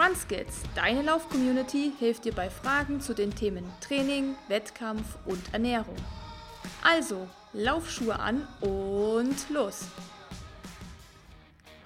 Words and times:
RunSkills, 0.00 0.62
deine 0.74 1.02
Lauf-Community, 1.02 1.92
hilft 1.98 2.24
dir 2.24 2.32
bei 2.32 2.48
Fragen 2.48 3.02
zu 3.02 3.12
den 3.12 3.34
Themen 3.34 3.70
Training, 3.82 4.34
Wettkampf 4.48 5.18
und 5.26 5.52
Ernährung. 5.52 5.96
Also, 6.82 7.28
Laufschuhe 7.52 8.18
an 8.18 8.48
und 8.62 9.50
los! 9.50 9.88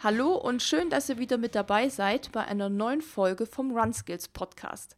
Hallo 0.00 0.36
und 0.36 0.62
schön, 0.62 0.90
dass 0.90 1.08
ihr 1.08 1.18
wieder 1.18 1.38
mit 1.38 1.56
dabei 1.56 1.88
seid 1.88 2.30
bei 2.30 2.44
einer 2.44 2.68
neuen 2.68 3.02
Folge 3.02 3.46
vom 3.46 3.76
RunSkills 3.76 4.28
Podcast. 4.28 4.96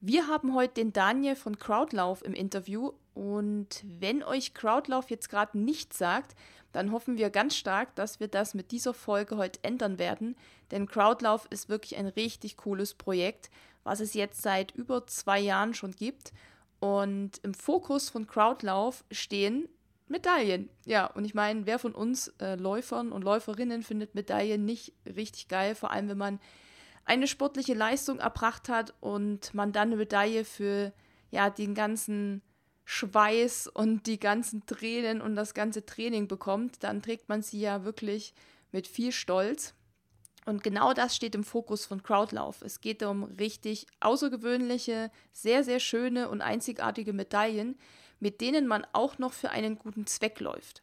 Wir 0.00 0.26
haben 0.26 0.54
heute 0.54 0.72
den 0.76 0.94
Daniel 0.94 1.36
von 1.36 1.58
Crowdlauf 1.58 2.24
im 2.24 2.32
Interview 2.32 2.92
und 3.14 3.84
wenn 3.84 4.22
euch 4.22 4.54
Crowdlauf 4.54 5.10
jetzt 5.10 5.28
gerade 5.28 5.58
nichts 5.58 5.98
sagt, 5.98 6.34
dann 6.72 6.92
hoffen 6.92 7.18
wir 7.18 7.30
ganz 7.30 7.56
stark, 7.56 7.94
dass 7.96 8.20
wir 8.20 8.28
das 8.28 8.54
mit 8.54 8.70
dieser 8.70 8.94
Folge 8.94 9.36
heute 9.36 9.58
ändern 9.62 9.98
werden. 9.98 10.36
Denn 10.70 10.86
Crowdlauf 10.86 11.46
ist 11.50 11.68
wirklich 11.68 11.96
ein 11.96 12.06
richtig 12.06 12.56
cooles 12.56 12.94
Projekt, 12.94 13.50
was 13.82 14.00
es 14.00 14.14
jetzt 14.14 14.42
seit 14.42 14.72
über 14.72 15.06
zwei 15.06 15.40
Jahren 15.40 15.74
schon 15.74 15.92
gibt. 15.92 16.32
Und 16.78 17.38
im 17.42 17.54
Fokus 17.54 18.08
von 18.08 18.26
Crowdlauf 18.26 19.04
stehen 19.10 19.68
Medaillen. 20.06 20.68
Ja, 20.86 21.06
und 21.06 21.24
ich 21.24 21.34
meine, 21.34 21.66
wer 21.66 21.78
von 21.78 21.94
uns 21.94 22.28
äh, 22.40 22.56
Läufern 22.56 23.12
und 23.12 23.22
Läuferinnen 23.22 23.82
findet 23.82 24.14
Medaillen 24.14 24.64
nicht 24.64 24.92
richtig 25.06 25.48
geil, 25.48 25.74
vor 25.74 25.90
allem 25.90 26.08
wenn 26.08 26.18
man 26.18 26.40
eine 27.04 27.26
sportliche 27.26 27.74
Leistung 27.74 28.18
erbracht 28.18 28.68
hat 28.68 28.94
und 29.00 29.54
man 29.54 29.72
dann 29.72 29.88
eine 29.88 29.96
Medaille 29.96 30.44
für 30.44 30.92
ja 31.30 31.48
den 31.48 31.74
ganzen 31.74 32.42
Schweiß 32.92 33.68
und 33.68 34.08
die 34.08 34.18
ganzen 34.18 34.66
Tränen 34.66 35.20
und 35.20 35.36
das 35.36 35.54
ganze 35.54 35.86
Training 35.86 36.26
bekommt, 36.26 36.82
dann 36.82 37.02
trägt 37.02 37.28
man 37.28 37.40
sie 37.40 37.60
ja 37.60 37.84
wirklich 37.84 38.34
mit 38.72 38.88
viel 38.88 39.12
Stolz. 39.12 39.74
Und 40.44 40.64
genau 40.64 40.92
das 40.92 41.14
steht 41.14 41.36
im 41.36 41.44
Fokus 41.44 41.86
von 41.86 42.02
Crowdlauf. 42.02 42.62
Es 42.62 42.80
geht 42.80 43.04
um 43.04 43.22
richtig 43.22 43.86
außergewöhnliche, 44.00 45.12
sehr, 45.30 45.62
sehr 45.62 45.78
schöne 45.78 46.28
und 46.28 46.40
einzigartige 46.40 47.12
Medaillen, 47.12 47.78
mit 48.18 48.40
denen 48.40 48.66
man 48.66 48.84
auch 48.92 49.18
noch 49.18 49.34
für 49.34 49.50
einen 49.50 49.78
guten 49.78 50.08
Zweck 50.08 50.40
läuft. 50.40 50.82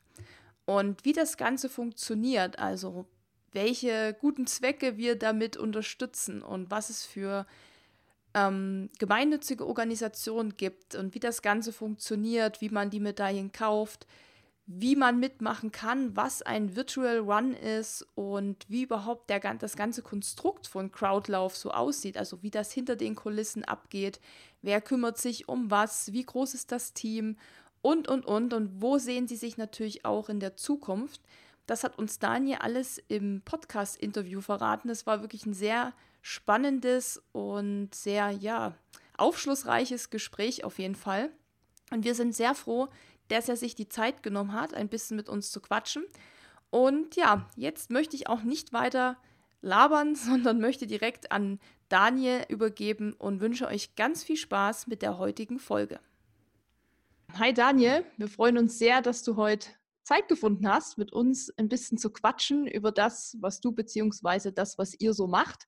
Und 0.63 1.03
wie 1.03 1.13
das 1.13 1.35
Ganze 1.35 1.67
funktioniert, 1.67 2.57
also 2.57 3.05
welche 3.51 4.15
guten 4.21 4.47
Zwecke 4.47 4.95
wir 4.95 5.17
damit 5.17 5.57
unterstützen 5.57 6.41
und 6.41 6.71
was 6.71 6.89
es 6.89 7.05
für 7.05 7.45
ähm, 8.37 8.89
gemeinnützige 8.99 9.65
Organisation 9.65 10.55
gibt 10.57 10.95
und 10.95 11.15
wie 11.15 11.19
das 11.19 11.41
Ganze 11.41 11.73
funktioniert, 11.73 12.61
wie 12.61 12.69
man 12.69 12.89
die 12.89 12.99
Medaillen 12.99 13.51
kauft, 13.51 14.05
wie 14.67 14.95
man 14.95 15.19
mitmachen 15.19 15.71
kann, 15.71 16.15
was 16.15 16.41
ein 16.41 16.75
Virtual 16.75 17.19
Run 17.19 17.53
ist 17.53 18.05
und 18.15 18.65
wie 18.67 18.83
überhaupt 18.83 19.29
der, 19.29 19.39
das 19.55 19.75
ganze 19.75 20.01
Konstrukt 20.01 20.67
von 20.67 20.91
Crowdlauf 20.91 21.55
so 21.55 21.71
aussieht, 21.71 22.17
also 22.17 22.43
wie 22.43 22.51
das 22.51 22.71
hinter 22.71 22.95
den 22.95 23.15
Kulissen 23.15 23.63
abgeht, 23.63 24.19
wer 24.61 24.81
kümmert 24.81 25.17
sich 25.17 25.47
um 25.47 25.71
was, 25.71 26.11
wie 26.11 26.23
groß 26.23 26.53
ist 26.53 26.71
das 26.71 26.93
Team? 26.93 27.37
Und, 27.81 28.09
und, 28.09 28.25
und. 28.25 28.53
Und 28.53 28.81
wo 28.81 28.97
sehen 28.97 29.27
sie 29.27 29.37
sich 29.37 29.55
natürlich 29.55 30.03
auch 30.03 30.27
in 30.29 30.41
der 30.41 30.57
Zukunft. 30.57 31.21
Das 31.67 31.83
hat 31.83 31.97
uns 31.97 32.19
Daniel 32.19 32.57
alles 32.59 32.97
im 33.07 33.41
Podcast-Interview 33.45 34.41
verraten. 34.41 34.89
Das 34.89 35.05
war 35.05 35.21
wirklich 35.21 35.45
ein 35.45 35.53
sehr 35.53 35.93
spannendes 36.21 37.21
und 37.31 37.93
sehr, 37.93 38.31
ja, 38.31 38.75
aufschlussreiches 39.17 40.09
Gespräch 40.09 40.63
auf 40.63 40.79
jeden 40.79 40.95
Fall. 40.95 41.31
Und 41.91 42.03
wir 42.03 42.15
sind 42.15 42.35
sehr 42.35 42.53
froh, 42.53 42.89
dass 43.29 43.49
er 43.49 43.57
sich 43.57 43.75
die 43.75 43.89
Zeit 43.89 44.23
genommen 44.23 44.53
hat, 44.53 44.73
ein 44.73 44.89
bisschen 44.89 45.17
mit 45.17 45.29
uns 45.29 45.51
zu 45.51 45.59
quatschen. 45.59 46.03
Und 46.69 47.15
ja, 47.15 47.49
jetzt 47.55 47.89
möchte 47.89 48.15
ich 48.15 48.27
auch 48.27 48.43
nicht 48.43 48.73
weiter 48.73 49.17
labern, 49.61 50.15
sondern 50.15 50.59
möchte 50.59 50.87
direkt 50.87 51.31
an 51.31 51.59
Daniel 51.89 52.45
übergeben 52.49 53.13
und 53.13 53.39
wünsche 53.39 53.67
euch 53.67 53.95
ganz 53.95 54.23
viel 54.23 54.37
Spaß 54.37 54.87
mit 54.87 55.01
der 55.01 55.17
heutigen 55.17 55.59
Folge. 55.59 55.99
Hi 57.33 57.53
Daniel, 57.53 58.05
wir 58.17 58.27
freuen 58.29 58.57
uns 58.57 58.79
sehr, 58.79 59.01
dass 59.01 59.23
du 59.23 59.35
heute 59.35 59.69
Zeit 60.03 60.29
gefunden 60.29 60.67
hast, 60.69 60.97
mit 60.97 61.11
uns 61.11 61.51
ein 61.57 61.67
bisschen 61.67 61.97
zu 61.97 62.09
quatschen 62.09 62.65
über 62.65 62.93
das, 62.93 63.35
was 63.41 63.59
du 63.59 63.73
beziehungsweise 63.73 64.53
das, 64.53 64.77
was 64.77 64.97
ihr 64.99 65.13
so 65.13 65.27
macht. 65.27 65.67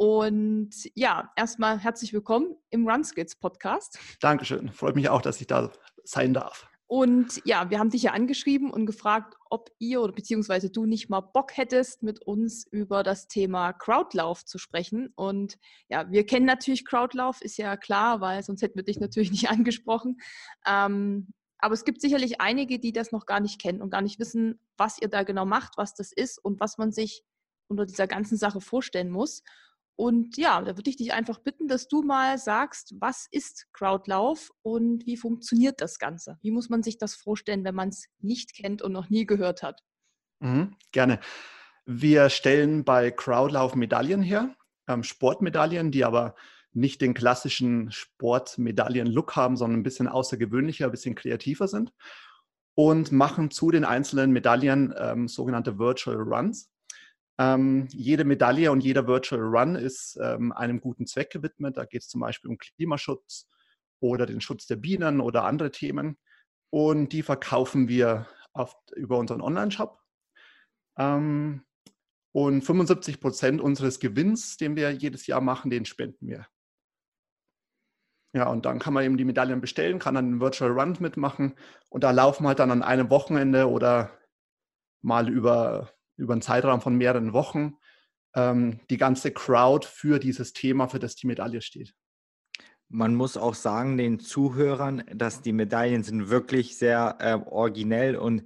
Und 0.00 0.70
ja, 0.94 1.32
erstmal 1.34 1.80
herzlich 1.80 2.12
willkommen 2.12 2.54
im 2.70 2.88
RunSkills 2.88 3.34
Podcast. 3.34 3.98
Dankeschön. 4.20 4.70
Freut 4.70 4.94
mich 4.94 5.08
auch, 5.08 5.20
dass 5.20 5.40
ich 5.40 5.48
da 5.48 5.72
sein 6.04 6.32
darf. 6.32 6.68
Und 6.86 7.42
ja, 7.44 7.68
wir 7.68 7.80
haben 7.80 7.90
dich 7.90 8.04
ja 8.04 8.12
angeschrieben 8.12 8.70
und 8.70 8.86
gefragt, 8.86 9.34
ob 9.50 9.70
ihr 9.80 10.00
oder 10.00 10.12
beziehungsweise 10.12 10.70
du 10.70 10.86
nicht 10.86 11.10
mal 11.10 11.20
Bock 11.20 11.56
hättest, 11.56 12.04
mit 12.04 12.22
uns 12.22 12.64
über 12.70 13.02
das 13.02 13.26
Thema 13.26 13.72
Crowdlauf 13.72 14.44
zu 14.44 14.58
sprechen. 14.58 15.12
Und 15.16 15.58
ja, 15.88 16.08
wir 16.08 16.24
kennen 16.24 16.46
natürlich 16.46 16.86
Crowdlauf, 16.86 17.42
ist 17.42 17.56
ja 17.56 17.76
klar, 17.76 18.20
weil 18.20 18.44
sonst 18.44 18.62
hätten 18.62 18.76
wir 18.76 18.84
dich 18.84 19.00
natürlich 19.00 19.30
nicht 19.32 19.50
angesprochen. 19.50 20.18
Ähm, 20.64 21.32
aber 21.58 21.74
es 21.74 21.84
gibt 21.84 22.00
sicherlich 22.00 22.40
einige, 22.40 22.78
die 22.78 22.92
das 22.92 23.10
noch 23.10 23.26
gar 23.26 23.40
nicht 23.40 23.60
kennen 23.60 23.82
und 23.82 23.90
gar 23.90 24.02
nicht 24.02 24.20
wissen, 24.20 24.60
was 24.76 25.02
ihr 25.02 25.08
da 25.08 25.24
genau 25.24 25.44
macht, 25.44 25.76
was 25.76 25.94
das 25.94 26.12
ist 26.12 26.38
und 26.38 26.60
was 26.60 26.78
man 26.78 26.92
sich 26.92 27.24
unter 27.66 27.84
dieser 27.84 28.06
ganzen 28.06 28.38
Sache 28.38 28.60
vorstellen 28.60 29.10
muss. 29.10 29.42
Und 29.98 30.36
ja, 30.36 30.60
da 30.60 30.76
würde 30.76 30.90
ich 30.90 30.96
dich 30.96 31.12
einfach 31.12 31.40
bitten, 31.40 31.66
dass 31.66 31.88
du 31.88 32.02
mal 32.02 32.38
sagst, 32.38 32.94
was 33.00 33.26
ist 33.32 33.66
Crowdlauf 33.72 34.52
und 34.62 35.04
wie 35.06 35.16
funktioniert 35.16 35.80
das 35.80 35.98
Ganze? 35.98 36.38
Wie 36.40 36.52
muss 36.52 36.68
man 36.68 36.84
sich 36.84 36.98
das 36.98 37.16
vorstellen, 37.16 37.64
wenn 37.64 37.74
man 37.74 37.88
es 37.88 38.06
nicht 38.20 38.54
kennt 38.54 38.80
und 38.80 38.92
noch 38.92 39.10
nie 39.10 39.26
gehört 39.26 39.64
hat? 39.64 39.82
Mhm, 40.38 40.76
gerne. 40.92 41.18
Wir 41.84 42.30
stellen 42.30 42.84
bei 42.84 43.10
Crowdlauf 43.10 43.74
Medaillen 43.74 44.22
her, 44.22 44.54
ähm, 44.86 45.02
Sportmedaillen, 45.02 45.90
die 45.90 46.04
aber 46.04 46.36
nicht 46.72 47.00
den 47.00 47.12
klassischen 47.12 47.90
Sportmedaillen-Look 47.90 49.34
haben, 49.34 49.56
sondern 49.56 49.80
ein 49.80 49.84
bisschen 49.84 50.06
außergewöhnlicher, 50.06 50.84
ein 50.84 50.92
bisschen 50.92 51.16
kreativer 51.16 51.66
sind 51.66 51.92
und 52.76 53.10
machen 53.10 53.50
zu 53.50 53.72
den 53.72 53.84
einzelnen 53.84 54.30
Medaillen 54.30 54.94
ähm, 54.96 55.26
sogenannte 55.26 55.76
Virtual 55.76 56.18
Runs. 56.18 56.70
Ähm, 57.40 57.86
jede 57.92 58.24
Medaille 58.24 58.72
und 58.72 58.80
jeder 58.80 59.06
Virtual 59.06 59.40
Run 59.40 59.76
ist 59.76 60.18
ähm, 60.20 60.52
einem 60.52 60.80
guten 60.80 61.06
Zweck 61.06 61.30
gewidmet. 61.30 61.76
Da 61.76 61.84
geht 61.84 62.02
es 62.02 62.08
zum 62.08 62.20
Beispiel 62.20 62.50
um 62.50 62.58
Klimaschutz 62.58 63.48
oder 64.00 64.26
den 64.26 64.40
Schutz 64.40 64.66
der 64.66 64.76
Bienen 64.76 65.20
oder 65.20 65.44
andere 65.44 65.70
Themen. 65.70 66.18
Und 66.70 67.12
die 67.12 67.22
verkaufen 67.22 67.88
wir 67.88 68.26
auf, 68.52 68.74
über 68.94 69.18
unseren 69.18 69.40
Online-Shop. 69.40 70.00
Ähm, 70.98 71.64
und 72.32 72.62
75 72.62 73.20
Prozent 73.20 73.60
unseres 73.60 74.00
Gewinns, 74.00 74.56
den 74.56 74.76
wir 74.76 74.90
jedes 74.90 75.26
Jahr 75.26 75.40
machen, 75.40 75.70
den 75.70 75.84
spenden 75.84 76.28
wir. 76.28 76.46
Ja, 78.34 78.48
und 78.50 78.66
dann 78.66 78.78
kann 78.78 78.92
man 78.92 79.04
eben 79.04 79.16
die 79.16 79.24
Medaillen 79.24 79.60
bestellen, 79.60 79.98
kann 79.98 80.14
dann 80.14 80.26
einen 80.26 80.40
Virtual 80.40 80.70
Run 80.70 80.96
mitmachen. 81.00 81.54
Und 81.88 82.04
da 82.04 82.10
laufen 82.10 82.46
halt 82.46 82.58
dann 82.58 82.70
an 82.70 82.82
einem 82.82 83.10
Wochenende 83.10 83.68
oder 83.70 84.12
mal 85.00 85.28
über 85.28 85.90
über 86.18 86.34
einen 86.34 86.42
Zeitraum 86.42 86.80
von 86.80 86.96
mehreren 86.96 87.32
Wochen 87.32 87.76
ähm, 88.34 88.80
die 88.90 88.98
ganze 88.98 89.32
Crowd 89.32 89.86
für 89.86 90.18
dieses 90.18 90.52
Thema, 90.52 90.88
für 90.88 90.98
das 90.98 91.16
die 91.16 91.26
Medaille 91.26 91.62
steht. 91.62 91.94
Man 92.90 93.14
muss 93.14 93.36
auch 93.36 93.54
sagen, 93.54 93.98
den 93.98 94.18
Zuhörern, 94.18 95.04
dass 95.14 95.42
die 95.42 95.52
Medaillen 95.52 96.02
sind 96.02 96.30
wirklich 96.30 96.78
sehr 96.78 97.16
äh, 97.20 97.34
originell 97.50 98.16
und 98.16 98.44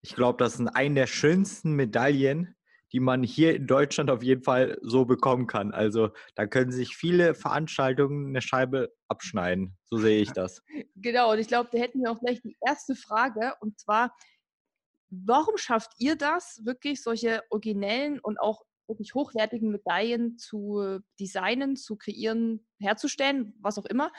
ich 0.00 0.14
glaube, 0.14 0.42
das 0.42 0.54
sind 0.54 0.68
eine 0.68 0.94
der 0.96 1.06
schönsten 1.06 1.74
Medaillen, 1.74 2.56
die 2.92 3.00
man 3.00 3.22
hier 3.22 3.56
in 3.56 3.66
Deutschland 3.66 4.10
auf 4.10 4.22
jeden 4.22 4.42
Fall 4.42 4.78
so 4.82 5.04
bekommen 5.04 5.46
kann. 5.46 5.72
Also 5.72 6.10
da 6.34 6.46
können 6.46 6.72
sich 6.72 6.96
viele 6.96 7.34
Veranstaltungen 7.34 8.28
eine 8.28 8.42
Scheibe 8.42 8.92
abschneiden. 9.08 9.76
So 9.84 9.98
sehe 9.98 10.20
ich 10.20 10.32
das. 10.32 10.62
Genau, 10.96 11.32
und 11.32 11.38
ich 11.38 11.48
glaube, 11.48 11.70
da 11.72 11.78
hätten 11.78 12.02
wir 12.02 12.10
auch 12.10 12.20
gleich 12.20 12.42
die 12.42 12.56
erste 12.66 12.94
Frage. 12.94 13.54
Und 13.60 13.78
zwar, 13.78 14.14
Warum 15.14 15.58
schafft 15.58 15.92
ihr 15.98 16.16
das, 16.16 16.62
wirklich 16.64 17.02
solche 17.02 17.42
originellen 17.50 18.18
und 18.18 18.40
auch 18.40 18.62
wirklich 18.88 19.14
hochwertigen 19.14 19.70
Medaillen 19.70 20.38
zu 20.38 21.00
designen, 21.20 21.76
zu 21.76 21.96
kreieren, 21.96 22.66
herzustellen, 22.80 23.54
was 23.60 23.78
auch 23.78 23.84
immer? 23.84 24.10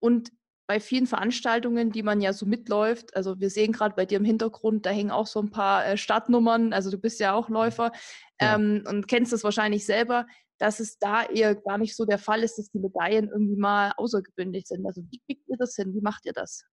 Und 0.00 0.32
bei 0.66 0.80
vielen 0.80 1.06
Veranstaltungen, 1.06 1.92
die 1.92 2.02
man 2.02 2.20
ja 2.20 2.32
so 2.32 2.44
mitläuft, 2.46 3.16
also 3.16 3.40
wir 3.40 3.48
sehen 3.48 3.72
gerade 3.72 3.94
bei 3.94 4.06
dir 4.06 4.18
im 4.18 4.24
Hintergrund, 4.24 4.86
da 4.86 4.90
hängen 4.90 5.10
auch 5.10 5.26
so 5.26 5.40
ein 5.40 5.50
paar 5.50 5.86
äh, 5.86 5.96
Startnummern, 5.96 6.72
also 6.72 6.90
du 6.90 6.98
bist 6.98 7.20
ja 7.20 7.34
auch 7.34 7.48
Läufer 7.48 7.92
ja. 8.40 8.56
Ähm, 8.56 8.84
und 8.86 9.08
kennst 9.08 9.32
das 9.32 9.44
wahrscheinlich 9.44 9.86
selber, 9.86 10.26
dass 10.58 10.80
es 10.80 10.98
da 10.98 11.24
eher 11.24 11.54
gar 11.54 11.78
nicht 11.78 11.96
so 11.96 12.04
der 12.04 12.18
Fall 12.18 12.42
ist, 12.42 12.58
dass 12.58 12.70
die 12.70 12.78
Medaillen 12.78 13.28
irgendwie 13.28 13.56
mal 13.56 13.92
außergewöhnlich 13.96 14.66
sind. 14.66 14.86
Also 14.86 15.02
wie 15.10 15.20
kriegt 15.26 15.48
ihr 15.48 15.56
das 15.56 15.74
hin? 15.74 15.94
Wie 15.94 16.00
macht 16.00 16.24
ihr 16.26 16.32
das? 16.32 16.64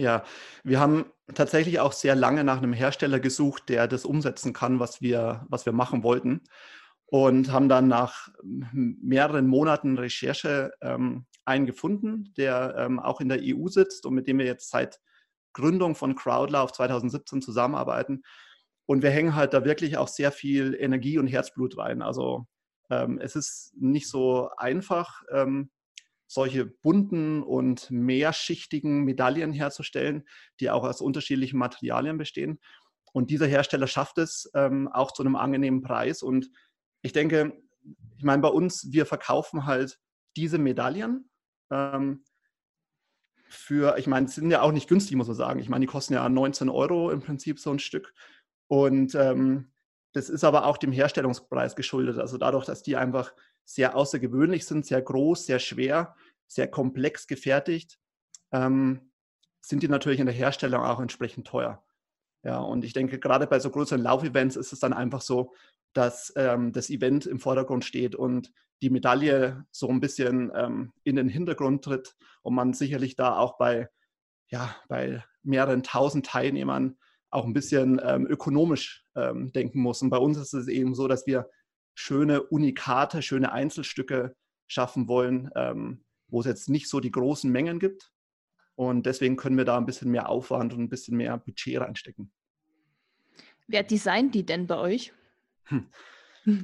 Ja, 0.00 0.22
wir 0.62 0.78
haben 0.78 1.06
tatsächlich 1.34 1.80
auch 1.80 1.92
sehr 1.92 2.14
lange 2.14 2.44
nach 2.44 2.58
einem 2.58 2.72
Hersteller 2.72 3.18
gesucht, 3.18 3.68
der 3.68 3.88
das 3.88 4.04
umsetzen 4.04 4.52
kann, 4.52 4.78
was 4.78 5.02
wir, 5.02 5.44
was 5.48 5.66
wir 5.66 5.72
machen 5.72 6.04
wollten. 6.04 6.42
Und 7.06 7.50
haben 7.50 7.68
dann 7.68 7.88
nach 7.88 8.28
mehreren 8.72 9.48
Monaten 9.48 9.98
Recherche 9.98 10.72
ähm, 10.82 11.26
einen 11.44 11.66
gefunden, 11.66 12.32
der 12.36 12.76
ähm, 12.78 13.00
auch 13.00 13.20
in 13.20 13.28
der 13.28 13.40
EU 13.42 13.66
sitzt 13.66 14.06
und 14.06 14.14
mit 14.14 14.28
dem 14.28 14.38
wir 14.38 14.46
jetzt 14.46 14.70
seit 14.70 15.00
Gründung 15.52 15.96
von 15.96 16.14
Crowdlauf 16.14 16.70
2017 16.72 17.42
zusammenarbeiten. 17.42 18.22
Und 18.86 19.02
wir 19.02 19.10
hängen 19.10 19.34
halt 19.34 19.52
da 19.52 19.64
wirklich 19.64 19.96
auch 19.96 20.08
sehr 20.08 20.30
viel 20.30 20.76
Energie 20.78 21.18
und 21.18 21.26
Herzblut 21.26 21.76
rein. 21.76 22.02
Also 22.02 22.46
ähm, 22.90 23.18
es 23.20 23.34
ist 23.34 23.72
nicht 23.76 24.08
so 24.08 24.50
einfach, 24.56 25.22
ähm, 25.32 25.70
solche 26.28 26.66
bunten 26.66 27.42
und 27.42 27.90
mehrschichtigen 27.90 29.02
Medaillen 29.04 29.52
herzustellen, 29.52 30.28
die 30.60 30.70
auch 30.70 30.84
aus 30.84 31.00
unterschiedlichen 31.00 31.58
Materialien 31.58 32.18
bestehen. 32.18 32.60
Und 33.12 33.30
dieser 33.30 33.46
Hersteller 33.46 33.86
schafft 33.86 34.18
es 34.18 34.50
ähm, 34.54 34.88
auch 34.88 35.12
zu 35.12 35.22
einem 35.22 35.34
angenehmen 35.34 35.80
Preis. 35.80 36.22
Und 36.22 36.50
ich 37.02 37.12
denke, 37.12 37.60
ich 38.18 38.24
meine, 38.24 38.42
bei 38.42 38.48
uns, 38.48 38.92
wir 38.92 39.06
verkaufen 39.06 39.64
halt 39.64 39.98
diese 40.36 40.58
Medaillen 40.58 41.30
ähm, 41.70 42.24
für, 43.48 43.96
ich 43.96 44.06
meine, 44.06 44.28
sind 44.28 44.50
ja 44.50 44.60
auch 44.60 44.72
nicht 44.72 44.88
günstig, 44.88 45.16
muss 45.16 45.28
man 45.28 45.36
sagen. 45.36 45.60
Ich 45.60 45.70
meine, 45.70 45.86
die 45.86 45.90
kosten 45.90 46.12
ja 46.12 46.28
19 46.28 46.68
Euro 46.68 47.10
im 47.10 47.22
Prinzip 47.22 47.58
so 47.58 47.70
ein 47.70 47.78
Stück. 47.78 48.12
Und 48.66 49.14
ähm, 49.14 49.72
das 50.12 50.28
ist 50.28 50.44
aber 50.44 50.66
auch 50.66 50.78
dem 50.78 50.92
Herstellungspreis 50.92 51.76
geschuldet. 51.76 52.18
Also 52.18 52.38
dadurch, 52.38 52.64
dass 52.64 52.82
die 52.82 52.96
einfach 52.96 53.32
sehr 53.64 53.96
außergewöhnlich 53.96 54.66
sind, 54.66 54.86
sehr 54.86 55.02
groß, 55.02 55.46
sehr 55.46 55.58
schwer, 55.58 56.16
sehr 56.46 56.68
komplex 56.68 57.26
gefertigt, 57.26 57.98
ähm, 58.52 59.12
sind 59.60 59.82
die 59.82 59.88
natürlich 59.88 60.20
in 60.20 60.26
der 60.26 60.34
Herstellung 60.34 60.82
auch 60.82 61.00
entsprechend 61.00 61.46
teuer. 61.46 61.84
Ja, 62.42 62.60
und 62.60 62.84
ich 62.84 62.92
denke, 62.92 63.18
gerade 63.18 63.46
bei 63.46 63.58
so 63.58 63.70
größeren 63.70 64.00
Laufevents 64.00 64.56
ist 64.56 64.72
es 64.72 64.80
dann 64.80 64.92
einfach 64.92 65.20
so, 65.20 65.54
dass 65.92 66.32
ähm, 66.36 66.72
das 66.72 66.88
Event 66.88 67.26
im 67.26 67.40
Vordergrund 67.40 67.84
steht 67.84 68.14
und 68.14 68.52
die 68.80 68.90
Medaille 68.90 69.66
so 69.70 69.88
ein 69.88 70.00
bisschen 70.00 70.52
ähm, 70.54 70.92
in 71.02 71.16
den 71.16 71.28
Hintergrund 71.28 71.84
tritt 71.84 72.16
und 72.42 72.54
man 72.54 72.72
sicherlich 72.72 73.16
da 73.16 73.36
auch 73.36 73.58
bei, 73.58 73.88
ja, 74.48 74.74
bei 74.88 75.24
mehreren 75.42 75.82
tausend 75.82 76.26
Teilnehmern 76.26 76.96
auch 77.30 77.44
ein 77.44 77.52
bisschen 77.52 78.00
ähm, 78.02 78.26
ökonomisch 78.26 79.04
ähm, 79.14 79.52
denken 79.52 79.80
muss. 79.80 80.02
Und 80.02 80.10
bei 80.10 80.18
uns 80.18 80.38
ist 80.38 80.54
es 80.54 80.68
eben 80.68 80.94
so, 80.94 81.08
dass 81.08 81.26
wir 81.26 81.48
schöne 81.94 82.42
Unikate, 82.42 83.22
schöne 83.22 83.52
Einzelstücke 83.52 84.34
schaffen 84.66 85.08
wollen, 85.08 85.50
ähm, 85.56 86.04
wo 86.28 86.40
es 86.40 86.46
jetzt 86.46 86.68
nicht 86.68 86.88
so 86.88 87.00
die 87.00 87.10
großen 87.10 87.50
Mengen 87.50 87.78
gibt. 87.78 88.12
Und 88.76 89.06
deswegen 89.06 89.36
können 89.36 89.56
wir 89.56 89.64
da 89.64 89.76
ein 89.76 89.86
bisschen 89.86 90.10
mehr 90.10 90.28
Aufwand 90.28 90.72
und 90.72 90.80
ein 90.80 90.88
bisschen 90.88 91.16
mehr 91.16 91.36
Budget 91.36 91.80
reinstecken. 91.80 92.30
Wer 93.66 93.82
designt 93.82 94.34
die 94.34 94.46
denn 94.46 94.66
bei 94.66 94.78
euch? 94.78 95.12
Hm. 95.64 95.86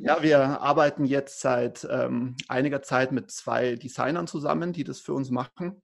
Ja, 0.01 0.23
wir 0.23 0.63
arbeiten 0.63 1.05
jetzt 1.05 1.41
seit 1.41 1.87
ähm, 1.91 2.37
einiger 2.49 2.81
Zeit 2.81 3.13
mit 3.13 3.31
zwei 3.31 3.77
Designern 3.77 4.27
zusammen, 4.27 4.73
die 4.73 4.83
das 4.83 5.01
für 5.01 5.13
uns 5.13 5.29
machen. 5.29 5.83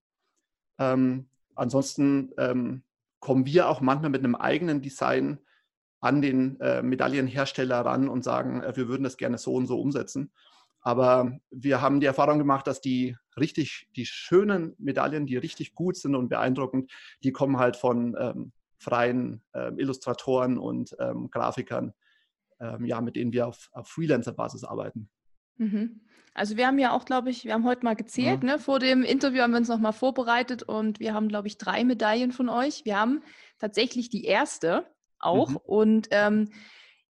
Ähm, 0.79 1.29
ansonsten 1.55 2.33
ähm, 2.39 2.83
kommen 3.21 3.47
wir 3.47 3.69
auch 3.69 3.81
manchmal 3.81 4.11
mit 4.11 4.25
einem 4.25 4.35
eigenen 4.35 4.83
Design 4.83 5.39
an 6.01 6.23
den 6.23 6.59
äh, 6.61 6.83
Medaillenhersteller 6.83 7.81
ran 7.81 8.09
und 8.09 8.25
sagen, 8.25 8.63
äh, 8.63 8.75
wir 8.77 8.89
würden 8.89 9.05
das 9.05 9.17
gerne 9.17 9.39
so 9.39 9.55
und 9.55 9.67
so 9.67 9.79
umsetzen. 9.81 10.33
Aber 10.83 11.39
wir 11.51 11.83
haben 11.83 12.01
die 12.01 12.07
Erfahrung 12.07 12.39
gemacht, 12.39 12.67
dass 12.67 12.81
die 12.81 13.17
richtig, 13.37 13.89
die 13.97 14.07
schönen 14.07 14.75
Medaillen, 14.79 15.27
die 15.27 15.37
richtig 15.37 15.75
gut 15.75 15.97
sind 15.97 16.15
und 16.15 16.31
beeindruckend, 16.31 16.91
die 17.23 17.33
kommen 17.33 17.59
halt 17.59 17.77
von 17.77 18.17
ähm, 18.19 18.53
freien 18.79 19.43
äh, 19.53 19.73
Illustratoren 19.77 20.57
und 20.57 20.97
ähm, 20.99 21.31
Grafikern, 21.31 21.93
ähm, 22.61 22.87
ja, 22.87 23.03
mit 23.03 23.17
denen 23.17 23.33
wir 23.33 23.47
auf, 23.47 23.69
auf 23.73 23.89
Freelancer-Basis 23.89 24.65
arbeiten. 24.65 25.11
Mhm. 25.61 26.01
Also 26.33 26.57
wir 26.57 26.67
haben 26.67 26.79
ja 26.79 26.93
auch, 26.93 27.05
glaube 27.05 27.29
ich, 27.29 27.45
wir 27.45 27.53
haben 27.53 27.67
heute 27.67 27.85
mal 27.85 27.97
gezählt, 27.97 28.43
ja. 28.43 28.53
ne? 28.53 28.59
vor 28.59 28.79
dem 28.79 29.03
Interview 29.03 29.43
haben 29.43 29.51
wir 29.51 29.59
uns 29.59 29.69
nochmal 29.69 29.93
vorbereitet 29.93 30.63
und 30.63 30.99
wir 30.99 31.13
haben, 31.13 31.29
glaube 31.29 31.49
ich, 31.49 31.59
drei 31.59 31.85
Medaillen 31.85 32.33
von 32.33 32.49
euch. 32.49 32.85
Wir 32.85 32.99
haben 32.99 33.23
tatsächlich 33.59 34.09
die 34.09 34.25
erste 34.25 34.87
auch 35.19 35.51
mhm. 35.51 35.57
und 35.57 36.09
ähm, 36.13 36.51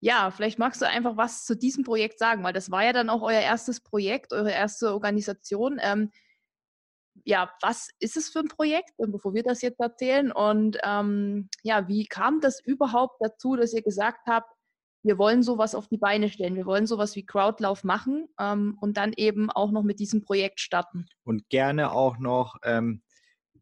ja, 0.01 0.31
vielleicht 0.31 0.59
magst 0.59 0.81
du 0.83 0.89
einfach 0.89 1.17
was 1.17 1.45
zu 1.45 1.55
diesem 1.55 1.85
Projekt 1.85 2.19
sagen, 2.19 2.43
weil 2.43 2.55
das 2.55 2.71
war 2.71 2.83
ja 2.83 2.93
dann 2.93 3.11
auch 3.11 3.23
euer 3.23 3.41
erstes 3.41 3.81
Projekt, 3.81 4.33
eure 4.33 4.51
erste 4.51 4.93
Organisation. 4.93 5.79
Ähm, 5.81 6.11
ja, 7.25 7.53
was 7.61 7.91
ist 8.01 8.17
es 8.17 8.31
für 8.31 8.41
ein 8.41 8.49
Projekt, 8.49 8.91
bevor 8.97 9.35
wir 9.35 9.43
das 9.43 9.61
jetzt 9.61 9.79
erzählen? 9.79 10.33
Und 10.33 10.79
ähm, 10.83 11.51
ja, 11.63 11.87
wie 11.87 12.07
kam 12.07 12.41
das 12.41 12.61
überhaupt 12.65 13.21
dazu, 13.21 13.55
dass 13.55 13.75
ihr 13.75 13.83
gesagt 13.83 14.27
habt, 14.27 14.51
wir 15.03 15.19
wollen 15.19 15.43
sowas 15.43 15.75
auf 15.75 15.89
die 15.89 15.97
Beine 15.97 16.29
stellen. 16.29 16.57
Wir 16.57 16.67
wollen 16.67 16.87
sowas 16.87 17.17
wie 17.17 17.25
Crowdlauf 17.25 17.85
machen 17.85 18.29
ähm, 18.39 18.77
und 18.81 18.97
dann 18.97 19.13
eben 19.15 19.51
auch 19.51 19.71
noch 19.71 19.83
mit 19.83 19.99
diesem 19.99 20.23
Projekt 20.23 20.61
starten. 20.61 21.07
Und 21.25 21.49
gerne 21.49 21.93
auch 21.93 22.19
noch, 22.19 22.57
ähm, 22.65 23.03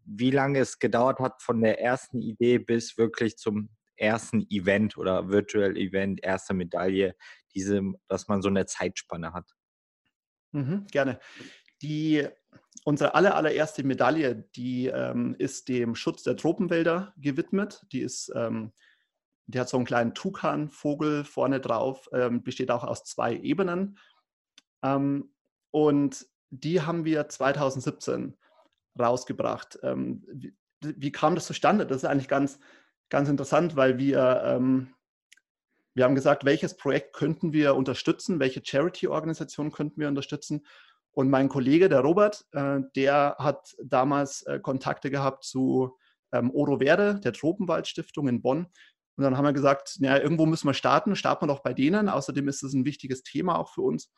wie 0.04 0.30
lange 0.30 0.58
es 0.58 0.78
gedauert 0.78 1.20
hat 1.20 1.42
von 1.42 1.60
der 1.60 1.80
ersten 1.80 2.20
Idee 2.20 2.58
bis 2.58 2.98
wirklich 2.98 3.36
zum 3.36 3.68
ersten 3.96 4.46
Event 4.50 4.96
oder 4.96 5.28
Virtual 5.28 5.76
Event, 5.76 6.22
erste 6.22 6.54
Medaille, 6.54 7.14
diese, 7.54 7.82
dass 8.08 8.28
man 8.28 8.42
so 8.42 8.48
eine 8.48 8.66
Zeitspanne 8.66 9.32
hat. 9.32 9.52
Mhm, 10.52 10.86
gerne. 10.90 11.20
Die, 11.82 12.26
unsere 12.84 13.14
aller, 13.14 13.36
allererste 13.36 13.84
Medaille, 13.84 14.48
die 14.56 14.86
ähm, 14.86 15.36
ist 15.38 15.68
dem 15.68 15.94
Schutz 15.94 16.22
der 16.22 16.36
Tropenwälder 16.36 17.12
gewidmet. 17.16 17.84
Die 17.92 18.00
ist 18.00 18.32
ähm, 18.34 18.72
die 19.48 19.58
hat 19.58 19.68
so 19.68 19.78
einen 19.78 19.86
kleinen 19.86 20.14
Tukan-Vogel 20.14 21.24
vorne 21.24 21.58
drauf, 21.58 22.08
ähm, 22.12 22.42
besteht 22.42 22.70
auch 22.70 22.84
aus 22.84 23.04
zwei 23.04 23.34
Ebenen. 23.34 23.98
Ähm, 24.82 25.32
und 25.70 26.26
die 26.50 26.82
haben 26.82 27.04
wir 27.04 27.28
2017 27.28 28.36
rausgebracht. 28.98 29.78
Ähm, 29.82 30.22
wie, 30.30 30.54
wie, 30.80 31.12
kam 31.12 31.34
das 31.34 31.46
zustande? 31.46 31.86
Das 31.86 31.98
ist 31.98 32.04
eigentlich 32.04 32.28
ganz, 32.28 32.60
ganz 33.08 33.30
interessant, 33.30 33.74
weil 33.74 33.96
wir, 33.96 34.42
ähm, 34.44 34.94
wir 35.94 36.04
haben 36.04 36.14
gesagt, 36.14 36.44
welches 36.44 36.76
Projekt 36.76 37.14
könnten 37.14 37.52
wir 37.52 37.74
unterstützen, 37.74 38.40
welche 38.40 38.62
Charity-Organisation 38.62 39.72
könnten 39.72 40.00
wir 40.00 40.08
unterstützen. 40.08 40.66
Und 41.12 41.30
mein 41.30 41.48
Kollege, 41.48 41.88
der 41.88 42.00
Robert, 42.00 42.44
äh, 42.52 42.80
der 42.94 43.36
hat 43.38 43.74
damals 43.82 44.42
äh, 44.42 44.60
Kontakte 44.60 45.10
gehabt 45.10 45.44
zu 45.44 45.96
ähm, 46.32 46.50
Oro 46.54 46.78
Verde, 46.78 47.18
der 47.20 47.32
Tropenwaldstiftung 47.32 48.28
in 48.28 48.42
Bonn. 48.42 48.66
Und 49.18 49.24
dann 49.24 49.36
haben 49.36 49.44
wir 49.44 49.52
gesagt, 49.52 49.96
ja, 49.98 50.16
irgendwo 50.16 50.46
müssen 50.46 50.68
wir 50.68 50.74
starten, 50.74 51.16
starten 51.16 51.42
wir 51.42 51.52
doch 51.52 51.64
bei 51.64 51.74
denen. 51.74 52.08
Außerdem 52.08 52.46
ist 52.46 52.62
es 52.62 52.72
ein 52.72 52.84
wichtiges 52.84 53.24
Thema 53.24 53.58
auch 53.58 53.68
für 53.74 53.82
uns. 53.82 54.12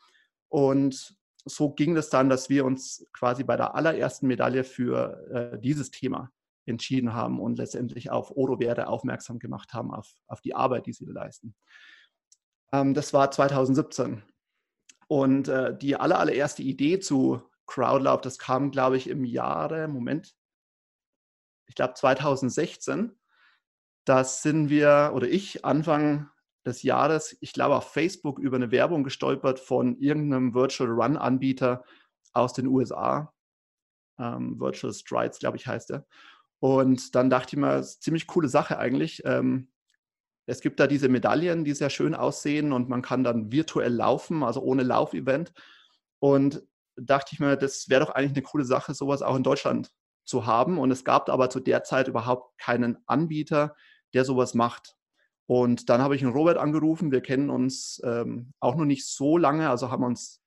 Und 0.47 1.17
so 1.43 1.71
ging 1.71 1.97
es 1.97 2.11
dann, 2.11 2.29
dass 2.29 2.49
wir 2.49 2.65
uns 2.65 3.07
quasi 3.11 3.43
bei 3.43 3.57
der 3.57 3.73
allerersten 3.73 4.27
Medaille 4.27 4.63
für 4.63 5.53
äh, 5.55 5.59
dieses 5.59 5.89
Thema 5.89 6.29
entschieden 6.67 7.15
haben 7.15 7.39
und 7.39 7.57
letztendlich 7.57 8.11
auf 8.11 8.37
Oro 8.37 8.57
Verde 8.57 8.85
aufmerksam 8.85 9.39
gemacht 9.39 9.73
haben, 9.73 9.91
auf, 9.91 10.07
auf 10.27 10.39
die 10.41 10.53
Arbeit, 10.53 10.85
die 10.85 10.93
sie 10.93 11.05
leisten. 11.05 11.55
Ähm, 12.71 12.93
das 12.93 13.11
war 13.11 13.31
2017. 13.31 14.21
Und 15.07 15.47
äh, 15.47 15.75
die 15.75 15.95
aller, 15.95 16.19
allererste 16.19 16.61
Idee 16.61 16.99
zu 16.99 17.41
Crowdlauf, 17.65 18.21
das 18.21 18.37
kam, 18.37 18.69
glaube 18.69 18.97
ich, 18.97 19.09
im 19.09 19.25
Jahre, 19.25 19.87
Moment, 19.87 20.35
ich 21.65 21.73
glaube 21.73 21.95
2016 21.95 23.17
das 24.05 24.41
sind 24.41 24.69
wir 24.69 25.11
oder 25.13 25.27
ich 25.27 25.63
Anfang 25.65 26.29
des 26.65 26.83
Jahres, 26.83 27.37
ich 27.39 27.53
glaube, 27.53 27.75
auf 27.75 27.91
Facebook 27.91 28.39
über 28.39 28.55
eine 28.55 28.71
Werbung 28.71 29.03
gestolpert 29.03 29.59
von 29.59 29.97
irgendeinem 29.97 30.53
Virtual 30.53 30.89
Run 30.89 31.17
Anbieter 31.17 31.83
aus 32.33 32.53
den 32.53 32.67
USA. 32.67 33.33
Ähm, 34.19 34.59
Virtual 34.59 34.93
Strides, 34.93 35.39
glaube 35.39 35.57
ich, 35.57 35.67
heißt 35.67 35.91
er. 35.91 36.05
Und 36.59 37.15
dann 37.15 37.29
dachte 37.29 37.55
ich 37.55 37.61
mir, 37.61 37.81
ziemlich 37.81 38.27
coole 38.27 38.47
Sache 38.47 38.77
eigentlich. 38.77 39.23
Ähm, 39.25 39.71
es 40.45 40.61
gibt 40.61 40.79
da 40.79 40.87
diese 40.87 41.09
Medaillen, 41.09 41.63
die 41.63 41.73
sehr 41.73 41.89
schön 41.89 42.13
aussehen 42.13 42.73
und 42.73 42.89
man 42.89 43.01
kann 43.01 43.23
dann 43.23 43.51
virtuell 43.51 43.93
laufen, 43.93 44.43
also 44.43 44.61
ohne 44.61 44.83
Laufevent. 44.83 45.53
Und 46.19 46.63
dachte 46.95 47.31
ich 47.33 47.39
mir, 47.39 47.55
das 47.57 47.89
wäre 47.89 48.05
doch 48.05 48.13
eigentlich 48.13 48.33
eine 48.33 48.43
coole 48.43 48.65
Sache, 48.65 48.93
sowas 48.93 49.21
auch 49.21 49.35
in 49.35 49.43
Deutschland 49.43 49.91
zu 50.23 50.45
haben. 50.45 50.77
Und 50.77 50.91
es 50.91 51.03
gab 51.03 51.29
aber 51.29 51.49
zu 51.49 51.59
der 51.59 51.83
Zeit 51.83 52.07
überhaupt 52.07 52.57
keinen 52.57 52.97
Anbieter, 53.05 53.75
der 54.13 54.25
sowas 54.25 54.53
macht. 54.53 54.95
Und 55.47 55.89
dann 55.89 56.01
habe 56.01 56.15
ich 56.15 56.23
einen 56.23 56.33
Robert 56.33 56.57
angerufen. 56.57 57.11
Wir 57.11 57.21
kennen 57.21 57.49
uns 57.49 58.01
ähm, 58.05 58.53
auch 58.59 58.75
noch 58.75 58.85
nicht 58.85 59.05
so 59.05 59.37
lange, 59.37 59.69
also 59.69 59.91
haben 59.91 60.03
uns 60.03 60.41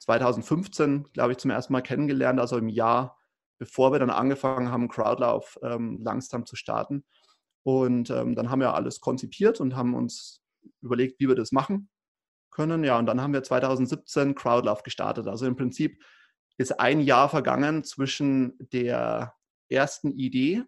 2015, 0.00 1.12
glaube 1.12 1.32
ich, 1.32 1.38
zum 1.38 1.50
ersten 1.50 1.72
Mal 1.72 1.82
kennengelernt, 1.82 2.40
also 2.40 2.56
im 2.56 2.68
Jahr, 2.68 3.18
bevor 3.58 3.92
wir 3.92 3.98
dann 3.98 4.10
angefangen 4.10 4.70
haben, 4.70 4.88
Crowdlauf 4.88 5.58
ähm, 5.62 6.00
langsam 6.02 6.46
zu 6.46 6.56
starten. 6.56 7.04
Und 7.62 8.10
ähm, 8.10 8.34
dann 8.34 8.50
haben 8.50 8.60
wir 8.60 8.74
alles 8.74 9.00
konzipiert 9.00 9.60
und 9.60 9.76
haben 9.76 9.94
uns 9.94 10.42
überlegt, 10.80 11.20
wie 11.20 11.28
wir 11.28 11.36
das 11.36 11.52
machen 11.52 11.88
können. 12.50 12.84
Ja, 12.84 12.98
und 12.98 13.06
dann 13.06 13.20
haben 13.20 13.32
wir 13.32 13.42
2017 13.42 14.34
Crowdlauf 14.34 14.82
gestartet. 14.82 15.28
Also 15.28 15.46
im 15.46 15.56
Prinzip 15.56 16.02
ist 16.58 16.78
ein 16.78 17.00
Jahr 17.00 17.28
vergangen 17.28 17.84
zwischen 17.84 18.56
der 18.72 19.34
ersten 19.68 20.12
Idee 20.12 20.64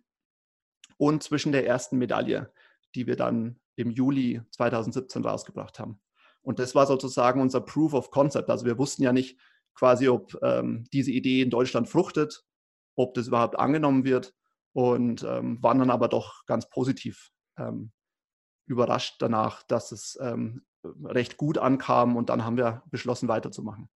und 0.96 1.22
zwischen 1.22 1.52
der 1.52 1.66
ersten 1.66 1.98
Medaille, 1.98 2.52
die 2.94 3.06
wir 3.06 3.16
dann 3.16 3.60
im 3.76 3.90
Juli 3.90 4.42
2017 4.50 5.24
rausgebracht 5.24 5.78
haben. 5.78 6.00
Und 6.42 6.58
das 6.58 6.74
war 6.74 6.86
sozusagen 6.86 7.40
unser 7.40 7.60
Proof 7.60 7.94
of 7.94 8.10
Concept. 8.10 8.50
Also 8.50 8.66
wir 8.66 8.78
wussten 8.78 9.02
ja 9.02 9.12
nicht 9.12 9.38
quasi, 9.74 10.08
ob 10.08 10.36
ähm, 10.42 10.84
diese 10.92 11.10
Idee 11.10 11.42
in 11.42 11.50
Deutschland 11.50 11.88
fruchtet, 11.88 12.44
ob 12.96 13.14
das 13.14 13.28
überhaupt 13.28 13.58
angenommen 13.58 14.04
wird 14.04 14.34
und 14.72 15.22
ähm, 15.24 15.62
waren 15.62 15.78
dann 15.78 15.90
aber 15.90 16.08
doch 16.08 16.44
ganz 16.46 16.68
positiv 16.68 17.30
ähm, 17.58 17.92
überrascht 18.66 19.16
danach, 19.20 19.62
dass 19.64 19.92
es 19.92 20.18
ähm, 20.20 20.64
recht 21.02 21.36
gut 21.36 21.58
ankam 21.58 22.16
und 22.16 22.28
dann 22.28 22.44
haben 22.44 22.56
wir 22.56 22.82
beschlossen, 22.90 23.28
weiterzumachen. 23.28 23.88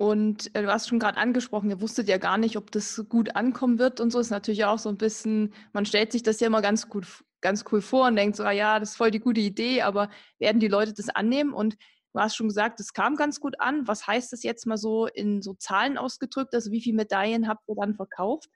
Und 0.00 0.54
äh, 0.54 0.62
du 0.62 0.72
hast 0.72 0.88
schon 0.88 0.98
gerade 0.98 1.18
angesprochen, 1.18 1.68
ihr 1.68 1.82
wusstet 1.82 2.08
ja 2.08 2.16
gar 2.16 2.38
nicht, 2.38 2.56
ob 2.56 2.70
das 2.70 3.04
gut 3.10 3.36
ankommen 3.36 3.78
wird 3.78 4.00
und 4.00 4.10
so. 4.10 4.18
Ist 4.18 4.30
natürlich 4.30 4.64
auch 4.64 4.78
so 4.78 4.88
ein 4.88 4.96
bisschen, 4.96 5.52
man 5.74 5.84
stellt 5.84 6.10
sich 6.10 6.22
das 6.22 6.40
ja 6.40 6.46
immer 6.46 6.62
ganz 6.62 6.88
gut, 6.88 7.06
ganz 7.42 7.66
cool 7.70 7.82
vor 7.82 8.06
und 8.06 8.16
denkt 8.16 8.34
so, 8.34 8.44
ah 8.44 8.50
ja, 8.50 8.80
das 8.80 8.92
ist 8.92 8.96
voll 8.96 9.10
die 9.10 9.20
gute 9.20 9.42
Idee, 9.42 9.82
aber 9.82 10.08
werden 10.38 10.58
die 10.58 10.68
Leute 10.68 10.94
das 10.94 11.10
annehmen? 11.10 11.52
Und 11.52 11.76
du 12.14 12.18
hast 12.18 12.34
schon 12.34 12.48
gesagt, 12.48 12.80
es 12.80 12.94
kam 12.94 13.14
ganz 13.16 13.40
gut 13.40 13.60
an. 13.60 13.86
Was 13.88 14.06
heißt 14.06 14.32
das 14.32 14.42
jetzt 14.42 14.64
mal 14.64 14.78
so 14.78 15.06
in 15.06 15.42
so 15.42 15.52
Zahlen 15.52 15.98
ausgedrückt? 15.98 16.54
Also 16.54 16.70
wie 16.70 16.80
viele 16.80 16.96
Medaillen 16.96 17.46
habt 17.46 17.68
ihr 17.68 17.74
dann 17.74 17.94
verkauft? 17.94 18.48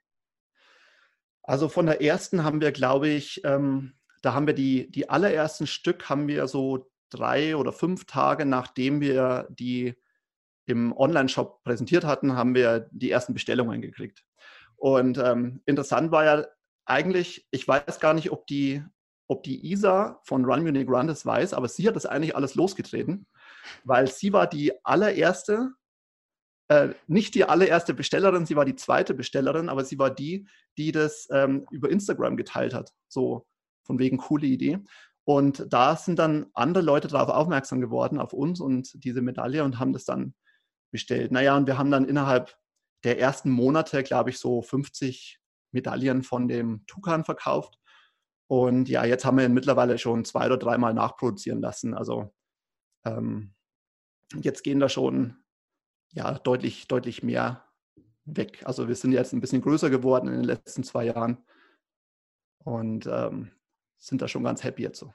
Also 1.43 1.69
von 1.69 1.85
der 1.85 2.01
ersten 2.01 2.43
haben 2.43 2.59
wir, 2.59 2.71
glaube 2.71 3.09
ich, 3.09 3.41
ähm, 3.43 3.93
da 4.23 4.33
haben 4.33 4.47
wir 4.47 4.55
die, 4.55 4.89
die 4.89 5.11
allerersten 5.11 5.67
Stück 5.67 6.09
haben 6.09 6.27
wir 6.27 6.47
so 6.47 6.89
drei 7.11 7.55
oder 7.55 7.71
fünf 7.71 8.05
Tage, 8.05 8.47
nachdem 8.47 8.99
wir 8.99 9.47
die 9.51 9.93
im 10.65 10.95
Online-Shop 10.95 11.63
präsentiert 11.63 12.05
hatten, 12.05 12.35
haben 12.35 12.55
wir 12.55 12.87
die 12.91 13.11
ersten 13.11 13.33
Bestellungen 13.33 13.81
gekriegt. 13.81 14.23
Und 14.77 15.17
ähm, 15.17 15.61
interessant 15.65 16.11
war 16.11 16.25
ja 16.25 16.45
eigentlich, 16.85 17.47
ich 17.51 17.67
weiß 17.67 17.99
gar 17.99 18.13
nicht, 18.13 18.31
ob 18.31 18.47
die, 18.47 18.83
ob 19.27 19.43
die 19.43 19.71
Isa 19.71 20.19
von 20.23 20.45
Run 20.45 20.63
Munich 20.63 20.87
Run 20.87 21.07
das 21.07 21.25
weiß, 21.25 21.53
aber 21.53 21.67
sie 21.67 21.87
hat 21.87 21.95
das 21.95 22.05
eigentlich 22.05 22.35
alles 22.35 22.55
losgetreten, 22.55 23.27
weil 23.83 24.07
sie 24.07 24.33
war 24.33 24.47
die 24.47 24.73
allererste, 24.85 25.71
äh, 26.67 26.89
nicht 27.07 27.35
die 27.35 27.45
allererste 27.45 27.93
Bestellerin, 27.93 28.45
sie 28.45 28.55
war 28.55 28.65
die 28.65 28.75
zweite 28.75 29.13
Bestellerin, 29.13 29.69
aber 29.69 29.83
sie 29.83 29.97
war 29.97 30.13
die, 30.13 30.47
die 30.77 30.91
das 30.91 31.27
ähm, 31.31 31.65
über 31.71 31.89
Instagram 31.89 32.37
geteilt 32.37 32.73
hat. 32.73 32.91
So 33.07 33.47
von 33.83 33.99
wegen 33.99 34.17
coole 34.17 34.47
Idee. 34.47 34.79
Und 35.25 35.65
da 35.73 35.95
sind 35.95 36.19
dann 36.19 36.47
andere 36.53 36.83
Leute 36.83 37.07
darauf 37.07 37.29
aufmerksam 37.29 37.81
geworden, 37.81 38.19
auf 38.19 38.33
uns 38.33 38.59
und 38.59 39.03
diese 39.03 39.21
Medaille 39.21 39.63
und 39.63 39.79
haben 39.79 39.93
das 39.93 40.05
dann 40.05 40.35
bestellt. 40.95 41.31
Naja, 41.31 41.57
und 41.57 41.67
wir 41.67 41.77
haben 41.77 41.91
dann 41.91 42.05
innerhalb 42.05 42.55
der 43.03 43.19
ersten 43.19 43.51
Monate, 43.51 44.01
glaube 44.01 44.29
ich, 44.29 44.39
so 44.39 44.61
50 44.61 45.41
Medaillen 45.71 46.23
von 46.23 46.47
dem 46.47 46.85
Tukan 46.87 47.25
verkauft. 47.25 47.77
Und 48.47 48.87
ja, 48.87 49.03
jetzt 49.03 49.25
haben 49.25 49.37
wir 49.37 49.45
ihn 49.45 49.53
mittlerweile 49.53 49.97
schon 49.97 50.23
zwei 50.23 50.45
oder 50.45 50.57
dreimal 50.57 50.93
nachproduzieren 50.93 51.59
lassen. 51.59 51.93
Also 51.93 52.33
ähm, 53.05 53.53
jetzt 54.41 54.63
gehen 54.63 54.79
da 54.79 54.87
schon 54.87 55.43
ja, 56.13 56.39
deutlich, 56.39 56.87
deutlich 56.87 57.23
mehr 57.23 57.65
weg. 58.23 58.63
Also 58.65 58.87
wir 58.87 58.95
sind 58.95 59.11
jetzt 59.11 59.33
ein 59.33 59.41
bisschen 59.41 59.61
größer 59.61 59.89
geworden 59.89 60.29
in 60.29 60.35
den 60.35 60.45
letzten 60.45 60.83
zwei 60.83 61.05
Jahren 61.05 61.43
und 62.63 63.05
ähm, 63.05 63.51
sind 63.97 64.21
da 64.21 64.29
schon 64.29 64.45
ganz 64.45 64.63
happy 64.63 64.83
jetzt 64.83 64.99
so. 64.99 65.13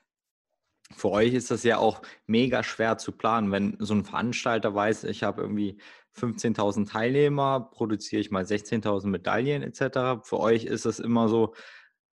Für 0.96 1.10
euch 1.10 1.34
ist 1.34 1.50
das 1.50 1.62
ja 1.62 1.78
auch 1.78 2.02
mega 2.26 2.62
schwer 2.62 2.98
zu 2.98 3.12
planen, 3.12 3.52
wenn 3.52 3.76
so 3.78 3.94
ein 3.94 4.04
Veranstalter 4.04 4.74
weiß, 4.74 5.04
ich 5.04 5.22
habe 5.22 5.42
irgendwie 5.42 5.80
15.000 6.18 6.90
Teilnehmer, 6.90 7.70
produziere 7.72 8.20
ich 8.20 8.30
mal 8.30 8.44
16.000 8.44 9.06
Medaillen 9.06 9.62
etc. 9.62 10.26
Für 10.26 10.40
euch 10.40 10.64
ist 10.64 10.86
das 10.86 10.98
immer 10.98 11.28
so 11.28 11.54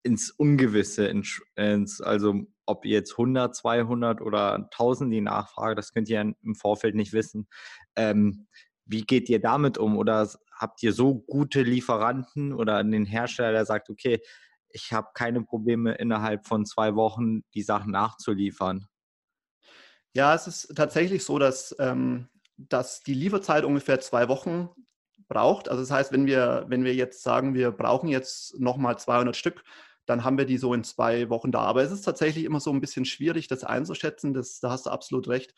ins 0.03 0.31
Ungewisse, 0.31 1.07
ins, 1.07 2.01
also 2.01 2.47
ob 2.67 2.85
jetzt 2.85 3.13
100, 3.13 3.55
200 3.55 4.21
oder 4.21 4.55
1000 4.55 5.13
die 5.13 5.21
Nachfrage, 5.21 5.75
das 5.75 5.93
könnt 5.93 6.09
ihr 6.09 6.21
im 6.21 6.55
Vorfeld 6.55 6.95
nicht 6.95 7.13
wissen. 7.13 7.49
Ähm, 7.97 8.47
wie 8.85 9.03
geht 9.03 9.29
ihr 9.29 9.41
damit 9.41 9.79
um? 9.79 9.97
Oder 9.97 10.29
habt 10.57 10.83
ihr 10.83 10.93
so 10.93 11.15
gute 11.15 11.63
Lieferanten 11.63 12.53
oder 12.53 12.79
einen 12.79 13.05
Hersteller, 13.05 13.53
der 13.53 13.67
sagt, 13.67 13.91
okay, 13.91 14.21
ich 14.73 14.93
habe 14.93 15.09
keine 15.15 15.43
Probleme 15.43 15.95
innerhalb 15.95 16.47
von 16.47 16.65
zwei 16.67 16.95
Wochen 16.95 17.43
die 17.55 17.63
Sachen 17.63 17.93
nachzuliefern. 17.93 18.87
Ja, 20.15 20.35
es 20.35 20.47
ist 20.47 20.75
tatsächlich 20.77 21.25
so, 21.25 21.39
dass, 21.39 21.75
ähm, 21.79 22.29
dass 22.57 23.03
die 23.03 23.15
Lieferzeit 23.15 23.65
ungefähr 23.65 24.01
zwei 24.01 24.29
Wochen 24.29 24.69
braucht. 25.29 25.69
Also 25.69 25.83
das 25.83 25.91
heißt, 25.91 26.13
wenn 26.13 26.27
wir, 26.27 26.67
wenn 26.69 26.85
wir 26.85 26.95
jetzt 26.95 27.23
sagen, 27.23 27.55
wir 27.55 27.71
brauchen 27.71 28.09
jetzt 28.09 28.61
nochmal 28.61 28.99
200 28.99 29.35
Stück, 29.35 29.65
dann 30.05 30.25
haben 30.25 30.37
wir 30.37 30.45
die 30.45 30.59
so 30.59 30.75
in 30.75 30.85
zwei 30.85 31.31
Wochen 31.31 31.53
da. 31.53 31.61
Aber 31.61 31.83
es 31.83 31.93
ist 31.93 32.03
tatsächlich 32.03 32.45
immer 32.45 32.61
so 32.61 32.71
ein 32.71 32.81
bisschen 32.81 33.05
schwierig, 33.05 33.49
das 33.49 33.65
einzuschätzen. 33.65 34.35
Das, 34.35 34.61
da 34.61 34.71
hast 34.71 34.87
du 34.87 34.91
absolut 34.91 35.29
recht. 35.29 35.55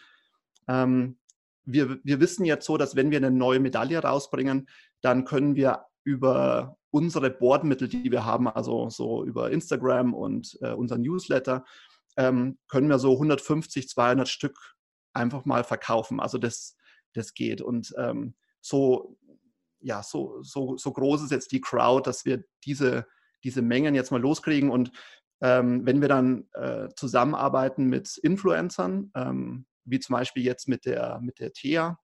Ähm, 0.68 1.18
wir, 1.64 1.98
wir 2.04 2.20
wissen 2.20 2.44
jetzt 2.44 2.66
so, 2.66 2.76
dass 2.76 2.94
wenn 2.94 3.10
wir 3.10 3.18
eine 3.18 3.30
neue 3.30 3.58
Medaille 3.58 3.98
rausbringen, 3.98 4.68
dann 5.00 5.24
können 5.24 5.56
wir 5.56 5.86
über 6.04 6.76
unsere 6.90 7.30
Bordmittel, 7.30 7.88
die 7.88 8.10
wir 8.10 8.24
haben, 8.24 8.46
also 8.46 8.88
so 8.90 9.24
über 9.24 9.50
Instagram 9.50 10.14
und 10.14 10.56
äh, 10.60 10.72
unser 10.72 10.98
Newsletter, 10.98 11.64
ähm, 12.16 12.58
können 12.68 12.88
wir 12.88 12.98
so 12.98 13.12
150, 13.14 13.88
200 13.88 14.28
Stück 14.28 14.76
einfach 15.12 15.44
mal 15.44 15.64
verkaufen. 15.64 16.20
Also 16.20 16.38
das, 16.38 16.76
das 17.12 17.34
geht. 17.34 17.60
Und 17.60 17.94
ähm, 17.98 18.34
so, 18.60 19.18
ja, 19.80 20.02
so, 20.02 20.42
so, 20.42 20.76
so 20.76 20.92
groß 20.92 21.22
ist 21.22 21.30
jetzt 21.30 21.52
die 21.52 21.60
Crowd, 21.60 22.08
dass 22.08 22.24
wir 22.24 22.44
diese, 22.64 23.06
diese 23.42 23.62
Mengen 23.62 23.94
jetzt 23.94 24.10
mal 24.10 24.20
loskriegen. 24.20 24.70
Und 24.70 24.92
ähm, 25.40 25.84
wenn 25.84 26.00
wir 26.00 26.08
dann 26.08 26.48
äh, 26.52 26.88
zusammenarbeiten 26.96 27.86
mit 27.86 28.16
Influencern, 28.18 29.10
ähm, 29.14 29.66
wie 29.84 30.00
zum 30.00 30.14
Beispiel 30.14 30.44
jetzt 30.44 30.68
mit 30.68 30.86
der, 30.86 31.20
mit 31.20 31.38
der 31.40 31.52
Thea, 31.52 31.98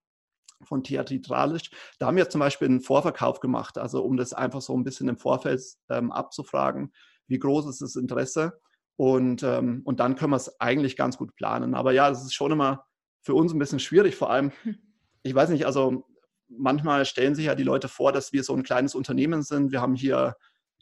von 0.63 0.85
Theatralisch. 0.85 1.71
Da 1.99 2.07
haben 2.07 2.17
wir 2.17 2.29
zum 2.29 2.41
Beispiel 2.41 2.69
einen 2.69 2.81
Vorverkauf 2.81 3.41
gemacht, 3.41 3.79
also 3.79 4.03
um 4.03 4.17
das 4.17 4.33
einfach 4.33 4.61
so 4.61 4.77
ein 4.77 4.85
bisschen 4.85 5.09
im 5.09 5.17
Vorfeld 5.17 5.63
ähm, 5.89 6.13
abzufragen, 6.13 6.93
wie 7.27 7.39
groß 7.39 7.67
ist 7.67 7.81
das 7.81 7.97
Interesse. 7.97 8.61
Und, 8.97 9.43
ähm, 9.43 9.83
und 9.85 10.01
dann 10.01 10.15
können 10.15 10.33
wir 10.33 10.37
es 10.37 10.61
eigentlich 10.61 10.97
ganz 10.97 11.17
gut 11.17 11.35
planen. 11.35 11.75
Aber 11.75 11.93
ja, 11.93 12.11
das 12.11 12.23
ist 12.23 12.35
schon 12.35 12.53
immer 12.53 12.85
für 13.23 13.35
uns 13.35 13.53
ein 13.53 13.59
bisschen 13.59 13.81
schwierig, 13.81 14.17
vor 14.17 14.31
allem, 14.31 14.53
ich 15.23 15.35
weiß 15.35 15.51
nicht, 15.51 15.67
also 15.67 16.07
manchmal 16.49 17.05
stellen 17.07 17.35
sich 17.35 17.47
ja 17.47 17.55
die 17.55 17.63
Leute 17.63 17.89
vor, 17.89 18.13
dass 18.13 18.33
wir 18.33 18.43
so 18.43 18.55
ein 18.55 18.63
kleines 18.63 18.95
Unternehmen 18.95 19.43
sind. 19.43 19.73
Wir 19.73 19.81
haben 19.81 19.95
hier 19.95 20.37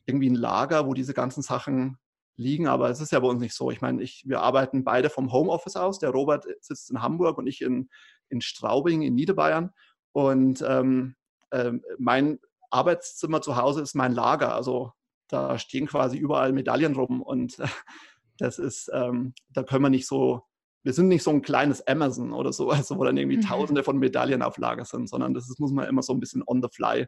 irgendwie 0.06 0.30
ein 0.30 0.34
Lager, 0.34 0.86
wo 0.86 0.94
diese 0.94 1.14
ganzen 1.14 1.42
Sachen 1.42 1.98
liegen, 2.36 2.68
aber 2.68 2.88
es 2.88 3.00
ist 3.00 3.12
ja 3.12 3.20
bei 3.20 3.28
uns 3.28 3.40
nicht 3.40 3.54
so. 3.54 3.70
Ich 3.70 3.80
meine, 3.80 4.02
ich, 4.02 4.24
wir 4.26 4.40
arbeiten 4.40 4.84
beide 4.84 5.10
vom 5.10 5.32
Homeoffice 5.32 5.76
aus. 5.76 5.98
Der 5.98 6.10
Robert 6.10 6.46
sitzt 6.60 6.90
in 6.90 7.02
Hamburg 7.02 7.36
und 7.36 7.46
ich 7.46 7.60
in, 7.60 7.90
in 8.28 8.40
Straubing 8.40 9.02
in 9.02 9.14
Niederbayern. 9.14 9.70
Und 10.12 10.64
ähm, 10.66 11.16
äh, 11.50 11.72
mein 11.98 12.38
Arbeitszimmer 12.70 13.42
zu 13.42 13.56
Hause 13.56 13.82
ist 13.82 13.94
mein 13.94 14.12
Lager. 14.12 14.54
Also 14.54 14.92
da 15.28 15.58
stehen 15.58 15.86
quasi 15.86 16.16
überall 16.16 16.52
Medaillen 16.52 16.94
rum 16.94 17.22
und 17.22 17.58
äh, 17.58 17.66
das 18.38 18.58
ist, 18.58 18.90
ähm, 18.92 19.34
da 19.50 19.62
können 19.62 19.82
wir 19.82 19.90
nicht 19.90 20.06
so, 20.06 20.42
wir 20.84 20.92
sind 20.92 21.08
nicht 21.08 21.22
so 21.22 21.30
ein 21.30 21.42
kleines 21.42 21.86
Amazon 21.86 22.32
oder 22.32 22.52
so, 22.52 22.70
also 22.70 22.96
wo 22.96 23.04
dann 23.04 23.16
irgendwie 23.16 23.38
mhm. 23.38 23.42
tausende 23.42 23.82
von 23.82 23.98
Medaillen 23.98 24.42
auf 24.42 24.58
Lager 24.58 24.84
sind, 24.84 25.08
sondern 25.08 25.34
das 25.34 25.48
ist, 25.48 25.60
muss 25.60 25.72
man 25.72 25.88
immer 25.88 26.02
so 26.02 26.12
ein 26.12 26.20
bisschen 26.20 26.42
on 26.46 26.62
the 26.62 26.68
fly 26.72 27.06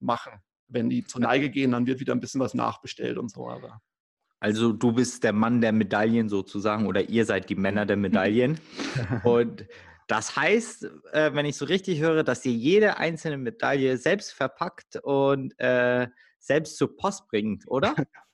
machen. 0.00 0.32
Wenn 0.68 0.90
die 0.90 1.04
zur 1.04 1.20
Neige 1.20 1.50
gehen, 1.50 1.70
dann 1.70 1.86
wird 1.86 2.00
wieder 2.00 2.14
ein 2.14 2.20
bisschen 2.20 2.40
was 2.40 2.52
nachbestellt 2.52 3.18
und 3.18 3.30
so. 3.30 3.48
Aber 3.48 3.80
also 4.40 4.72
du 4.72 4.92
bist 4.92 5.24
der 5.24 5.32
Mann 5.32 5.60
der 5.60 5.72
Medaillen 5.72 6.28
sozusagen 6.28 6.86
oder 6.86 7.08
ihr 7.08 7.24
seid 7.24 7.48
die 7.48 7.54
Männer 7.54 7.86
der 7.86 7.96
Medaillen. 7.96 8.60
und 9.24 9.66
das 10.06 10.36
heißt, 10.36 10.84
äh, 11.12 11.34
wenn 11.34 11.46
ich 11.46 11.56
so 11.56 11.64
richtig 11.64 12.00
höre, 12.00 12.22
dass 12.22 12.44
ihr 12.44 12.52
jede 12.52 12.98
einzelne 12.98 13.38
Medaille 13.38 13.96
selbst 13.96 14.32
verpackt 14.32 14.96
und 15.02 15.58
äh, 15.58 16.08
selbst 16.38 16.76
zur 16.76 16.96
Post 16.96 17.28
bringt, 17.28 17.64
oder? 17.66 17.94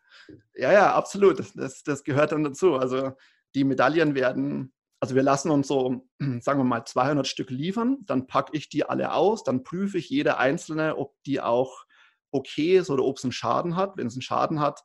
Ja, 0.55 0.73
ja, 0.73 0.95
absolut. 0.95 1.43
Das, 1.57 1.83
das 1.83 2.05
gehört 2.05 2.33
dann 2.33 2.45
dazu. 2.45 2.77
Also 2.77 3.13
die 3.55 3.65
Medaillen 3.65 4.15
werden, 4.15 4.73
also 5.01 5.15
wir 5.15 5.23
lassen 5.23 5.51
uns 5.51 5.67
so, 5.67 6.07
sagen 6.41 6.61
wir 6.61 6.65
mal, 6.65 6.85
200 6.85 7.27
Stück 7.27 7.51
liefern. 7.51 7.99
Dann 8.07 8.29
packe 8.29 8.57
ich 8.57 8.69
die 8.69 8.85
alle 8.85 9.13
aus, 9.13 9.43
dann 9.43 9.65
prüfe 9.65 9.99
ich 9.99 10.09
jede 10.11 10.39
einzelne, 10.39 10.97
ob 10.97 11.15
die 11.25 11.41
auch 11.41 11.85
okay 12.31 12.77
ist 12.79 12.89
oder 12.89 13.05
ob 13.05 13.19
es 13.19 13.25
einen 13.25 13.33
Schaden 13.33 13.77
hat. 13.77 13.97
Wenn 13.97 14.07
es 14.07 14.15
einen 14.15 14.23
Schaden 14.23 14.61
hat, 14.61 14.85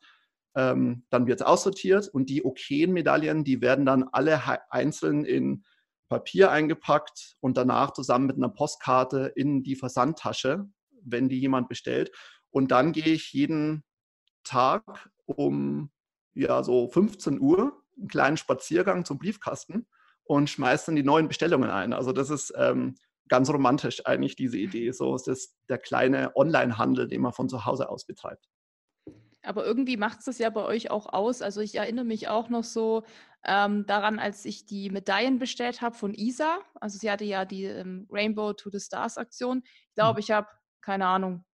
ähm, 0.55 1.05
dann 1.11 1.27
wird 1.27 1.41
es 1.41 1.45
aussortiert 1.45 2.07
und 2.07 2.29
die 2.29 2.43
okayen 2.43 2.91
Medaillen, 2.91 3.43
die 3.43 3.61
werden 3.61 3.85
dann 3.85 4.09
alle 4.11 4.41
einzeln 4.71 5.23
in 5.23 5.63
Papier 6.09 6.51
eingepackt 6.51 7.35
und 7.39 7.57
danach 7.57 7.91
zusammen 7.91 8.27
mit 8.27 8.37
einer 8.37 8.49
Postkarte 8.49 9.31
in 9.35 9.63
die 9.63 9.75
Versandtasche, 9.75 10.65
wenn 11.01 11.29
die 11.29 11.39
jemand 11.39 11.69
bestellt. 11.69 12.11
Und 12.49 12.71
dann 12.71 12.93
gehe 12.93 13.13
ich 13.13 13.33
jeden 13.33 13.83
Tag 14.43 15.09
um 15.25 15.91
ja, 16.33 16.63
so 16.63 16.87
15 16.89 17.39
Uhr 17.39 17.81
einen 17.97 18.07
kleinen 18.07 18.37
Spaziergang 18.37 19.05
zum 19.05 19.17
Briefkasten 19.17 19.87
und 20.23 20.49
schmeiße 20.49 20.87
dann 20.87 20.95
die 20.95 21.03
neuen 21.03 21.27
Bestellungen 21.27 21.69
ein. 21.69 21.93
Also 21.93 22.11
das 22.11 22.29
ist 22.29 22.53
ähm, 22.55 22.95
ganz 23.27 23.49
romantisch 23.49 24.05
eigentlich 24.05 24.35
diese 24.35 24.57
Idee. 24.57 24.91
So 24.91 25.15
ist 25.15 25.27
das 25.27 25.55
der 25.69 25.77
kleine 25.77 26.35
Online-Handel, 26.35 27.07
den 27.07 27.21
man 27.21 27.33
von 27.33 27.49
zu 27.49 27.65
Hause 27.65 27.89
aus 27.89 28.05
betreibt. 28.05 28.47
Aber 29.43 29.65
irgendwie 29.65 29.97
macht 29.97 30.19
es 30.19 30.25
das 30.25 30.39
ja 30.39 30.49
bei 30.49 30.63
euch 30.63 30.91
auch 30.91 31.11
aus. 31.13 31.41
Also 31.41 31.61
ich 31.61 31.75
erinnere 31.75 32.05
mich 32.05 32.27
auch 32.27 32.49
noch 32.49 32.65
so 32.65 33.03
ähm, 33.47 33.85
daran, 33.85 34.19
als 34.19 34.45
ich 34.45 34.65
die 34.65 34.89
Medaillen 34.89 35.39
bestellt 35.39 35.81
habe 35.81 35.95
von 35.95 36.13
Isa. 36.13 36.59
Also 36.79 36.97
sie 36.99 37.09
hatte 37.09 37.25
ja 37.25 37.45
die 37.45 37.63
ähm, 37.63 38.07
Rainbow 38.11 38.53
to 38.53 38.69
the 38.69 38.79
Stars 38.79 39.17
Aktion. 39.17 39.63
Ich 39.65 39.95
glaube, 39.95 40.17
mhm. 40.17 40.19
ich 40.19 40.31
habe, 40.31 40.47
keine 40.81 41.07
Ahnung, 41.07 41.45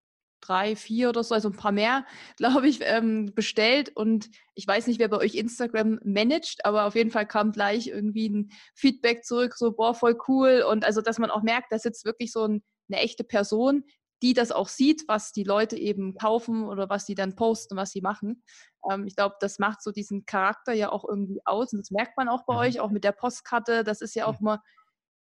drei, 0.42 0.76
vier 0.76 1.10
oder 1.10 1.24
so, 1.24 1.34
also 1.34 1.50
ein 1.50 1.56
paar 1.56 1.72
mehr, 1.72 2.06
glaube 2.38 2.68
ich, 2.68 2.80
ähm, 2.82 3.32
bestellt. 3.34 3.96
Und 3.96 4.30
ich 4.56 4.68
weiß 4.68 4.88
nicht, 4.88 5.00
wer 5.00 5.08
bei 5.08 5.18
euch 5.18 5.36
Instagram 5.36 6.00
managt, 6.04 6.66
aber 6.66 6.86
auf 6.86 6.96
jeden 6.96 7.12
Fall 7.12 7.28
kam 7.28 7.52
gleich 7.52 7.88
irgendwie 7.88 8.30
ein 8.30 8.52
Feedback 8.76 9.24
zurück, 9.24 9.54
so, 9.56 9.72
boah, 9.72 9.94
voll 9.94 10.18
cool. 10.28 10.66
Und 10.68 10.86
also, 10.86 11.02
dass 11.02 11.20
man 11.20 11.32
auch 11.32 11.44
merkt, 11.44 11.72
da 11.72 11.80
sitzt 11.80 12.06
wirklich 12.06 12.32
so 12.32 12.46
ein, 12.46 12.64
eine 12.90 13.02
echte 13.02 13.24
Person, 13.24 13.84
die 14.24 14.34
das 14.34 14.52
auch 14.52 14.70
sieht, 14.70 15.08
was 15.08 15.34
die 15.34 15.44
Leute 15.44 15.78
eben 15.78 16.16
kaufen 16.16 16.66
oder 16.66 16.90
was 16.90 17.06
sie 17.06 17.14
dann 17.14 17.36
posten, 17.36 17.76
was 17.76 17.92
sie 17.92 18.02
machen. 18.02 18.44
Ähm, 18.90 19.06
ich 19.06 19.16
glaube, 19.16 19.36
das 19.40 19.60
macht 19.60 19.84
so 19.84 19.92
diesen 19.92 20.26
Charakter 20.26 20.74
ja 20.74 20.92
auch 20.92 21.06
irgendwie 21.08 21.42
aus. 21.46 21.74
Und 21.74 21.80
das 21.80 21.92
merkt 21.92 22.18
man 22.18 22.30
auch 22.30 22.46
bei 22.46 22.54
mhm. 22.54 22.60
euch, 22.60 22.80
auch 22.80 22.90
mit 22.90 23.04
der 23.04 23.12
Postkarte. 23.12 23.84
Das 23.84 24.02
ist 24.02 24.16
ja 24.16 24.26
auch 24.26 24.40
mal 24.40 24.60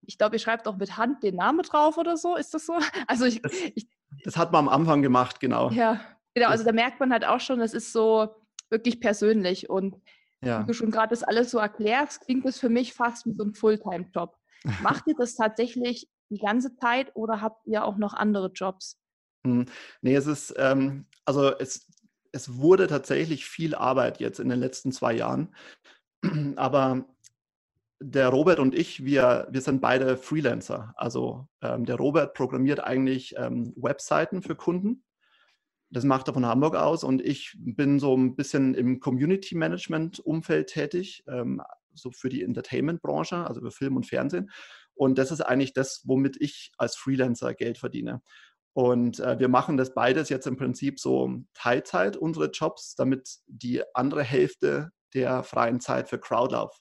ich 0.04 0.18
glaube, 0.18 0.36
ihr 0.36 0.40
schreibt 0.40 0.68
auch 0.68 0.78
mit 0.78 0.98
Hand 0.98 1.24
den 1.24 1.36
Namen 1.36 1.62
drauf 1.62 1.98
oder 1.98 2.18
so. 2.18 2.36
Ist 2.36 2.54
das 2.54 2.66
so? 2.66 2.74
Also 3.08 3.26
ich, 3.26 3.42
das, 3.42 3.54
ich, 3.76 3.88
das 4.24 4.38
hat 4.38 4.52
man 4.52 4.68
am 4.68 4.70
Anfang 4.70 5.02
gemacht, 5.02 5.40
genau. 5.40 5.70
Ja, 5.72 6.02
genau. 6.34 6.50
Also 6.50 6.64
da 6.64 6.72
merkt 6.72 7.00
man 7.00 7.12
halt 7.12 7.26
auch 7.26 7.40
schon, 7.40 7.60
das 7.60 7.74
ist 7.74 7.94
so 7.94 8.36
wirklich 8.70 9.00
persönlich. 9.00 9.70
Und 9.70 9.98
ja. 10.42 10.62
wie 10.62 10.68
du 10.68 10.74
schon 10.74 10.92
gerade 10.92 11.10
das 11.10 11.24
alles 11.24 11.52
so 11.52 11.60
erklärst, 11.60 12.22
klingt 12.22 12.46
das 12.46 12.60
für 12.60 12.70
mich 12.70 12.94
fast 12.94 13.26
wie 13.26 13.34
so 13.34 13.44
ein 13.44 13.54
Fulltime-Job. 13.54 14.36
Macht 14.82 15.08
ihr 15.08 15.16
das 15.16 15.36
tatsächlich 15.36 16.08
die 16.32 16.40
ganze 16.40 16.76
Zeit 16.78 17.16
oder 17.16 17.42
habt 17.42 17.68
ihr 17.68 17.86
auch 17.86 17.98
noch 17.98 18.14
andere 18.14 18.52
Jobs? 18.54 18.98
Hm. 19.46 19.66
Nee, 20.02 20.16
es 20.16 20.26
ist, 20.26 20.54
ähm, 20.58 21.06
also 21.26 21.56
es, 21.58 21.88
es 22.32 22.58
wurde 22.58 22.88
tatsächlich 22.88 23.46
viel 23.46 23.76
Arbeit 23.76 24.20
jetzt 24.20 24.40
in 24.40 24.50
den 24.50 24.60
letzten 24.60 24.92
zwei 24.92 25.14
Jahren. 25.14 25.54
Aber 26.56 27.06
der 28.00 28.30
Robert 28.30 28.60
und 28.60 28.74
ich, 28.74 29.06
wir, 29.06 29.48
wir 29.52 29.62
sind 29.62 29.82
beide 29.82 30.18
Freelancer. 30.18 30.94
Also 30.96 31.48
ähm, 31.62 31.86
der 31.86 31.98
Robert 31.98 32.34
programmiert 32.34 32.80
eigentlich 32.84 33.36
ähm, 33.38 33.74
Webseiten 33.76 34.42
für 34.42 34.56
Kunden. 34.56 35.04
Das 35.92 36.06
macht 36.06 36.28
er 36.28 36.34
von 36.34 36.46
Hamburg 36.46 36.76
aus 36.76 37.04
und 37.04 37.22
ich 37.22 37.56
bin 37.60 38.00
so 38.00 38.16
ein 38.16 38.36
bisschen 38.36 38.74
im 38.76 39.02
Community 39.02 39.56
Management 39.56 40.20
Umfeld 40.20 40.68
tätig, 40.68 41.24
ähm, 41.28 41.62
so 41.94 42.12
für 42.12 42.30
die 42.30 42.44
Entertainment-Branche, 42.44 43.46
also 43.46 43.60
für 43.60 43.72
Film 43.72 43.98
und 43.98 44.08
Fernsehen. 44.08 44.50
Und 45.02 45.18
das 45.18 45.32
ist 45.32 45.42
eigentlich 45.42 45.74
das, 45.74 46.04
womit 46.06 46.40
ich 46.40 46.74
als 46.78 46.96
Freelancer 46.96 47.56
Geld 47.56 47.80
verdiene. 47.80 48.22
Und 48.74 49.20
äh, 49.20 49.40
wir 49.40 49.48
machen 49.48 49.76
das 49.76 49.96
beides 49.96 50.30
jetzt 50.30 50.46
im 50.46 50.58
Prinzip 50.58 51.00
so 51.00 51.40
Teilzeit, 51.56 52.18
unsere 52.18 52.52
Jobs, 52.52 52.94
damit 52.94 53.40
die 53.48 53.82
andere 53.96 54.22
Hälfte 54.22 54.92
der 55.16 55.42
freien 55.42 55.80
Zeit 55.80 56.08
für 56.08 56.20
Crowdlauf 56.20 56.78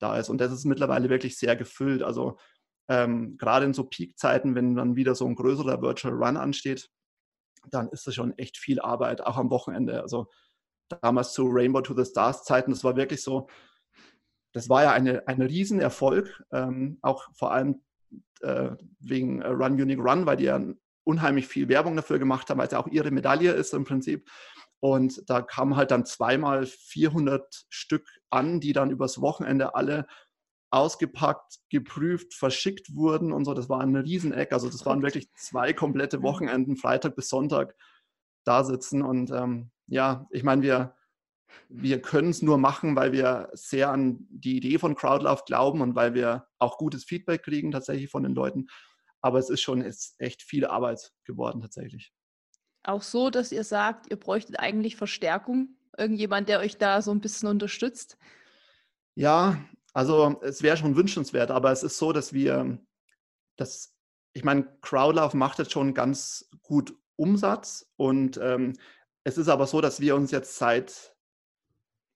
da 0.00 0.16
ist. 0.16 0.30
Und 0.30 0.40
das 0.40 0.50
ist 0.50 0.64
mittlerweile 0.64 1.10
wirklich 1.10 1.36
sehr 1.36 1.54
gefüllt. 1.54 2.02
Also 2.02 2.38
ähm, 2.88 3.36
gerade 3.36 3.66
in 3.66 3.74
so 3.74 3.84
Peak-Zeiten, 3.84 4.54
wenn 4.54 4.74
dann 4.74 4.96
wieder 4.96 5.14
so 5.14 5.26
ein 5.26 5.34
größerer 5.34 5.82
Virtual 5.82 6.14
Run 6.14 6.38
ansteht, 6.38 6.88
dann 7.70 7.90
ist 7.90 8.06
das 8.06 8.14
schon 8.14 8.32
echt 8.38 8.56
viel 8.56 8.80
Arbeit, 8.80 9.26
auch 9.26 9.36
am 9.36 9.50
Wochenende. 9.50 10.00
Also 10.00 10.26
damals 11.02 11.34
zu 11.34 11.44
Rainbow 11.48 11.82
to 11.82 11.94
the 11.94 12.10
Stars 12.10 12.44
Zeiten, 12.44 12.70
das 12.70 12.82
war 12.82 12.96
wirklich 12.96 13.22
so, 13.22 13.46
das 14.52 14.68
war 14.68 14.82
ja 14.82 14.92
eine, 14.92 15.26
ein 15.26 15.42
Riesenerfolg, 15.42 16.42
ähm, 16.52 16.98
auch 17.02 17.28
vor 17.34 17.52
allem 17.52 17.82
äh, 18.40 18.70
wegen 19.00 19.40
äh, 19.40 19.48
Run 19.48 19.80
Unique 19.80 20.00
Run, 20.00 20.26
weil 20.26 20.36
die 20.36 20.44
ja 20.44 20.60
unheimlich 21.04 21.48
viel 21.48 21.68
Werbung 21.68 21.96
dafür 21.96 22.18
gemacht 22.18 22.48
haben, 22.50 22.58
weil 22.58 22.66
es 22.66 22.72
ja 22.72 22.78
auch 22.78 22.88
ihre 22.88 23.10
Medaille 23.10 23.52
ist 23.52 23.74
im 23.74 23.84
Prinzip. 23.84 24.28
Und 24.80 25.22
da 25.30 25.42
kamen 25.42 25.76
halt 25.76 25.90
dann 25.90 26.04
zweimal 26.04 26.66
400 26.66 27.66
Stück 27.68 28.06
an, 28.30 28.60
die 28.60 28.72
dann 28.72 28.90
übers 28.90 29.20
Wochenende 29.20 29.74
alle 29.74 30.06
ausgepackt, 30.72 31.58
geprüft, 31.70 32.34
verschickt 32.34 32.94
wurden 32.94 33.32
und 33.32 33.44
so. 33.44 33.54
Das 33.54 33.68
war 33.68 33.80
ein 33.80 33.94
Rieseneck. 33.94 34.52
Also 34.52 34.68
das 34.68 34.84
waren 34.86 35.02
wirklich 35.02 35.32
zwei 35.34 35.72
komplette. 35.72 36.22
Wochenenden, 36.22 36.76
Freitag 36.76 37.14
bis 37.14 37.28
Sonntag 37.28 37.76
da 38.44 38.64
sitzen. 38.64 39.02
Und 39.02 39.30
ähm, 39.30 39.70
ja, 39.86 40.26
ich 40.30 40.42
meine, 40.42 40.62
wir, 40.62 40.96
wir 41.68 42.00
können 42.02 42.30
es 42.30 42.42
nur 42.42 42.58
machen, 42.58 42.96
weil 42.96 43.12
wir 43.12 43.50
sehr 43.52 43.90
an 43.90 44.26
die 44.30 44.56
Idee 44.56 44.78
von 44.78 44.94
Crowdlove 44.94 45.44
glauben 45.46 45.80
und 45.80 45.94
weil 45.94 46.14
wir 46.14 46.46
auch 46.58 46.78
gutes 46.78 47.04
Feedback 47.04 47.42
kriegen 47.42 47.70
tatsächlich 47.70 48.10
von 48.10 48.22
den 48.22 48.34
Leuten. 48.34 48.66
Aber 49.20 49.38
es 49.38 49.50
ist 49.50 49.60
schon 49.62 49.82
ist 49.82 50.14
echt 50.18 50.42
viel 50.42 50.66
Arbeit 50.66 51.12
geworden 51.24 51.60
tatsächlich 51.60 52.12
auch 52.84 53.02
so, 53.02 53.30
dass 53.30 53.52
ihr 53.52 53.64
sagt, 53.64 54.10
ihr 54.10 54.18
bräuchtet 54.18 54.58
eigentlich 54.58 54.96
Verstärkung? 54.96 55.76
Irgendjemand, 55.96 56.48
der 56.48 56.60
euch 56.60 56.78
da 56.78 57.02
so 57.02 57.10
ein 57.10 57.20
bisschen 57.20 57.48
unterstützt? 57.48 58.16
Ja, 59.14 59.62
also 59.92 60.40
es 60.42 60.62
wäre 60.62 60.76
schon 60.76 60.96
wünschenswert, 60.96 61.50
aber 61.50 61.70
es 61.70 61.82
ist 61.82 61.98
so, 61.98 62.12
dass 62.12 62.32
wir, 62.32 62.78
das, 63.56 63.94
ich 64.32 64.42
meine, 64.42 64.66
Crowdlove 64.80 65.36
macht 65.36 65.58
jetzt 65.58 65.72
schon 65.72 65.94
ganz 65.94 66.48
gut 66.62 66.96
Umsatz 67.16 67.86
und 67.96 68.38
ähm, 68.42 68.72
es 69.24 69.38
ist 69.38 69.48
aber 69.48 69.66
so, 69.66 69.80
dass 69.80 70.00
wir 70.00 70.16
uns 70.16 70.30
jetzt 70.30 70.56
seit, 70.56 71.11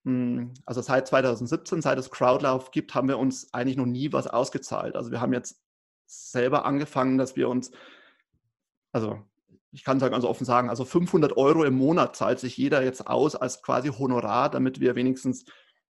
also 0.07 0.83
seit 0.83 1.09
2017, 1.09 1.83
seit 1.83 1.99
es 1.99 2.11
Crowdlove 2.11 2.71
gibt, 2.71 2.95
haben 2.95 3.09
wir 3.09 3.19
uns 3.19 3.53
eigentlich 3.53 3.77
noch 3.77 3.87
nie 3.87 4.13
was 4.13 4.29
ausgezahlt. 4.29 4.95
Also 4.95 5.11
wir 5.11 5.21
haben 5.21 5.33
jetzt 5.33 5.61
selber 6.07 6.65
angefangen, 6.65 7.19
dass 7.19 7.35
wir 7.35 7.49
uns, 7.49 7.73
also 8.93 9.19
ich 9.73 9.83
kann 9.83 9.97
es 9.99 10.09
ganz 10.09 10.25
offen 10.25 10.45
sagen, 10.45 10.71
also 10.71 10.85
500 10.85 11.37
Euro 11.37 11.65
im 11.65 11.75
Monat 11.75 12.15
zahlt 12.15 12.39
sich 12.39 12.57
jeder 12.57 12.85
jetzt 12.85 13.09
aus 13.09 13.35
als 13.35 13.63
quasi 13.63 13.89
Honorar, 13.89 14.49
damit 14.49 14.79
wir 14.79 14.95
wenigstens 14.95 15.45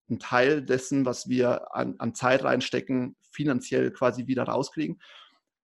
einen 0.09 0.18
Teil 0.18 0.62
dessen, 0.62 1.05
was 1.05 1.29
wir 1.29 1.75
an, 1.77 1.97
an 1.99 2.14
Zeit 2.14 2.44
reinstecken, 2.44 3.14
finanziell 3.21 3.90
quasi 3.90 4.27
wieder 4.27 4.44
rauskriegen. 4.44 5.03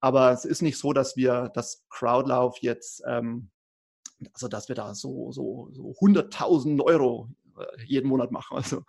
Aber 0.00 0.32
es 0.32 0.44
ist 0.44 0.60
nicht 0.60 0.76
so, 0.76 0.92
dass 0.92 1.16
wir 1.16 1.50
das 1.54 1.86
Crowdlauf 1.88 2.58
jetzt, 2.58 3.02
ähm, 3.06 3.50
also 4.34 4.48
dass 4.48 4.68
wir 4.68 4.76
da 4.76 4.94
so, 4.94 5.32
so, 5.32 5.70
so 5.72 5.92
100.000 5.92 6.82
Euro 6.84 7.30
jeden 7.86 8.08
Monat 8.08 8.30
machen. 8.30 8.56
Also 8.56 8.82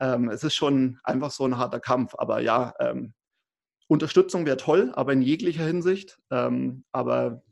ähm, 0.00 0.28
es 0.28 0.44
ist 0.44 0.54
schon 0.54 0.98
einfach 1.04 1.30
so 1.30 1.44
ein 1.44 1.58
harter 1.58 1.80
Kampf. 1.80 2.14
Aber 2.16 2.40
ja, 2.40 2.74
ähm, 2.80 3.14
Unterstützung 3.88 4.46
wäre 4.46 4.56
toll, 4.56 4.92
aber 4.94 5.12
in 5.12 5.22
jeglicher 5.22 5.64
Hinsicht. 5.64 6.18
Ähm, 6.30 6.84
aber 6.92 7.42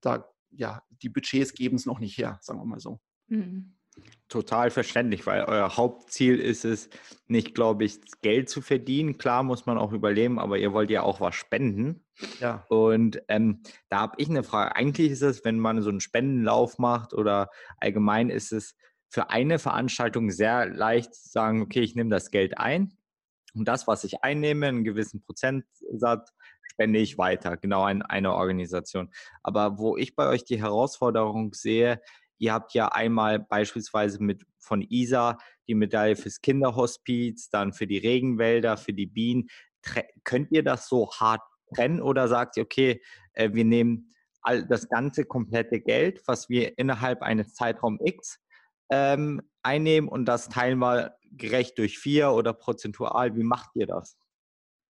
da 0.00 0.28
ja, 0.50 0.82
die 1.02 1.08
Budgets 1.08 1.54
geben 1.54 1.76
es 1.76 1.86
noch 1.86 2.00
nicht 2.00 2.16
her, 2.18 2.38
sagen 2.42 2.60
wir 2.60 2.64
mal 2.64 2.80
so. 2.80 3.00
Mhm. 3.28 3.74
Total 4.28 4.70
verständlich, 4.70 5.26
weil 5.26 5.44
euer 5.44 5.76
Hauptziel 5.76 6.38
ist 6.38 6.64
es, 6.64 6.88
nicht, 7.26 7.54
glaube 7.54 7.84
ich, 7.84 7.98
Geld 8.22 8.48
zu 8.48 8.60
verdienen. 8.60 9.18
Klar 9.18 9.42
muss 9.42 9.66
man 9.66 9.76
auch 9.76 9.92
überleben, 9.92 10.38
aber 10.38 10.58
ihr 10.58 10.72
wollt 10.72 10.90
ja 10.90 11.02
auch 11.02 11.20
was 11.20 11.34
spenden. 11.34 12.04
Ja. 12.38 12.64
Und 12.68 13.20
ähm, 13.28 13.62
da 13.88 14.00
habe 14.00 14.14
ich 14.18 14.28
eine 14.28 14.44
Frage. 14.44 14.76
Eigentlich 14.76 15.10
ist 15.10 15.22
es, 15.22 15.44
wenn 15.44 15.58
man 15.58 15.82
so 15.82 15.90
einen 15.90 16.00
Spendenlauf 16.00 16.78
macht 16.78 17.12
oder 17.12 17.50
allgemein 17.78 18.30
ist 18.30 18.52
es 18.52 18.76
für 19.08 19.30
eine 19.30 19.58
Veranstaltung 19.58 20.30
sehr 20.30 20.66
leicht 20.66 21.14
sagen, 21.14 21.62
okay, 21.62 21.80
ich 21.80 21.94
nehme 21.94 22.10
das 22.10 22.30
Geld 22.30 22.58
ein 22.58 22.92
und 23.54 23.66
das, 23.66 23.86
was 23.86 24.04
ich 24.04 24.22
einnehme, 24.22 24.66
einen 24.66 24.84
gewissen 24.84 25.22
Prozentsatz, 25.22 26.32
spende 26.70 26.98
ich 26.98 27.18
weiter, 27.18 27.56
genau 27.56 27.82
an 27.82 28.02
eine 28.02 28.34
Organisation. 28.34 29.10
Aber 29.42 29.78
wo 29.78 29.96
ich 29.96 30.14
bei 30.14 30.28
euch 30.28 30.44
die 30.44 30.60
Herausforderung 30.60 31.54
sehe, 31.54 32.00
ihr 32.38 32.52
habt 32.52 32.74
ja 32.74 32.88
einmal 32.88 33.40
beispielsweise 33.40 34.22
mit 34.22 34.44
von 34.58 34.82
ISA 34.82 35.38
die 35.66 35.74
Medaille 35.74 36.16
fürs 36.16 36.40
Kinderhospiz, 36.40 37.50
dann 37.50 37.72
für 37.72 37.86
die 37.86 37.98
Regenwälder, 37.98 38.76
für 38.76 38.92
die 38.92 39.06
Bienen. 39.06 39.48
Könnt 40.24 40.52
ihr 40.52 40.62
das 40.62 40.88
so 40.88 41.10
hart 41.12 41.42
trennen 41.74 42.00
oder 42.00 42.28
sagt 42.28 42.56
ihr, 42.56 42.64
okay, 42.64 43.02
äh, 43.32 43.50
wir 43.52 43.64
nehmen 43.64 44.14
all 44.42 44.66
das 44.66 44.88
ganze 44.88 45.24
komplette 45.24 45.80
Geld, 45.80 46.22
was 46.26 46.48
wir 46.48 46.78
innerhalb 46.78 47.22
eines 47.22 47.54
Zeitraum 47.54 47.98
X 48.02 48.38
ähm, 48.90 49.42
einnehmen 49.62 50.08
und 50.08 50.24
das 50.26 50.48
teilen 50.48 50.78
wir 50.78 51.16
gerecht 51.32 51.78
durch 51.78 51.98
vier 51.98 52.30
oder 52.30 52.52
prozentual? 52.52 53.36
Wie 53.36 53.42
macht 53.42 53.70
ihr 53.74 53.86
das? 53.86 54.16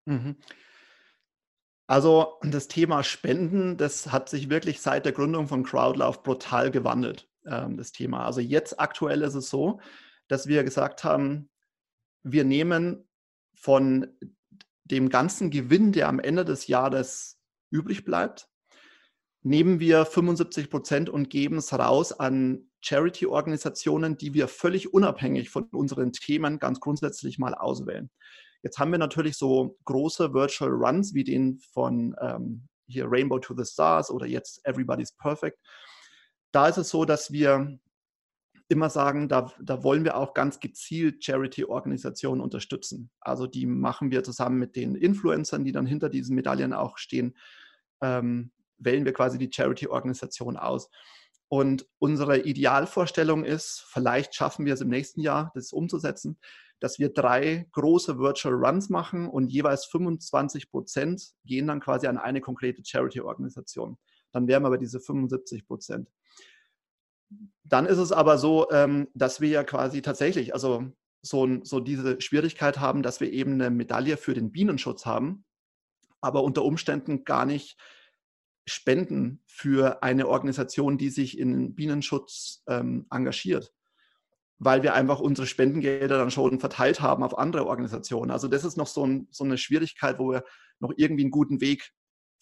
Mhm. 0.07 0.37
Also 1.87 2.39
das 2.43 2.69
Thema 2.69 3.03
Spenden, 3.03 3.79
das 3.79 4.13
hat 4.13 4.29
sich 4.29 4.51
wirklich 4.51 4.81
seit 4.83 5.07
der 5.07 5.13
Gründung 5.13 5.49
von 5.49 5.65
Crowdlauf 5.65 6.23
brutal 6.23 6.71
gewandelt, 6.71 7.29
ähm, 7.47 7.77
das 7.77 7.93
Thema. 7.93 8.27
Also 8.27 8.41
jetzt 8.41 8.79
aktuell 8.79 9.23
ist 9.23 9.35
es 9.35 9.49
so, 9.49 9.81
dass 10.29 10.47
wir 10.47 10.65
gesagt 10.65 11.03
haben, 11.03 11.49
wir 12.23 12.45
nehmen 12.45 13.09
von 13.55 14.07
dem 14.85 15.09
ganzen 15.09 15.51
Gewinn, 15.51 15.93
der 15.93 16.09
am 16.09 16.21
Ende 16.21 16.45
des 16.45 16.67
Jahres 16.67 17.41
übrig 17.71 18.05
bleibt, 18.05 18.51
nehmen 19.43 19.81
wir 19.81 20.05
75 20.05 20.69
Prozent 20.69 21.09
und 21.09 21.31
geben 21.31 21.57
es 21.57 21.73
raus 21.73 22.13
an 22.13 22.68
Charity-Organisationen, 22.81 24.17
die 24.17 24.35
wir 24.35 24.49
völlig 24.49 24.93
unabhängig 24.93 25.51
von 25.51 25.65
unseren 25.73 26.13
Themen 26.13 26.59
ganz 26.59 26.81
grundsätzlich 26.81 27.39
mal 27.39 27.55
auswählen. 27.55 28.11
Jetzt 28.63 28.79
haben 28.79 28.93
wir 28.93 28.99
natürlich 28.99 29.37
so 29.37 29.77
große 29.85 30.33
Virtual 30.35 30.71
Runs 30.71 31.15
wie 31.15 31.25
den 31.25 31.59
von 31.73 32.17
ähm, 32.21 32.69
hier 32.87 33.07
Rainbow 33.09 33.39
to 33.39 33.55
the 33.57 33.65
Stars 33.65 34.11
oder 34.11 34.27
jetzt 34.27 34.65
Everybody's 34.65 35.13
Perfect. 35.13 35.59
Da 36.53 36.69
ist 36.69 36.79
es 36.79 36.89
so, 36.89 37.05
dass 37.05 37.31
wir 37.31 37.79
immer 38.69 38.91
sagen, 38.91 39.29
da, 39.29 39.53
da 39.61 39.83
wollen 39.83 40.05
wir 40.05 40.17
auch 40.17 40.35
ganz 40.35 40.61
gezielt 40.61 41.25
Charity-Organisationen 41.25 42.41
unterstützen. 42.41 43.11
Also 43.21 43.47
die 43.47 43.67
machen 43.67 44.11
wir 44.11 44.23
zusammen 44.25 44.59
mit 44.59 44.77
den 44.77 44.95
Influencern, 44.95 45.65
die 45.65 45.73
dann 45.73 45.87
hinter 45.87 46.11
diesen 46.11 46.35
Medaillen 46.35 46.75
auch 46.75 46.99
stehen, 46.99 47.37
ähm, 48.03 48.51
wählen 48.77 49.05
wir 49.05 49.13
quasi 49.13 49.39
die 49.39 49.51
Charity-Organisation 49.51 50.57
aus. 50.57 50.91
Und 51.49 51.87
unsere 51.99 52.41
Idealvorstellung 52.41 53.45
ist, 53.45 53.85
vielleicht 53.89 54.35
schaffen 54.35 54.67
wir 54.67 54.75
es 54.75 54.83
im 54.83 54.89
nächsten 54.89 55.21
Jahr, 55.21 55.51
das 55.55 55.73
umzusetzen, 55.73 56.39
dass 56.81 56.99
wir 56.99 57.09
drei 57.09 57.67
große 57.73 58.19
Virtual 58.19 58.55
Runs 58.55 58.89
machen 58.89 59.29
und 59.29 59.49
jeweils 59.49 59.87
25 59.87 60.71
Prozent 60.71 61.33
gehen 61.45 61.67
dann 61.67 61.81
quasi 61.81 62.07
an 62.07 62.19
eine 62.19 62.41
konkrete 62.41 62.83
Charity-Organisation. 62.85 63.97
Dann 64.33 64.47
wären 64.47 64.63
wir 64.63 64.71
bei 64.71 64.77
diese 64.77 65.01
75 65.01 65.67
Prozent. 65.67 66.09
Dann 67.65 67.87
ist 67.87 67.99
es 67.99 68.13
aber 68.13 68.39
so, 68.39 68.71
ähm, 68.71 69.09
dass 69.15 69.41
wir 69.41 69.49
ja 69.49 69.65
quasi 69.65 70.03
tatsächlich, 70.03 70.55
also 70.55 70.93
so, 71.23 71.63
so 71.65 71.81
diese 71.81 72.21
Schwierigkeit 72.21 72.79
haben, 72.79 73.03
dass 73.03 73.21
wir 73.21 73.33
eben 73.33 73.55
eine 73.55 73.71
Medaille 73.71 74.17
für 74.17 74.35
den 74.35 74.53
Bienenschutz 74.53 75.05
haben, 75.05 75.45
aber 76.21 76.43
unter 76.43 76.65
Umständen 76.65 77.25
gar 77.25 77.45
nicht 77.45 77.77
spenden 78.69 79.43
für 79.47 80.03
eine 80.03 80.29
Organisation, 80.29 80.99
die 80.99 81.11
sich 81.11 81.39
in 81.39 81.75
Bienenschutz 81.75 82.63
ähm, 82.67 83.07
engagiert, 83.11 83.73
weil 84.59 84.83
wir 84.83 84.95
einfach 84.95 85.21
unsere 85.21 85.47
Spendengelder 85.47 86.19
dann 86.19 86.31
schon 86.31 86.61
verteilt 86.61 87.01
haben 87.01 87.23
auf 87.23 87.39
andere 87.39 87.67
Organisationen. 87.67 88.31
Also 88.31 88.49
das 88.49 88.65
ist 88.65 88.77
noch 88.77 88.87
so, 88.87 89.07
ein, 89.07 89.29
so 89.31 89.45
eine 89.45 89.59
Schwierigkeit, 89.59 90.19
wo 90.19 90.33
wir 90.33 90.45
noch 90.81 90.93
irgendwie 90.97 91.25
einen 91.25 91.31
guten 91.31 91.61
Weg 91.61 91.93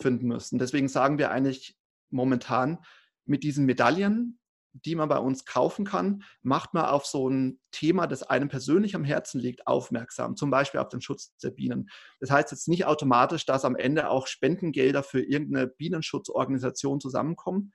finden 0.01 0.27
müssen. 0.27 0.59
Deswegen 0.59 0.89
sagen 0.89 1.19
wir 1.19 1.31
eigentlich 1.31 1.77
momentan, 2.11 2.79
mit 3.25 3.43
diesen 3.43 3.67
Medaillen 3.67 4.39
die 4.85 4.95
man 4.95 5.09
bei 5.09 5.19
uns 5.19 5.45
kaufen 5.45 5.85
kann, 5.85 6.23
macht 6.43 6.75
man 6.75 6.85
auf 6.87 7.07
so 7.07 7.29
ein 7.29 7.61
Thema, 7.71 8.07
das 8.07 8.23
einem 8.23 8.49
persönlich 8.49 8.95
am 8.95 9.05
Herzen 9.05 9.41
liegt, 9.41 9.67
aufmerksam. 9.67 10.37
Zum 10.37 10.51
Beispiel 10.51 10.81
auf 10.81 10.89
den 10.89 11.01
Schutz 11.01 11.37
der 11.39 11.51
Bienen. 11.51 11.89
Das 12.21 12.31
heißt 12.31 12.51
jetzt 12.51 12.69
nicht 12.69 12.87
automatisch, 12.87 13.47
dass 13.47 13.65
am 13.65 13.77
Ende 13.77 14.09
auch 14.11 14.27
Spendengelder 14.27 15.03
für 15.03 15.23
irgendeine 15.23 15.67
Bienenschutzorganisation 15.67 17.01
zusammenkommen, 17.01 17.73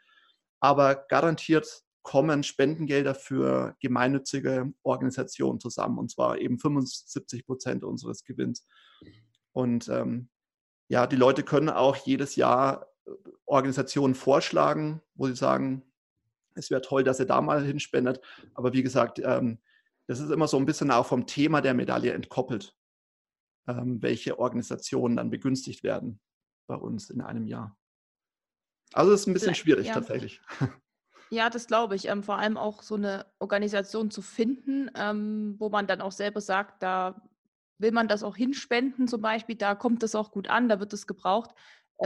aber 0.59 0.95
garantiert 0.95 1.83
kommen 2.03 2.43
Spendengelder 2.43 3.15
für 3.15 3.75
gemeinnützige 3.79 4.73
Organisationen 4.83 5.59
zusammen, 5.59 5.99
und 5.99 6.11
zwar 6.11 6.39
eben 6.39 6.57
75 6.57 7.45
Prozent 7.45 7.83
unseres 7.83 8.23
Gewinns. 8.23 8.65
Und 9.53 9.87
ähm, 9.89 10.29
ja, 10.87 11.07
die 11.07 11.15
Leute 11.15 11.43
können 11.43 11.69
auch 11.69 11.95
jedes 11.95 12.35
Jahr 12.35 12.87
äh, 13.05 13.11
Organisationen 13.45 14.15
vorschlagen, 14.15 15.01
wo 15.13 15.27
sie 15.27 15.35
sagen, 15.35 15.83
es 16.55 16.69
wäre 16.69 16.81
toll, 16.81 17.03
dass 17.03 17.19
er 17.19 17.25
da 17.25 17.41
mal 17.41 17.63
hinspendet. 17.63 18.21
Aber 18.53 18.73
wie 18.73 18.83
gesagt, 18.83 19.19
ähm, 19.19 19.59
das 20.07 20.19
ist 20.19 20.31
immer 20.31 20.47
so 20.47 20.57
ein 20.57 20.65
bisschen 20.65 20.91
auch 20.91 21.05
vom 21.05 21.27
Thema 21.27 21.61
der 21.61 21.73
Medaille 21.73 22.13
entkoppelt, 22.13 22.75
ähm, 23.67 24.01
welche 24.01 24.39
Organisationen 24.39 25.17
dann 25.17 25.29
begünstigt 25.29 25.83
werden 25.83 26.19
bei 26.67 26.75
uns 26.75 27.09
in 27.09 27.21
einem 27.21 27.47
Jahr. 27.47 27.77
Also 28.93 29.13
es 29.13 29.21
ist 29.21 29.27
ein 29.27 29.33
bisschen 29.33 29.55
schwierig 29.55 29.87
ja. 29.87 29.93
tatsächlich. 29.93 30.41
Ja, 31.33 31.49
das 31.49 31.67
glaube 31.67 31.95
ich. 31.95 32.09
Ähm, 32.09 32.23
vor 32.23 32.39
allem 32.39 32.57
auch 32.57 32.83
so 32.83 32.95
eine 32.95 33.25
Organisation 33.39 34.11
zu 34.11 34.21
finden, 34.21 34.91
ähm, 34.95 35.55
wo 35.59 35.69
man 35.69 35.87
dann 35.87 36.01
auch 36.01 36.11
selber 36.11 36.41
sagt, 36.41 36.83
da 36.83 37.21
will 37.77 37.93
man 37.93 38.09
das 38.09 38.21
auch 38.21 38.35
hinspenden 38.35 39.07
zum 39.07 39.21
Beispiel, 39.21 39.55
da 39.55 39.73
kommt 39.73 40.03
das 40.03 40.13
auch 40.13 40.31
gut 40.31 40.49
an, 40.49 40.67
da 40.67 40.81
wird 40.81 40.91
es 40.91 41.07
gebraucht 41.07 41.51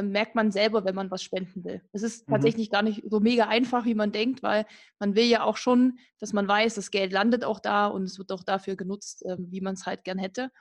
merkt 0.02 0.36
man 0.36 0.52
selber, 0.52 0.86
wenn 0.86 0.96
man 0.96 1.10
was 1.12 1.24
spenden 1.24 1.64
will. 1.64 1.82
Es 1.94 2.04
ist 2.04 2.28
mhm. 2.28 2.34
tatsächlich 2.34 2.70
gar 2.70 2.82
nicht 2.82 3.04
so 3.10 3.20
mega 3.20 3.48
einfach, 3.48 3.86
wie 3.86 3.96
man 3.96 4.12
denkt, 4.12 4.44
weil 4.44 4.66
man 5.00 5.16
will 5.16 5.26
ja 5.26 5.44
auch 5.44 5.58
schon, 5.58 6.00
dass 6.20 6.34
man 6.34 6.48
weiß, 6.48 6.76
das 6.76 6.92
Geld 6.92 7.14
landet 7.14 7.44
auch 7.46 7.60
da 7.60 7.88
und 7.88 8.04
es 8.04 8.18
wird 8.18 8.32
auch 8.32 8.44
dafür 8.44 8.76
genutzt, 8.76 9.26
äh, 9.26 9.38
wie 9.40 9.62
man 9.62 9.76
es 9.76 9.86
halt 9.86 10.04
gern 10.04 10.18
hätte. 10.18 10.52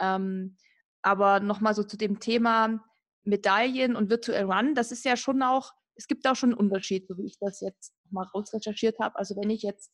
Ähm, 0.00 0.56
aber 1.02 1.40
nochmal 1.40 1.74
so 1.74 1.84
zu 1.84 1.96
dem 1.96 2.20
Thema 2.20 2.84
Medaillen 3.24 3.96
und 3.96 4.10
Virtual 4.10 4.50
Run, 4.50 4.74
das 4.74 4.92
ist 4.92 5.04
ja 5.04 5.16
schon 5.16 5.42
auch, 5.42 5.72
es 5.94 6.06
gibt 6.06 6.26
auch 6.26 6.36
schon 6.36 6.50
einen 6.50 6.58
Unterschied, 6.58 7.06
so 7.06 7.16
wie 7.16 7.26
ich 7.26 7.38
das 7.38 7.60
jetzt 7.60 7.94
mal 8.10 8.26
rausrecherchiert 8.34 8.98
habe. 8.98 9.16
Also 9.16 9.36
wenn 9.36 9.50
ich 9.50 9.62
jetzt 9.62 9.92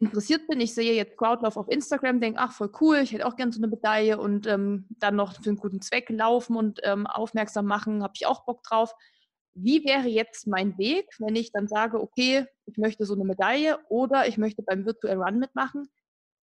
interessiert 0.00 0.48
bin, 0.48 0.60
ich 0.60 0.74
sehe 0.74 0.94
jetzt 0.94 1.16
Crowdlauf 1.16 1.56
auf 1.56 1.68
Instagram, 1.68 2.20
denke, 2.20 2.40
ach, 2.40 2.52
voll 2.52 2.72
cool, 2.80 2.96
ich 2.96 3.12
hätte 3.12 3.26
auch 3.26 3.36
gerne 3.36 3.52
so 3.52 3.60
eine 3.60 3.68
Medaille 3.68 4.18
und 4.18 4.46
ähm, 4.46 4.86
dann 4.98 5.16
noch 5.16 5.34
für 5.34 5.50
einen 5.50 5.58
guten 5.58 5.82
Zweck 5.82 6.08
laufen 6.08 6.56
und 6.56 6.80
ähm, 6.84 7.06
aufmerksam 7.06 7.66
machen, 7.66 8.02
habe 8.02 8.14
ich 8.16 8.26
auch 8.26 8.44
Bock 8.44 8.62
drauf. 8.62 8.94
Wie 9.54 9.84
wäre 9.84 10.08
jetzt 10.08 10.46
mein 10.46 10.78
Weg, 10.78 11.06
wenn 11.18 11.36
ich 11.36 11.52
dann 11.52 11.68
sage, 11.68 12.00
okay, 12.00 12.46
ich 12.64 12.78
möchte 12.78 13.04
so 13.04 13.14
eine 13.14 13.24
Medaille 13.24 13.78
oder 13.88 14.26
ich 14.26 14.38
möchte 14.38 14.62
beim 14.62 14.86
Virtual 14.86 15.22
Run 15.22 15.38
mitmachen? 15.38 15.88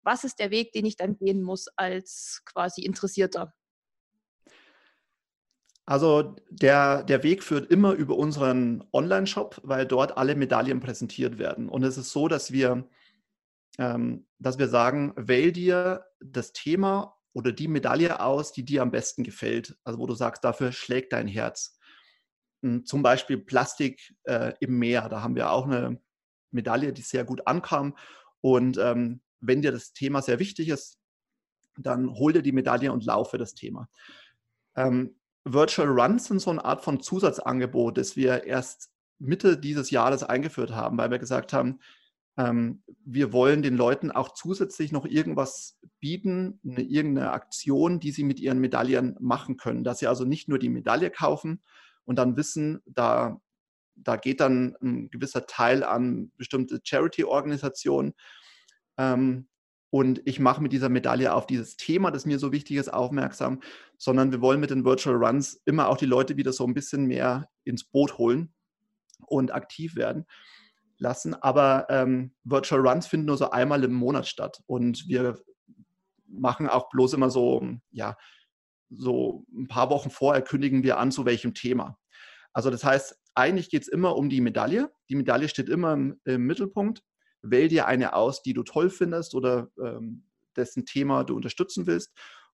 Was 0.02 0.24
ist 0.24 0.40
der 0.40 0.50
Weg, 0.50 0.72
den 0.72 0.84
ich 0.84 0.96
dann 0.96 1.16
gehen 1.16 1.42
muss 1.42 1.68
als 1.76 2.42
quasi 2.44 2.82
Interessierter? 2.82 3.54
Also 5.86 6.34
der, 6.48 7.02
der 7.04 7.22
Weg 7.22 7.42
führt 7.42 7.70
immer 7.70 7.92
über 7.92 8.16
unseren 8.16 8.84
Online-Shop, 8.92 9.60
weil 9.62 9.86
dort 9.86 10.16
alle 10.16 10.34
Medaillen 10.34 10.80
präsentiert 10.80 11.38
werden. 11.38 11.68
Und 11.68 11.84
es 11.84 11.98
ist 11.98 12.10
so, 12.10 12.26
dass 12.26 12.52
wir 12.52 12.88
dass 13.76 14.58
wir 14.58 14.68
sagen, 14.68 15.12
wähl 15.16 15.50
dir 15.52 16.04
das 16.20 16.52
Thema 16.52 17.16
oder 17.32 17.52
die 17.52 17.68
Medaille 17.68 18.20
aus, 18.20 18.52
die 18.52 18.64
dir 18.64 18.82
am 18.82 18.92
besten 18.92 19.24
gefällt. 19.24 19.76
Also 19.84 19.98
wo 19.98 20.06
du 20.06 20.14
sagst, 20.14 20.44
dafür 20.44 20.72
schlägt 20.72 21.12
dein 21.12 21.26
Herz. 21.26 21.78
Hm, 22.62 22.86
zum 22.86 23.02
Beispiel 23.02 23.38
Plastik 23.38 24.14
äh, 24.22 24.54
im 24.60 24.78
Meer. 24.78 25.08
Da 25.08 25.22
haben 25.22 25.34
wir 25.34 25.50
auch 25.50 25.66
eine 25.66 26.00
Medaille, 26.52 26.92
die 26.92 27.02
sehr 27.02 27.24
gut 27.24 27.46
ankam. 27.46 27.96
Und 28.40 28.78
ähm, 28.78 29.20
wenn 29.40 29.62
dir 29.62 29.72
das 29.72 29.92
Thema 29.92 30.22
sehr 30.22 30.38
wichtig 30.38 30.68
ist, 30.68 30.98
dann 31.76 32.14
hol 32.14 32.32
dir 32.32 32.42
die 32.42 32.52
Medaille 32.52 32.92
und 32.92 33.04
laufe 33.04 33.36
das 33.36 33.54
Thema. 33.54 33.88
Ähm, 34.76 35.16
Virtual 35.44 35.88
Runs 35.88 36.26
sind 36.26 36.40
so 36.40 36.50
eine 36.50 36.64
Art 36.64 36.82
von 36.82 37.00
Zusatzangebot, 37.00 37.98
das 37.98 38.16
wir 38.16 38.44
erst 38.44 38.90
Mitte 39.18 39.58
dieses 39.58 39.90
Jahres 39.90 40.22
eingeführt 40.22 40.72
haben, 40.72 40.96
weil 40.96 41.10
wir 41.10 41.18
gesagt 41.18 41.52
haben, 41.52 41.80
ähm, 42.36 42.82
wir 43.04 43.32
wollen 43.32 43.62
den 43.62 43.76
Leuten 43.76 44.10
auch 44.10 44.30
zusätzlich 44.30 44.90
noch 44.90 45.06
irgendwas 45.06 45.78
bieten, 46.00 46.58
eine, 46.64 46.82
irgendeine 46.82 47.32
Aktion, 47.32 48.00
die 48.00 48.10
sie 48.10 48.24
mit 48.24 48.40
ihren 48.40 48.58
Medaillen 48.58 49.16
machen 49.20 49.56
können. 49.56 49.84
Dass 49.84 50.00
sie 50.00 50.08
also 50.08 50.24
nicht 50.24 50.48
nur 50.48 50.58
die 50.58 50.68
Medaille 50.68 51.10
kaufen 51.10 51.62
und 52.04 52.18
dann 52.18 52.36
wissen, 52.36 52.82
da, 52.86 53.40
da 53.94 54.16
geht 54.16 54.40
dann 54.40 54.76
ein 54.82 55.10
gewisser 55.10 55.46
Teil 55.46 55.84
an 55.84 56.32
bestimmte 56.36 56.80
Charity-Organisationen. 56.82 58.14
Ähm, 58.98 59.48
und 59.90 60.20
ich 60.24 60.40
mache 60.40 60.60
mit 60.60 60.72
dieser 60.72 60.88
Medaille 60.88 61.32
auf 61.32 61.46
dieses 61.46 61.76
Thema, 61.76 62.10
das 62.10 62.26
mir 62.26 62.40
so 62.40 62.50
wichtig 62.50 62.78
ist, 62.78 62.92
aufmerksam, 62.92 63.60
sondern 63.96 64.32
wir 64.32 64.40
wollen 64.40 64.58
mit 64.58 64.70
den 64.70 64.84
Virtual 64.84 65.14
Runs 65.14 65.62
immer 65.66 65.88
auch 65.88 65.96
die 65.96 66.06
Leute 66.06 66.36
wieder 66.36 66.52
so 66.52 66.66
ein 66.66 66.74
bisschen 66.74 67.06
mehr 67.06 67.48
ins 67.62 67.84
Boot 67.84 68.18
holen 68.18 68.52
und 69.24 69.54
aktiv 69.54 69.94
werden 69.94 70.26
lassen. 70.98 71.34
Aber 71.34 71.86
ähm, 71.90 72.34
Virtual 72.44 72.86
Runs 72.86 73.06
finden 73.06 73.26
nur 73.26 73.36
so 73.36 73.50
einmal 73.50 73.84
im 73.84 73.94
Monat 73.94 74.26
statt. 74.26 74.62
Und 74.66 75.08
wir 75.08 75.38
machen 76.26 76.68
auch 76.68 76.88
bloß 76.90 77.14
immer 77.14 77.30
so, 77.30 77.66
ja, 77.90 78.16
so 78.90 79.44
ein 79.52 79.68
paar 79.68 79.90
Wochen 79.90 80.10
vorher 80.10 80.42
kündigen 80.42 80.82
wir 80.82 80.98
an, 80.98 81.10
zu 81.10 81.24
welchem 81.24 81.54
Thema. 81.54 81.98
Also 82.52 82.70
das 82.70 82.84
heißt, 82.84 83.18
eigentlich 83.34 83.68
geht 83.68 83.82
es 83.82 83.88
immer 83.88 84.16
um 84.16 84.28
die 84.28 84.40
Medaille. 84.40 84.92
Die 85.08 85.16
Medaille 85.16 85.48
steht 85.48 85.68
immer 85.68 85.92
im, 85.92 86.20
im, 86.24 86.46
Mittelpunkt. 86.46 87.02
Wähl 87.42 87.68
dir 87.68 87.86
eine 87.86 88.14
aus, 88.14 88.42
die 88.42 88.54
du 88.54 88.62
toll 88.62 88.90
findest 88.90 89.34
oder 89.34 89.68
ähm, 89.82 90.24
dessen 90.56 90.86
Thema 90.86 91.24
du 91.24 91.34
unterstützen 91.34 91.86
willst. 91.86 92.12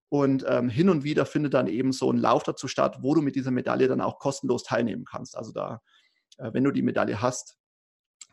Und 0.09 0.43
ähm, 0.47 0.67
hin 0.67 0.89
und 0.89 1.03
wieder 1.03 1.25
findet 1.25 1.53
dann 1.53 1.67
eben 1.67 1.93
so 1.93 2.11
ein 2.11 2.17
Lauf 2.17 2.43
dazu 2.43 2.67
statt, 2.67 2.97
wo 3.01 3.15
du 3.15 3.21
mit 3.21 3.35
dieser 3.35 3.51
Medaille 3.51 3.87
dann 3.87 4.01
auch 4.01 4.19
kostenlos 4.19 4.63
teilnehmen 4.63 5.05
kannst. 5.05 5.37
Also 5.37 5.53
da, 5.53 5.81
äh, 6.37 6.51
wenn 6.51 6.63
du 6.63 6.71
die 6.71 6.81
Medaille 6.81 7.21
hast, 7.21 7.57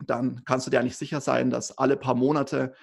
dann 0.05 0.43
kannst 0.45 0.65
du 0.65 0.71
dir 0.71 0.79
eigentlich 0.79 0.97
sicher 0.97 1.21
sein, 1.21 1.49
dass 1.49 1.77
alle 1.77 1.97
paar 1.97 2.15
Monate 2.15 2.73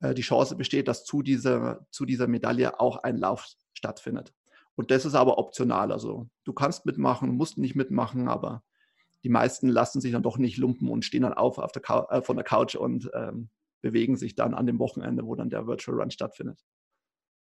äh, 0.00 0.14
die 0.14 0.22
Chance 0.22 0.56
besteht, 0.56 0.88
dass 0.88 1.04
zu 1.04 1.22
dieser, 1.22 1.86
zu 1.90 2.04
dieser 2.04 2.26
Medaille 2.26 2.80
auch 2.80 2.98
ein 2.98 3.16
Lauf 3.16 3.46
stattfindet. 3.72 4.32
Und 4.74 4.90
das 4.90 5.04
ist 5.04 5.14
aber 5.14 5.38
optional. 5.38 5.90
Also 5.90 6.28
du 6.44 6.52
kannst 6.52 6.86
mitmachen, 6.86 7.30
musst 7.30 7.58
nicht 7.58 7.74
mitmachen, 7.74 8.28
aber 8.28 8.62
die 9.24 9.28
meisten 9.28 9.68
lassen 9.68 10.00
sich 10.00 10.12
dann 10.12 10.22
doch 10.22 10.38
nicht 10.38 10.56
lumpen 10.56 10.88
und 10.88 11.04
stehen 11.04 11.22
dann 11.22 11.34
auf, 11.34 11.58
auf 11.58 11.72
der 11.72 11.82
äh, 12.10 12.22
von 12.22 12.36
der 12.36 12.44
Couch 12.44 12.76
und 12.76 13.10
ähm, 13.14 13.50
bewegen 13.80 14.16
sich 14.16 14.34
dann 14.34 14.54
an 14.54 14.66
dem 14.66 14.78
Wochenende, 14.78 15.26
wo 15.26 15.34
dann 15.34 15.50
der 15.50 15.66
Virtual 15.66 15.98
Run 15.98 16.10
stattfindet. 16.10 16.60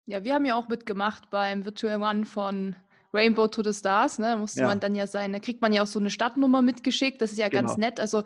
Ja, 0.06 0.24
wir 0.24 0.34
haben 0.34 0.44
ja 0.44 0.54
auch 0.54 0.68
mitgemacht 0.68 1.30
beim 1.30 1.64
Virtual 1.64 2.02
Run 2.02 2.24
von 2.24 2.76
Rainbow 3.12 3.48
to 3.48 3.62
the 3.62 3.72
Stars. 3.72 4.18
Ne? 4.18 4.26
Da 4.28 4.36
musste 4.36 4.60
ja. 4.60 4.66
man 4.66 4.80
dann 4.80 4.94
ja 4.94 5.06
sein, 5.06 5.32
da 5.32 5.38
kriegt 5.38 5.60
man 5.60 5.72
ja 5.72 5.82
auch 5.82 5.86
so 5.86 5.98
eine 5.98 6.10
Stadtnummer 6.10 6.62
mitgeschickt. 6.62 7.20
Das 7.20 7.32
ist 7.32 7.38
ja 7.38 7.48
genau. 7.48 7.68
ganz 7.68 7.76
nett. 7.76 7.98
Also 7.98 8.22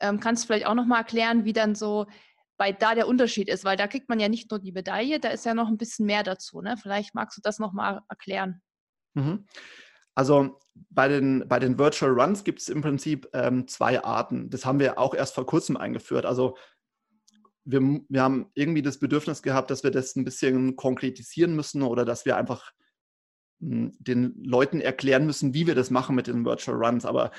ähm, 0.00 0.20
kannst 0.20 0.44
du 0.44 0.46
vielleicht 0.46 0.66
auch 0.66 0.74
nochmal 0.74 1.00
erklären, 1.00 1.44
wie 1.44 1.52
dann 1.52 1.74
so 1.74 2.06
bei 2.56 2.72
da 2.72 2.94
der 2.94 3.08
Unterschied 3.08 3.48
ist, 3.48 3.64
weil 3.64 3.76
da 3.76 3.86
kriegt 3.86 4.08
man 4.08 4.20
ja 4.20 4.28
nicht 4.28 4.50
nur 4.50 4.60
die 4.60 4.72
Medaille, 4.72 5.18
da 5.18 5.28
ist 5.28 5.44
ja 5.44 5.54
noch 5.54 5.68
ein 5.68 5.78
bisschen 5.78 6.06
mehr 6.06 6.22
dazu. 6.22 6.60
Ne? 6.60 6.76
Vielleicht 6.80 7.14
magst 7.14 7.36
du 7.36 7.42
das 7.42 7.58
nochmal 7.58 8.00
erklären. 8.08 8.62
Mhm. 9.14 9.46
Also 10.14 10.60
bei 10.90 11.08
den, 11.08 11.48
bei 11.48 11.58
den 11.58 11.78
Virtual 11.78 12.12
Runs 12.12 12.44
gibt 12.44 12.60
es 12.60 12.68
im 12.68 12.82
Prinzip 12.82 13.28
ähm, 13.32 13.66
zwei 13.66 14.02
Arten. 14.02 14.50
Das 14.50 14.64
haben 14.64 14.78
wir 14.78 14.98
auch 14.98 15.14
erst 15.14 15.34
vor 15.34 15.46
kurzem 15.46 15.76
eingeführt. 15.76 16.24
Also 16.24 16.56
wir, 17.64 17.80
wir 18.08 18.22
haben 18.22 18.50
irgendwie 18.54 18.82
das 18.82 18.98
Bedürfnis 18.98 19.42
gehabt, 19.42 19.70
dass 19.70 19.82
wir 19.82 19.90
das 19.90 20.14
ein 20.14 20.24
bisschen 20.24 20.76
konkretisieren 20.76 21.56
müssen 21.56 21.82
oder 21.82 22.04
dass 22.04 22.24
wir 22.24 22.36
einfach 22.36 22.72
hm, 23.60 23.92
den 23.98 24.34
Leuten 24.44 24.80
erklären 24.80 25.26
müssen, 25.26 25.54
wie 25.54 25.66
wir 25.66 25.74
das 25.74 25.90
machen 25.90 26.14
mit 26.14 26.28
den 26.28 26.44
Virtual 26.44 26.76
Runs. 26.76 27.04
Aber 27.04 27.32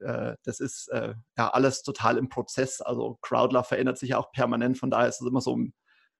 äh, 0.00 0.36
das 0.44 0.60
ist 0.60 0.88
äh, 0.88 1.14
ja 1.36 1.50
alles 1.50 1.82
total 1.82 2.18
im 2.18 2.28
Prozess. 2.28 2.80
Also 2.80 3.18
Crowdlove 3.22 3.68
verändert 3.68 3.98
sich 3.98 4.14
auch 4.14 4.32
permanent, 4.32 4.78
von 4.78 4.90
daher 4.90 5.08
ist 5.08 5.20
es 5.20 5.26
immer 5.26 5.40
so, 5.40 5.58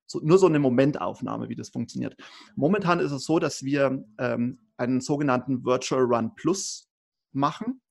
so, 0.07 0.19
nur 0.21 0.37
so 0.37 0.47
eine 0.47 0.59
Momentaufnahme, 0.59 1.49
wie 1.49 1.55
das 1.55 1.69
funktioniert. 1.69 2.15
Momentan 2.55 2.99
ist 2.99 3.11
es 3.11 3.25
so, 3.25 3.39
dass 3.39 3.63
wir 3.63 4.05
ähm, 4.19 4.59
einen 4.77 5.01
sogenannten 5.01 5.65
Virtual 5.65 6.03
Run 6.03 6.35
Plus 6.35 6.89
machen 7.31 7.81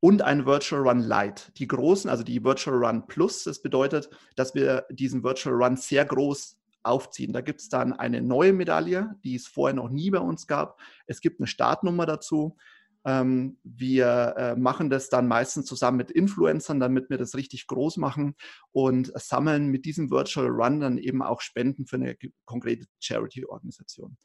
und 0.00 0.22
ein 0.22 0.44
Virtual 0.44 0.82
Run 0.82 1.00
Lite. 1.00 1.52
Die 1.56 1.66
großen, 1.66 2.10
also 2.10 2.24
die 2.24 2.44
Virtual 2.44 2.84
Run 2.84 3.06
Plus, 3.06 3.44
das 3.44 3.62
bedeutet, 3.62 4.10
dass 4.36 4.54
wir 4.54 4.84
diesen 4.90 5.24
Virtual 5.24 5.54
Run 5.54 5.76
sehr 5.76 6.04
groß 6.04 6.58
aufziehen. 6.82 7.32
Da 7.32 7.40
gibt 7.40 7.60
es 7.60 7.68
dann 7.68 7.92
eine 7.92 8.20
neue 8.20 8.52
Medaille, 8.52 9.16
die 9.24 9.34
es 9.34 9.46
vorher 9.46 9.74
noch 9.74 9.88
nie 9.88 10.10
bei 10.10 10.18
uns 10.18 10.46
gab. 10.46 10.78
Es 11.06 11.20
gibt 11.20 11.40
eine 11.40 11.46
Startnummer 11.46 12.06
dazu. 12.06 12.56
Ähm, 13.04 13.58
wir 13.62 14.34
äh, 14.36 14.56
machen 14.56 14.88
das 14.88 15.10
dann 15.10 15.28
meistens 15.28 15.66
zusammen 15.66 15.98
mit 15.98 16.10
Influencern, 16.10 16.80
damit 16.80 17.10
wir 17.10 17.18
das 17.18 17.34
richtig 17.34 17.66
groß 17.66 17.98
machen 17.98 18.34
und 18.72 19.12
sammeln 19.14 19.68
mit 19.68 19.84
diesem 19.84 20.10
Virtual 20.10 20.48
Run 20.48 20.80
dann 20.80 20.98
eben 20.98 21.22
auch 21.22 21.40
Spenden 21.40 21.86
für 21.86 21.96
eine 21.96 22.16
konkrete 22.46 22.86
Charity-Organisation. 23.00 24.16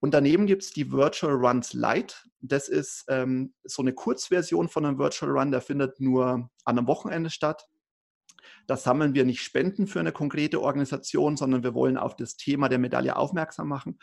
Und 0.00 0.12
daneben 0.12 0.46
gibt 0.46 0.62
es 0.62 0.70
die 0.70 0.92
Virtual 0.92 1.32
Runs 1.32 1.72
Lite. 1.72 2.14
Das 2.40 2.68
ist 2.68 3.06
ähm, 3.08 3.54
so 3.64 3.80
eine 3.80 3.94
Kurzversion 3.94 4.68
von 4.68 4.84
einem 4.84 4.98
Virtual 4.98 5.30
Run, 5.30 5.50
der 5.50 5.62
findet 5.62 5.98
nur 5.98 6.50
an 6.64 6.78
einem 6.78 6.86
Wochenende 6.86 7.30
statt. 7.30 7.66
Da 8.66 8.76
sammeln 8.76 9.14
wir 9.14 9.24
nicht 9.24 9.40
Spenden 9.40 9.86
für 9.86 10.00
eine 10.00 10.12
konkrete 10.12 10.60
Organisation, 10.60 11.38
sondern 11.38 11.62
wir 11.62 11.74
wollen 11.74 11.96
auf 11.96 12.16
das 12.16 12.36
Thema 12.36 12.68
der 12.68 12.78
Medaille 12.78 13.16
aufmerksam 13.16 13.68
machen. 13.68 13.98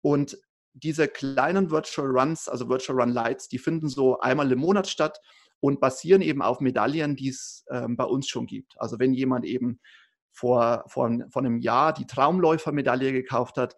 Und 0.00 0.36
diese 0.82 1.08
kleinen 1.08 1.70
Virtual 1.70 2.08
Runs, 2.08 2.48
also 2.48 2.68
Virtual 2.68 3.00
Run 3.00 3.10
Lights, 3.10 3.48
die 3.48 3.58
finden 3.58 3.88
so 3.88 4.18
einmal 4.20 4.50
im 4.52 4.58
Monat 4.58 4.88
statt 4.88 5.20
und 5.60 5.80
basieren 5.80 6.22
eben 6.22 6.42
auf 6.42 6.60
Medaillen, 6.60 7.16
die 7.16 7.28
es 7.28 7.64
ähm, 7.70 7.96
bei 7.96 8.04
uns 8.04 8.28
schon 8.28 8.46
gibt. 8.46 8.74
Also 8.78 8.98
wenn 8.98 9.14
jemand 9.14 9.46
eben 9.46 9.80
vor, 10.32 10.84
vor, 10.88 11.10
vor 11.30 11.42
einem 11.42 11.58
Jahr 11.58 11.92
die 11.92 12.06
Traumläufer-Medaille 12.06 13.12
gekauft 13.12 13.56
hat, 13.56 13.76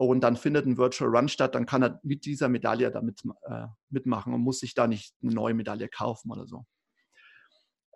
und 0.00 0.20
dann 0.20 0.36
findet 0.36 0.64
ein 0.64 0.78
Virtual 0.78 1.10
Run 1.14 1.28
statt, 1.28 1.56
dann 1.56 1.66
kann 1.66 1.82
er 1.82 2.00
mit 2.04 2.24
dieser 2.24 2.48
Medaille 2.48 2.90
damit 2.92 3.20
äh, 3.42 3.66
mitmachen 3.90 4.32
und 4.32 4.42
muss 4.42 4.60
sich 4.60 4.74
da 4.74 4.86
nicht 4.86 5.12
eine 5.22 5.34
neue 5.34 5.54
Medaille 5.54 5.88
kaufen 5.88 6.30
oder 6.30 6.46
so. 6.46 6.64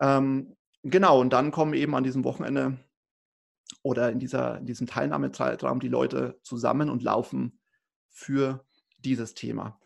Ähm, 0.01 0.57
genau, 0.83 1.21
und 1.21 1.33
dann 1.33 1.53
kommen 1.53 1.75
eben 1.75 1.95
an 1.95 2.03
diesem 2.03 2.25
Wochenende 2.25 2.77
oder 3.85 4.11
in, 4.11 4.19
dieser, 4.19 4.59
in 4.59 4.67
diesem 4.67 4.89
Teilnahmezeitraum 4.89 5.79
die 5.79 5.89
Leute 5.89 6.41
zusammen 6.43 6.91
und 6.91 7.05
laufen 7.05 7.61
für 8.13 8.65
dieses 8.99 9.35
Thema. 9.35 9.81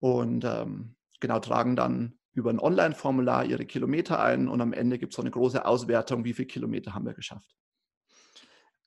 Und 0.00 0.44
ähm, 0.44 0.96
genau, 1.20 1.38
tragen 1.40 1.76
dann 1.76 2.18
über 2.32 2.50
ein 2.50 2.58
Online-Formular 2.58 3.44
ihre 3.44 3.66
Kilometer 3.66 4.22
ein 4.22 4.48
und 4.48 4.60
am 4.60 4.72
Ende 4.72 4.98
gibt 4.98 5.12
es 5.12 5.16
so 5.16 5.22
eine 5.22 5.30
große 5.30 5.64
Auswertung, 5.64 6.24
wie 6.24 6.32
viele 6.32 6.48
Kilometer 6.48 6.94
haben 6.94 7.06
wir 7.06 7.14
geschafft 7.14 7.54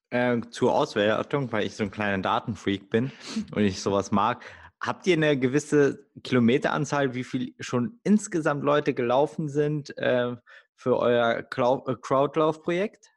äh, 0.09 0.41
zur 0.49 0.73
Auswertung, 0.73 1.51
weil 1.51 1.65
ich 1.65 1.75
so 1.75 1.83
ein 1.83 1.91
kleiner 1.91 2.21
Datenfreak 2.21 2.89
bin 2.89 3.11
und 3.51 3.63
ich 3.63 3.81
sowas 3.81 4.11
mag. 4.11 4.45
Habt 4.79 5.07
ihr 5.07 5.15
eine 5.15 5.37
gewisse 5.37 6.05
Kilometeranzahl, 6.23 7.15
wie 7.15 7.23
viel 7.23 7.55
schon 7.59 7.99
insgesamt 8.03 8.63
Leute 8.63 8.93
gelaufen 8.93 9.49
sind 9.49 9.97
äh, 9.97 10.35
für 10.75 10.97
euer 10.97 11.37
äh, 11.37 11.43
Crowdlauf-Projekt? 11.43 13.09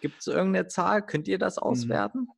Gibt 0.00 0.20
es 0.20 0.26
irgendeine 0.26 0.66
Zahl? 0.66 1.06
Könnt 1.06 1.28
ihr 1.28 1.38
das 1.38 1.56
hm. 1.56 1.62
auswerten? 1.62 2.28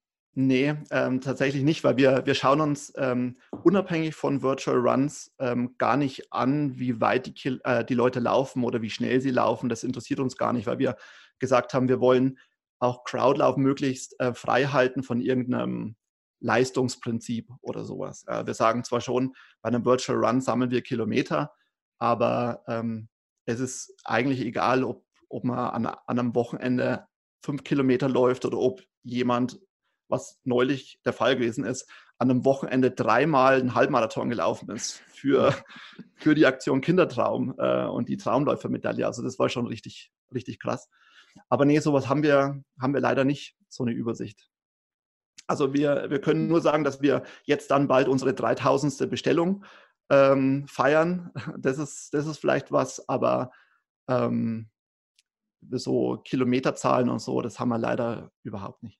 Nee, 0.41 0.77
ähm, 0.93 1.21
tatsächlich 1.21 1.65
nicht, 1.65 1.83
weil 1.83 1.97
wir, 1.97 2.25
wir 2.25 2.35
schauen 2.37 2.61
uns 2.61 2.93
ähm, 2.97 3.39
unabhängig 3.65 4.15
von 4.15 4.41
Virtual 4.41 4.77
Runs 4.77 5.35
ähm, 5.41 5.75
gar 5.79 5.97
nicht 5.97 6.33
an, 6.33 6.79
wie 6.79 7.01
weit 7.01 7.27
die, 7.27 7.59
äh, 7.65 7.85
die 7.85 7.95
Leute 7.95 8.21
laufen 8.21 8.63
oder 8.63 8.81
wie 8.81 8.89
schnell 8.89 9.21
sie 9.21 9.33
laufen. 9.33 9.69
Das 9.69 9.83
interessiert 9.83 10.21
uns 10.21 10.37
gar 10.37 10.53
nicht, 10.53 10.69
weil 10.69 10.79
wir 10.79 10.97
gesagt 11.41 11.75
haben, 11.75 11.89
wir 11.89 11.99
wollen 11.99 12.39
auch 12.79 13.03
Crowdlauf 13.03 13.57
möglichst 13.57 14.15
äh, 14.21 14.33
frei 14.33 14.67
halten 14.67 15.03
von 15.03 15.21
irgendeinem 15.21 15.97
Leistungsprinzip 16.39 17.51
oder 17.61 17.85
sowas. 17.85 18.23
Äh, 18.29 18.47
wir 18.47 18.55
sagen 18.55 18.85
zwar 18.85 19.01
schon, 19.01 19.35
bei 19.61 19.71
einem 19.71 19.85
Virtual 19.85 20.25
Run 20.25 20.41
sammeln 20.41 20.71
wir 20.71 20.83
Kilometer, 20.83 21.53
aber 21.99 22.63
ähm, 22.69 23.09
es 23.45 23.59
ist 23.59 23.93
eigentlich 24.05 24.43
egal, 24.43 24.85
ob, 24.85 25.05
ob 25.29 25.43
man 25.43 25.59
an, 25.59 25.87
an 25.87 25.99
einem 26.07 26.37
Wochenende 26.37 27.09
fünf 27.45 27.65
Kilometer 27.65 28.09
läuft 28.09 28.45
oder 28.45 28.59
ob 28.59 28.85
jemand, 29.03 29.59
was 30.09 30.41
neulich 30.45 31.01
der 31.05 31.13
Fall 31.13 31.37
gewesen 31.37 31.65
ist, 31.65 31.89
an 32.19 32.31
einem 32.31 32.45
Wochenende 32.45 32.91
dreimal 32.91 33.61
einen 33.61 33.75
Halbmarathon 33.75 34.29
gelaufen 34.29 34.71
ist 34.71 35.03
für, 35.09 35.55
für 36.17 36.35
die 36.35 36.47
Aktion 36.47 36.81
Kindertraum 36.81 37.55
äh, 37.59 37.87
und 37.87 38.09
die 38.09 38.17
Traumläufermedaille. 38.17 39.07
Also 39.07 39.23
das 39.23 39.39
war 39.39 39.49
schon 39.49 39.67
richtig, 39.67 40.13
richtig 40.35 40.59
krass. 40.59 40.89
Aber 41.49 41.65
nee, 41.65 41.79
sowas 41.79 42.09
haben 42.09 42.23
wir, 42.23 42.63
haben 42.81 42.95
wir 42.95 43.01
leider 43.01 43.25
nicht, 43.25 43.57
so 43.69 43.85
eine 43.85 43.93
Übersicht. 43.93 44.49
Also 45.47 45.73
wir, 45.73 46.11
wir 46.11 46.21
können 46.21 46.49
nur 46.49 46.61
sagen, 46.61 46.85
dass 46.85 47.01
wir 47.01 47.23
jetzt 47.45 47.71
dann 47.71 47.89
bald 47.89 48.09
unsere 48.09 48.35
3000. 48.35 49.09
Bestellung 49.09 49.65
ähm, 50.11 50.67
feiern. 50.69 51.31
Das 51.59 51.79
ist, 51.79 52.13
das 52.15 52.27
ist 52.27 52.39
vielleicht 52.39 52.73
was, 52.73 53.09
aber 53.09 53.51
ähm, 54.09 54.71
so 55.71 56.19
Kilometerzahlen 56.25 57.09
und 57.09 57.21
so, 57.21 57.43
das 57.43 57.59
haben 57.61 57.69
wir 57.69 57.79
leider 57.79 58.31
überhaupt 58.43 58.83
nicht. 58.83 58.99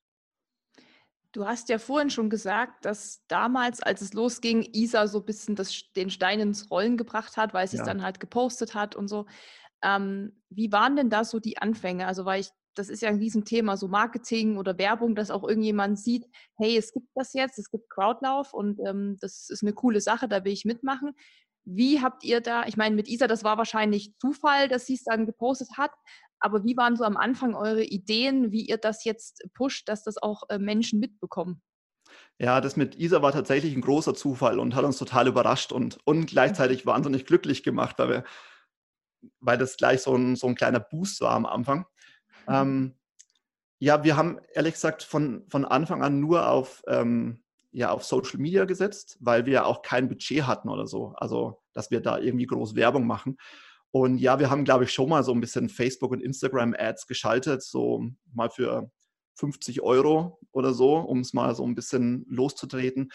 Du 1.33 1.47
hast 1.47 1.69
ja 1.69 1.79
vorhin 1.79 2.11
schon 2.11 2.31
gesagt, 2.31 2.85
dass 2.85 3.23
damals, 3.29 3.83
als 3.83 4.01
es 4.01 4.15
losging, 4.15 4.67
Isa 4.73 5.07
so 5.07 5.19
ein 5.19 5.27
bisschen 5.27 5.57
das, 5.57 5.83
den 5.95 6.11
Stein 6.11 6.41
ins 6.41 6.71
Rollen 6.71 6.97
gebracht 6.97 7.37
hat, 7.37 7.53
weil 7.53 7.69
sie 7.69 7.77
ja. 7.77 7.83
es 7.83 7.87
dann 7.87 8.03
halt 8.03 8.19
gepostet 8.19 8.75
hat 8.75 8.97
und 8.97 9.09
so. 9.09 9.27
Ähm, 9.83 10.41
wie 10.49 10.73
waren 10.73 10.97
denn 10.97 11.11
da 11.11 11.25
so 11.25 11.39
die 11.39 11.59
Anfänge? 11.59 12.07
Also, 12.07 12.25
weil 12.25 12.41
ich, 12.41 12.51
das 12.75 12.89
ist 12.89 13.03
ja 13.03 13.11
ein 13.11 13.19
Riesenthema, 13.19 13.77
so 13.77 13.89
Marketing 13.89 14.57
oder 14.57 14.79
Werbung, 14.79 15.15
dass 15.15 15.31
auch 15.31 15.47
irgendjemand 15.47 15.99
sieht, 15.99 16.27
hey, 16.57 16.77
es 16.77 16.93
gibt 16.93 17.09
das 17.15 17.35
jetzt, 17.35 17.59
es 17.59 17.71
gibt 17.71 17.91
Crowdlauf 17.91 18.55
und 18.55 18.81
ähm, 18.87 19.19
das 19.21 19.51
ist 19.51 19.63
eine 19.63 19.75
coole 19.75 20.01
Sache, 20.01 20.29
da 20.29 20.45
will 20.45 20.53
ich 20.53 20.65
mitmachen. 20.65 21.13
Wie 21.65 22.01
habt 22.01 22.25
ihr 22.25 22.41
da, 22.41 22.65
ich 22.65 22.79
meine, 22.79 22.97
mit 22.97 23.09
Isa, 23.09 23.27
das 23.27 23.45
war 23.45 23.59
wahrscheinlich 23.59 24.17
Zufall, 24.19 24.69
dass 24.69 24.87
sie 24.87 24.95
es 24.95 25.05
dann 25.05 25.27
gepostet 25.27 25.77
hat, 25.77 25.91
aber 26.41 26.65
wie 26.65 26.77
waren 26.77 26.97
so 26.97 27.05
am 27.05 27.17
Anfang 27.17 27.55
eure 27.55 27.85
Ideen, 27.85 28.53
wie 28.53 28.67
ihr 28.67 28.79
das 28.79 29.05
jetzt 29.05 29.45
pusht, 29.55 29.89
dass 29.89 30.05
das 30.05 30.17
auch 30.19 30.43
äh, 30.49 30.59
Menschen 30.59 31.01
mitbekommen? 31.01 31.63
Ja, 32.39 32.61
das 32.61 32.77
mit 32.77 32.97
Isa 32.97 33.21
war 33.21 33.33
tatsächlich 33.33 33.75
ein 33.75 33.83
großer 33.83 34.15
Zufall 34.15 34.59
und 34.59 34.75
hat 34.75 34.85
uns 34.85 34.99
total 34.99 35.29
überrascht 35.29 35.73
und, 35.73 35.99
und 36.05 36.27
gleichzeitig 36.27 36.87
wahnsinnig 36.87 37.27
glücklich 37.27 37.63
gemacht, 37.63 37.99
weil 37.99 38.09
wir 38.09 38.25
weil 39.41 39.59
das 39.59 39.77
gleich 39.77 40.03
so 40.03 40.15
ein, 40.15 40.37
so 40.37 40.47
ein 40.47 40.55
kleiner 40.55 40.81
Boost 40.81 41.21
war 41.21 41.33
am 41.33 41.47
Anfang. 41.47 41.87
Mhm. 42.47 42.55
Ähm, 42.55 42.95
ja, 43.81 44.03
wir 44.05 44.17
haben 44.17 44.41
ehrlich 44.55 44.75
gesagt 44.75 45.03
von, 45.03 45.45
von 45.49 45.65
Anfang 45.65 46.03
an 46.03 46.21
nur 46.21 46.49
auf, 46.49 46.83
ähm, 46.89 47.43
ja, 47.71 47.91
auf 47.91 48.05
Social 48.05 48.41
Media 48.41 48.65
gesetzt, 48.65 49.19
weil 49.21 49.47
wir 49.47 49.67
auch 49.67 49.83
kein 49.83 50.09
Budget 50.09 50.47
hatten 50.47 50.69
oder 50.69 50.87
so. 50.87 51.15
Also, 51.17 51.63
dass 51.73 51.91
wir 51.91 52.01
da 52.01 52.19
irgendwie 52.19 52.47
groß 52.47 52.75
Werbung 52.75 53.07
machen. 53.07 53.37
Und 53.91 54.19
ja, 54.19 54.39
wir 54.39 54.51
haben, 54.51 54.65
glaube 54.65 54.85
ich, 54.85 54.93
schon 54.93 55.09
mal 55.09 55.25
so 55.25 55.33
ein 55.33 55.41
bisschen 55.41 55.69
Facebook- 55.69 56.13
und 56.13 56.23
Instagram-Ads 56.23 57.07
geschaltet, 57.07 57.63
so 57.63 58.05
mal 58.35 58.51
für 58.51 58.91
50 59.37 59.81
Euro 59.83 60.39
oder 60.53 60.75
so, 60.75 60.97
um 60.97 61.21
es 61.21 61.33
mal 61.33 61.55
so 61.55 61.65
ein 61.65 61.75
bisschen 61.75 62.27
loszutreten. 62.29 63.11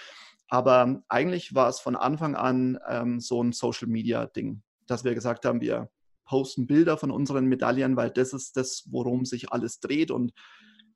Aber 0.48 1.04
eigentlich 1.10 1.54
war 1.54 1.70
es 1.70 1.80
von 1.80 1.96
Anfang 1.96 2.36
an 2.36 2.80
ähm, 2.88 3.20
so 3.20 3.44
ein 3.44 3.52
Social-Media-Ding 3.52 4.64
dass 4.88 5.04
wir 5.04 5.14
gesagt 5.16 5.46
haben, 5.46 5.62
wir 5.62 5.90
posten 6.26 6.68
Bilder 6.68 6.98
von 6.98 7.12
unseren 7.12 7.46
Medaillen, 7.46 7.96
weil 7.96 8.10
das 8.10 8.34
ist 8.34 8.58
das, 8.58 8.88
worum 8.90 9.26
sich 9.26 9.52
alles 9.52 9.80
dreht 9.80 10.12
und 10.12 10.34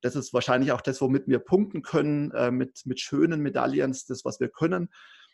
das 0.01 0.15
ist 0.15 0.33
wahrscheinlich 0.33 0.71
auch 0.71 0.81
das, 0.81 1.01
womit 1.01 1.27
wir 1.27 1.39
punkten 1.39 1.81
können, 1.81 2.31
äh, 2.31 2.51
mit, 2.51 2.85
mit 2.85 2.99
schönen 2.99 3.41
Medaillen, 3.41 3.95
das, 4.07 4.23
was 4.23 4.39
wir 4.39 4.47
können. 4.47 4.89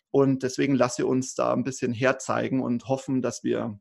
Und 0.09 0.43
deswegen 0.43 0.75
lassen 0.75 0.99
wir 0.99 1.07
uns 1.07 1.35
da 1.35 1.53
ein 1.53 1.65
bisschen 1.65 1.91
herzeigen 1.91 2.61
und 2.61 2.87
hoffen, 2.87 3.21
dass 3.21 3.43
wir 3.43 3.77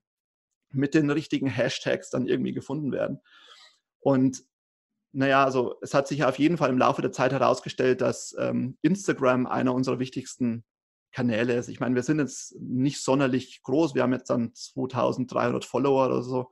mit 0.74 0.94
den 0.94 1.10
richtigen 1.10 1.46
Hashtags 1.48 2.10
dann 2.10 2.26
irgendwie 2.26 2.52
gefunden 2.52 2.92
werden. 2.92 3.20
Und 4.00 4.42
naja, 5.12 5.44
also 5.44 5.76
es 5.82 5.92
hat 5.94 6.08
sich 6.08 6.24
auf 6.24 6.38
jeden 6.38 6.56
Fall 6.56 6.70
im 6.70 6.78
Laufe 6.78 7.02
der 7.02 7.12
Zeit 7.12 7.32
herausgestellt, 7.32 8.00
dass 8.00 8.34
ähm, 8.38 8.78
Instagram 8.82 9.46
einer 9.46 9.74
unserer 9.74 9.98
wichtigsten 9.98 10.64
Kanäle 11.12 11.54
ist. 11.54 11.68
Ich 11.68 11.80
meine, 11.80 11.94
wir 11.94 12.02
sind 12.02 12.18
jetzt 12.18 12.56
nicht 12.58 13.02
sonderlich 13.02 13.62
groß. 13.62 13.94
Wir 13.94 14.02
haben 14.02 14.14
jetzt 14.14 14.30
dann 14.30 14.54
2300 14.54 15.64
Follower 15.64 16.06
oder 16.06 16.22
so. 16.22 16.50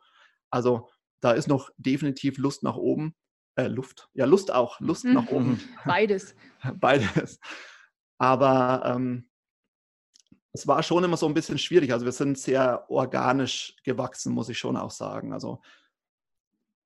Also 0.50 0.90
da 1.20 1.33
ist 1.33 1.48
noch 1.48 1.70
definitiv 1.78 2.37
Lust 2.37 2.62
nach 2.62 2.76
oben. 2.76 3.14
Äh, 3.56 3.68
Luft. 3.68 4.11
Ja, 4.12 4.26
Lust 4.26 4.52
auch. 4.52 4.78
Lust 4.80 5.04
mhm. 5.04 5.14
nach 5.14 5.28
oben. 5.28 5.61
Beides. 5.87 6.35
Beides. 6.74 7.40
Aber 8.18 8.83
ähm, 8.85 9.30
es 10.52 10.66
war 10.66 10.82
schon 10.82 11.04
immer 11.04 11.16
so 11.16 11.26
ein 11.26 11.34
bisschen 11.34 11.58
schwierig. 11.58 11.92
Also 11.92 12.04
wir 12.04 12.12
sind 12.12 12.38
sehr 12.38 12.90
organisch 12.90 13.76
gewachsen, 13.84 14.32
muss 14.32 14.48
ich 14.48 14.58
schon 14.58 14.76
auch 14.76 14.90
sagen. 14.90 15.32
Also 15.32 15.60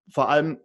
vor 0.09 0.29
allem, 0.29 0.61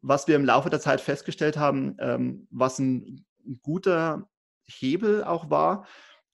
was 0.00 0.26
wir 0.26 0.36
im 0.36 0.44
Laufe 0.44 0.70
der 0.70 0.80
Zeit 0.80 1.00
festgestellt 1.00 1.56
haben, 1.56 1.96
ähm, 2.00 2.48
was 2.50 2.78
ein, 2.78 3.26
ein 3.46 3.60
guter 3.62 4.28
Hebel 4.64 5.24
auch 5.24 5.50
war, 5.50 5.86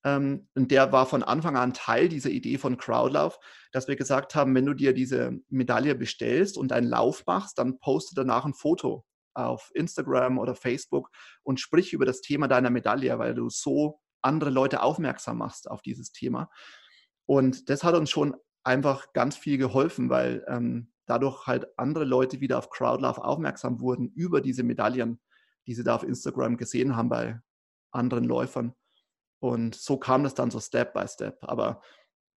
ähm, 0.05 0.49
und 0.55 0.71
der 0.71 0.93
war 0.93 1.07
von 1.07 1.25
Anfang 1.25 1.57
an 1.57 1.75
Teil 1.75 2.09
dieser 2.09 2.31
Idee 2.31 2.59
von 2.59 2.77
Crowdlauf, 2.77 3.41
dass 3.73 3.89
wir 3.89 3.97
gesagt 3.97 4.37
haben, 4.37 4.55
wenn 4.55 4.67
du 4.67 4.75
dir 4.75 4.95
diese 4.95 5.33
Medaille 5.49 5.97
bestellst 5.97 6.57
und 6.57 6.73
einen 6.73 6.89
Lauf 6.89 7.25
machst, 7.27 7.59
dann 7.59 7.81
poste 7.81 8.15
danach 8.15 8.45
ein 8.45 8.55
Foto 8.55 9.05
auf 9.35 9.71
Instagram 9.75 10.39
oder 10.39 10.55
Facebook 10.55 11.11
und 11.43 11.61
sprich 11.61 11.93
über 11.93 12.07
das 12.07 12.21
Thema 12.21 12.47
deiner 12.47 12.71
Medaille, 12.71 13.19
weil 13.19 13.35
du 13.35 13.51
so 13.51 14.01
andere 14.27 14.51
Leute 14.51 14.83
aufmerksam 14.83 15.39
machst 15.39 15.71
auf 15.71 15.83
dieses 15.83 16.13
Thema. 16.13 16.51
Und 17.27 17.71
das 17.71 17.83
hat 17.83 17.95
uns 17.95 18.11
schon 18.11 18.37
einfach 18.63 19.13
ganz 19.13 19.37
viel 19.37 19.59
geholfen, 19.59 20.11
weil 20.11 20.45
ähm, 20.49 20.93
dadurch 21.07 21.47
halt 21.47 21.67
andere 21.79 22.05
Leute 22.05 22.41
wieder 22.41 22.59
auf 22.59 22.71
Crowdlove 22.71 23.25
aufmerksam 23.25 23.81
wurden 23.81 24.09
über 24.09 24.41
diese 24.41 24.63
Medaillen, 24.63 25.21
die 25.67 25.75
sie 25.75 25.85
da 25.85 25.95
auf 25.95 26.03
Instagram 26.03 26.57
gesehen 26.57 26.97
haben 26.97 27.09
bei 27.09 27.41
anderen 27.93 28.25
Läufern. 28.25 28.75
Und 29.39 29.75
so 29.75 29.97
kam 29.97 30.25
das 30.25 30.35
dann 30.35 30.51
so 30.51 30.61
Step 30.61 30.93
by 30.93 31.07
Step. 31.07 31.39
Aber 31.43 31.81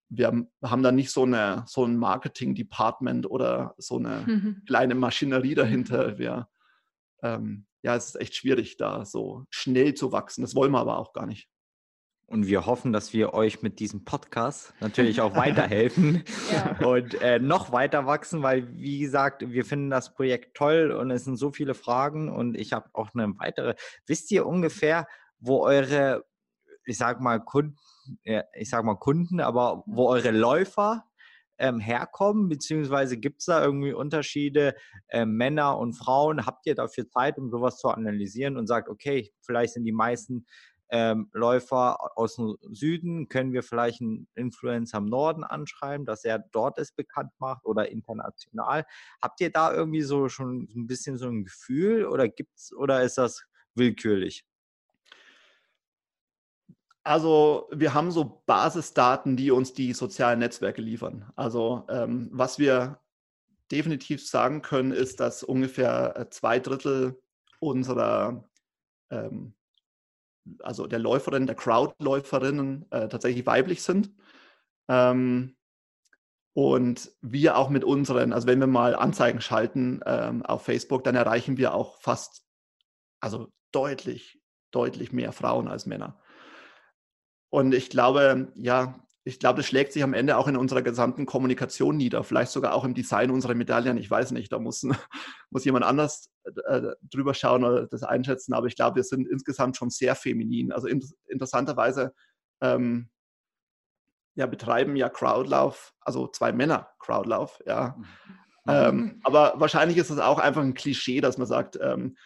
wir 0.09 0.47
haben 0.63 0.83
da 0.83 0.91
nicht 0.91 1.11
so, 1.11 1.23
eine, 1.23 1.63
so 1.67 1.85
ein 1.85 1.97
Marketing-Department 1.97 3.29
oder 3.29 3.75
so 3.77 3.97
eine 3.97 4.23
mhm. 4.25 4.63
kleine 4.67 4.95
Maschinerie 4.95 5.55
dahinter. 5.55 6.17
Wir, 6.17 6.49
ähm, 7.21 7.67
ja, 7.81 7.95
es 7.95 8.07
ist 8.07 8.21
echt 8.21 8.35
schwierig, 8.35 8.77
da 8.77 9.05
so 9.05 9.45
schnell 9.49 9.93
zu 9.93 10.11
wachsen. 10.11 10.41
Das 10.41 10.55
wollen 10.55 10.71
wir 10.71 10.79
aber 10.79 10.97
auch 10.97 11.13
gar 11.13 11.25
nicht. 11.25 11.49
Und 12.29 12.45
wir 12.45 12.67
hoffen, 12.67 12.93
dass 12.93 13.11
wir 13.11 13.33
euch 13.33 13.63
mit 13.63 13.79
diesem 13.79 14.05
Podcast 14.05 14.75
natürlich 14.81 15.19
auch 15.19 15.35
weiterhelfen 15.35 16.23
ja. 16.51 16.87
und 16.87 17.19
äh, 17.21 17.39
noch 17.39 17.71
weiter 17.71 18.05
wachsen, 18.05 18.43
weil, 18.43 18.67
wie 18.77 18.99
gesagt, 18.99 19.49
wir 19.49 19.65
finden 19.65 19.89
das 19.89 20.13
Projekt 20.13 20.55
toll 20.55 20.91
und 20.91 21.09
es 21.09 21.25
sind 21.25 21.37
so 21.37 21.51
viele 21.51 21.73
Fragen 21.73 22.31
und 22.31 22.55
ich 22.55 22.71
habe 22.71 22.87
auch 22.93 23.09
eine 23.15 23.33
weitere. 23.39 23.73
Wisst 24.05 24.29
ihr 24.31 24.45
ungefähr, 24.45 25.07
wo 25.39 25.61
eure, 25.61 26.23
ich 26.85 26.99
sag 26.99 27.19
mal, 27.19 27.39
Kunden, 27.39 27.77
ich 28.53 28.69
sag 28.69 28.85
mal 28.85 28.95
Kunden, 28.95 29.39
aber 29.39 29.83
wo 29.87 30.07
eure 30.07 30.29
Läufer 30.29 31.05
ähm, 31.57 31.79
herkommen, 31.79 32.47
beziehungsweise 32.47 33.17
gibt 33.17 33.39
es 33.39 33.45
da 33.45 33.63
irgendwie 33.63 33.93
Unterschiede, 33.93 34.75
äh, 35.07 35.25
Männer 35.25 35.79
und 35.79 35.93
Frauen? 35.93 36.45
Habt 36.45 36.67
ihr 36.67 36.75
dafür 36.75 37.07
Zeit, 37.07 37.39
um 37.39 37.49
sowas 37.49 37.79
zu 37.79 37.89
analysieren 37.89 38.55
und 38.55 38.67
sagt, 38.67 38.87
okay, 38.87 39.31
vielleicht 39.41 39.73
sind 39.73 39.85
die 39.85 39.91
meisten 39.91 40.45
ähm, 40.89 41.29
Läufer 41.33 42.17
aus 42.17 42.35
dem 42.35 42.57
Süden, 42.71 43.29
können 43.29 43.53
wir 43.53 43.63
vielleicht 43.63 44.01
einen 44.01 44.27
Influencer 44.35 44.97
im 44.97 45.05
Norden 45.05 45.43
anschreiben, 45.43 46.05
dass 46.05 46.23
er 46.23 46.39
dort 46.39 46.77
es 46.79 46.91
bekannt 46.91 47.31
macht 47.39 47.65
oder 47.65 47.89
international. 47.89 48.85
Habt 49.21 49.39
ihr 49.41 49.51
da 49.51 49.73
irgendwie 49.73 50.01
so 50.01 50.29
schon 50.29 50.67
ein 50.75 50.87
bisschen 50.87 51.17
so 51.17 51.27
ein 51.27 51.43
Gefühl 51.43 52.05
oder 52.05 52.27
gibt's 52.27 52.73
oder 52.73 53.03
ist 53.03 53.17
das 53.17 53.43
willkürlich? 53.75 54.45
Also 57.03 57.67
wir 57.71 57.93
haben 57.93 58.11
so 58.11 58.43
Basisdaten, 58.45 59.37
die 59.37 59.51
uns 59.51 59.73
die 59.73 59.93
sozialen 59.93 60.39
Netzwerke 60.39 60.81
liefern. 60.81 61.31
Also 61.35 61.85
ähm, 61.89 62.29
was 62.31 62.59
wir 62.59 62.99
definitiv 63.71 64.27
sagen 64.27 64.61
können, 64.61 64.91
ist, 64.91 65.19
dass 65.19 65.43
ungefähr 65.43 66.15
äh, 66.17 66.29
zwei 66.29 66.59
Drittel 66.59 67.21
unserer 67.59 68.49
ähm, 69.09 69.55
also 70.59 70.87
der 70.87 70.99
Läuferin, 70.99 71.47
der 71.47 71.55
Crowdläuferinnen 71.55 72.85
äh, 72.91 73.07
tatsächlich 73.07 73.45
weiblich 73.45 73.83
sind. 73.83 74.11
Ähm, 74.87 75.55
und 76.53 77.11
wir 77.21 77.57
auch 77.57 77.69
mit 77.69 77.83
unseren, 77.83 78.33
also 78.33 78.47
wenn 78.47 78.59
wir 78.59 78.67
mal 78.67 78.95
Anzeigen 78.95 79.39
schalten 79.39 80.01
ähm, 80.05 80.45
auf 80.45 80.63
Facebook, 80.63 81.03
dann 81.03 81.15
erreichen 81.15 81.57
wir 81.57 81.73
auch 81.73 81.97
fast, 82.01 82.43
also 83.21 83.47
deutlich, 83.71 84.41
deutlich 84.71 85.11
mehr 85.11 85.31
Frauen 85.31 85.67
als 85.67 85.85
Männer. 85.85 86.19
Und 87.49 87.73
ich 87.73 87.89
glaube, 87.89 88.51
ja, 88.55 88.99
ich 89.29 89.39
glaube, 89.39 89.57
das 89.57 89.67
schlägt 89.67 89.93
sich 89.93 90.03
am 90.03 90.13
Ende 90.13 90.37
auch 90.37 90.47
in 90.47 90.57
unserer 90.57 90.81
gesamten 90.81 91.25
Kommunikation 91.25 91.95
nieder, 91.95 92.23
vielleicht 92.23 92.51
sogar 92.51 92.73
auch 92.73 92.83
im 92.83 92.95
Design 92.95 93.29
unserer 93.29 93.53
Medaillen. 93.53 93.97
Ich 93.97 94.09
weiß 94.09 94.31
nicht, 94.31 94.51
da 94.51 94.59
muss, 94.59 94.83
muss 95.51 95.65
jemand 95.65 95.85
anders 95.85 96.31
äh, 96.65 96.81
drüber 97.03 97.33
schauen 97.33 97.63
oder 97.63 97.87
das 97.87 98.03
einschätzen, 98.03 98.53
aber 98.53 98.67
ich 98.67 98.75
glaube, 98.75 98.97
wir 98.97 99.03
sind 99.03 99.27
insgesamt 99.27 99.77
schon 99.77 99.91
sehr 99.91 100.15
feminin. 100.15 100.71
Also 100.71 100.87
in, 100.87 101.03
interessanterweise 101.27 102.13
ähm, 102.61 103.09
ja, 104.33 104.47
betreiben 104.47 104.95
ja 104.95 105.09
Crowdlauf, 105.09 105.93
also 106.01 106.27
zwei 106.27 106.51
Männer 106.51 106.89
Crowdlauf, 106.99 107.61
ja. 107.65 107.95
Mhm. 107.97 108.05
Ähm, 108.67 109.21
aber 109.23 109.53
wahrscheinlich 109.55 109.97
ist 109.97 110.09
es 110.09 110.19
auch 110.19 110.39
einfach 110.39 110.61
ein 110.61 110.73
Klischee, 110.73 111.21
dass 111.21 111.37
man 111.37 111.47
sagt, 111.47 111.77
ähm, 111.81 112.17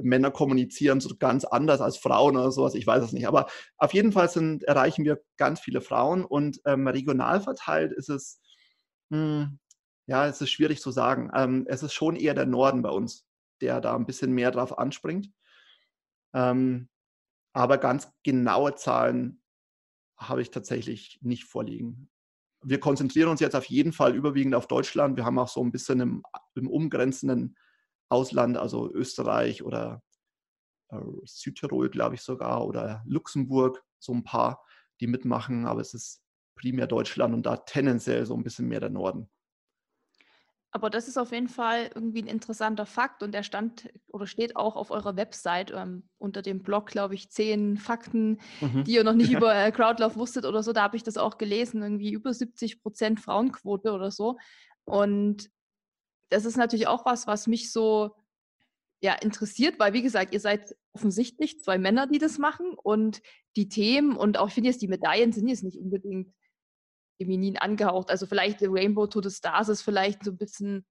Männer 0.00 0.30
kommunizieren 0.30 1.00
so 1.00 1.16
ganz 1.16 1.44
anders 1.44 1.80
als 1.80 1.96
Frauen 1.96 2.36
oder 2.36 2.52
sowas, 2.52 2.74
ich 2.74 2.86
weiß 2.86 3.04
es 3.04 3.12
nicht. 3.12 3.26
Aber 3.26 3.48
auf 3.76 3.92
jeden 3.92 4.12
Fall 4.12 4.28
sind, 4.28 4.62
erreichen 4.64 5.04
wir 5.04 5.20
ganz 5.36 5.60
viele 5.60 5.80
Frauen 5.80 6.24
und 6.24 6.60
ähm, 6.64 6.86
regional 6.86 7.40
verteilt 7.40 7.92
ist 7.92 8.08
es, 8.08 8.40
mh, 9.10 9.18
hm, 9.18 9.58
ja, 10.06 10.26
es 10.26 10.40
ist 10.40 10.50
schwierig 10.50 10.80
zu 10.80 10.90
sagen. 10.90 11.30
Ähm, 11.34 11.66
es 11.68 11.82
ist 11.82 11.92
schon 11.92 12.16
eher 12.16 12.34
der 12.34 12.46
Norden 12.46 12.82
bei 12.82 12.90
uns, 12.90 13.26
der 13.60 13.80
da 13.80 13.94
ein 13.94 14.06
bisschen 14.06 14.32
mehr 14.32 14.50
drauf 14.50 14.76
anspringt. 14.78 15.30
Ähm, 16.34 16.88
aber 17.52 17.78
ganz 17.78 18.12
genaue 18.24 18.74
Zahlen 18.74 19.42
habe 20.16 20.42
ich 20.42 20.50
tatsächlich 20.50 21.18
nicht 21.22 21.44
vorliegen. 21.44 22.10
Wir 22.62 22.78
konzentrieren 22.78 23.30
uns 23.30 23.40
jetzt 23.40 23.56
auf 23.56 23.66
jeden 23.66 23.92
Fall 23.92 24.14
überwiegend 24.14 24.54
auf 24.54 24.66
Deutschland. 24.66 25.16
Wir 25.16 25.24
haben 25.24 25.38
auch 25.38 25.48
so 25.48 25.62
ein 25.62 25.72
bisschen 25.72 26.00
im, 26.00 26.22
im 26.54 26.68
umgrenzenden 26.68 27.56
Ausland, 28.10 28.56
also 28.56 28.92
Österreich 28.92 29.62
oder 29.62 30.02
äh, 30.90 30.98
Südtirol, 31.24 31.88
glaube 31.90 32.16
ich 32.16 32.22
sogar, 32.22 32.66
oder 32.66 33.02
Luxemburg, 33.06 33.82
so 33.98 34.12
ein 34.12 34.24
paar, 34.24 34.64
die 35.00 35.06
mitmachen, 35.06 35.66
aber 35.66 35.80
es 35.80 35.94
ist 35.94 36.22
primär 36.56 36.86
Deutschland 36.86 37.32
und 37.34 37.46
da 37.46 37.56
tendenziell 37.56 38.26
so 38.26 38.34
ein 38.34 38.42
bisschen 38.42 38.68
mehr 38.68 38.80
der 38.80 38.90
Norden. 38.90 39.30
Aber 40.72 40.88
das 40.88 41.08
ist 41.08 41.18
auf 41.18 41.32
jeden 41.32 41.48
Fall 41.48 41.90
irgendwie 41.94 42.22
ein 42.22 42.28
interessanter 42.28 42.86
Fakt 42.86 43.24
und 43.24 43.32
der 43.32 43.42
stand 43.42 43.88
oder 44.08 44.26
steht 44.26 44.54
auch 44.54 44.76
auf 44.76 44.92
eurer 44.92 45.16
Website 45.16 45.72
ähm, 45.74 46.08
unter 46.18 46.42
dem 46.42 46.62
Blog, 46.62 46.86
glaube 46.86 47.14
ich, 47.14 47.28
zehn 47.28 47.76
Fakten, 47.76 48.38
mhm. 48.60 48.84
die 48.84 48.92
ihr 48.92 49.02
noch 49.02 49.14
nicht 49.14 49.32
über 49.32 49.54
äh, 49.54 49.72
Crowdlove 49.72 50.16
wusstet 50.16 50.44
oder 50.44 50.62
so. 50.62 50.72
Da 50.72 50.82
habe 50.82 50.96
ich 50.96 51.02
das 51.02 51.16
auch 51.16 51.38
gelesen, 51.38 51.82
irgendwie 51.82 52.12
über 52.12 52.32
70 52.32 52.82
Prozent 52.82 53.20
Frauenquote 53.20 53.90
oder 53.90 54.12
so. 54.12 54.38
Und 54.84 55.50
das 56.30 56.44
ist 56.44 56.56
natürlich 56.56 56.86
auch 56.86 57.04
was, 57.04 57.26
was 57.26 57.46
mich 57.46 57.70
so 57.72 58.14
ja, 59.02 59.14
interessiert, 59.14 59.78
weil 59.78 59.92
wie 59.92 60.02
gesagt, 60.02 60.32
ihr 60.32 60.40
seid 60.40 60.76
offensichtlich 60.92 61.60
zwei 61.60 61.78
Männer, 61.78 62.06
die 62.06 62.18
das 62.18 62.38
machen 62.38 62.74
und 62.74 63.22
die 63.56 63.68
Themen 63.68 64.16
und 64.16 64.38
auch, 64.38 64.48
ich 64.48 64.54
finde 64.54 64.70
jetzt, 64.70 64.82
die 64.82 64.88
Medaillen 64.88 65.32
sind 65.32 65.48
jetzt 65.48 65.64
nicht 65.64 65.78
unbedingt 65.78 66.34
feminin 67.18 67.58
angehaucht. 67.58 68.10
Also 68.10 68.26
vielleicht 68.26 68.62
Rainbow 68.62 69.06
to 69.06 69.22
the 69.22 69.30
Stars 69.30 69.68
ist 69.68 69.82
vielleicht 69.82 70.24
so 70.24 70.30
ein 70.32 70.38
bisschen, 70.38 70.86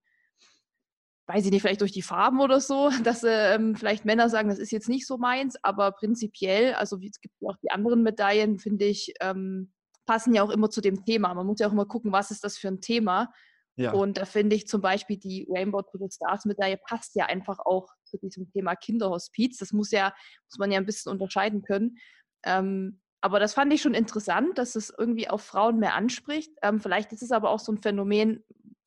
weiß 1.26 1.44
ich 1.44 1.50
nicht, 1.50 1.62
vielleicht 1.62 1.80
durch 1.80 1.92
die 1.92 2.02
Farben 2.02 2.40
oder 2.40 2.60
so, 2.60 2.90
dass 3.04 3.24
ähm, 3.24 3.76
vielleicht 3.76 4.04
Männer 4.04 4.28
sagen, 4.28 4.48
das 4.48 4.58
ist 4.58 4.72
jetzt 4.72 4.88
nicht 4.88 5.06
so 5.06 5.16
meins, 5.16 5.56
aber 5.62 5.92
prinzipiell, 5.92 6.74
also 6.74 6.98
es 6.98 7.20
gibt 7.20 7.34
auch 7.46 7.56
die 7.62 7.70
anderen 7.70 8.02
Medaillen, 8.02 8.58
finde 8.58 8.86
ich, 8.86 9.14
ähm, 9.20 9.72
passen 10.06 10.34
ja 10.34 10.42
auch 10.42 10.50
immer 10.50 10.70
zu 10.70 10.80
dem 10.80 11.04
Thema. 11.04 11.32
Man 11.34 11.46
muss 11.46 11.60
ja 11.60 11.68
auch 11.68 11.72
immer 11.72 11.86
gucken, 11.86 12.10
was 12.10 12.32
ist 12.32 12.42
das 12.42 12.58
für 12.58 12.68
ein 12.68 12.80
Thema. 12.80 13.32
Ja. 13.76 13.92
Und 13.92 14.18
da 14.18 14.24
finde 14.24 14.56
ich 14.56 14.68
zum 14.68 14.80
Beispiel 14.80 15.16
die 15.16 15.46
Rainbow 15.48 15.82
to 15.82 15.98
the 15.98 16.08
Stars 16.10 16.44
Medaille 16.44 16.76
passt 16.76 17.14
ja 17.14 17.26
einfach 17.26 17.58
auch 17.60 17.88
zu 18.04 18.18
diesem 18.18 18.50
Thema 18.50 18.74
Kinderhospiz. 18.74 19.58
Das 19.58 19.72
muss 19.72 19.90
ja, 19.90 20.12
muss 20.48 20.58
man 20.58 20.70
ja 20.70 20.78
ein 20.78 20.86
bisschen 20.86 21.12
unterscheiden 21.12 21.62
können. 21.62 21.96
Ähm, 22.44 23.00
aber 23.20 23.38
das 23.38 23.54
fand 23.54 23.72
ich 23.72 23.82
schon 23.82 23.94
interessant, 23.94 24.58
dass 24.58 24.76
es 24.76 24.92
irgendwie 24.96 25.28
auf 25.28 25.42
Frauen 25.42 25.78
mehr 25.78 25.94
anspricht. 25.94 26.50
Ähm, 26.62 26.80
vielleicht 26.80 27.12
ist 27.12 27.22
es 27.22 27.32
aber 27.32 27.50
auch 27.50 27.60
so 27.60 27.72
ein 27.72 27.78
Phänomen, 27.78 28.44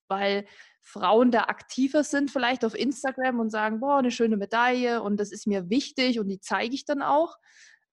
weil 0.07 0.45
Frauen 0.81 1.31
da 1.31 1.43
aktiver 1.43 2.03
sind, 2.03 2.29
vielleicht 2.29 2.65
auf 2.65 2.75
Instagram 2.75 3.39
und 3.39 3.49
sagen, 3.49 3.79
boah, 3.79 3.97
eine 3.97 4.11
schöne 4.11 4.37
Medaille 4.37 5.01
und 5.01 5.19
das 5.19 5.31
ist 5.31 5.47
mir 5.47 5.69
wichtig 5.69 6.19
und 6.19 6.27
die 6.27 6.39
zeige 6.39 6.75
ich 6.75 6.85
dann 6.85 7.01
auch. 7.01 7.37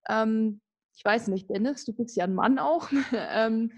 Ähm, 0.09 0.61
ich 0.97 1.05
weiß 1.05 1.29
nicht, 1.29 1.49
Dennis, 1.49 1.85
du 1.85 1.95
bist 1.95 2.17
ja 2.17 2.25
ein 2.25 2.35
Mann 2.35 2.59
auch. 2.59 2.91
ähm, 3.13 3.73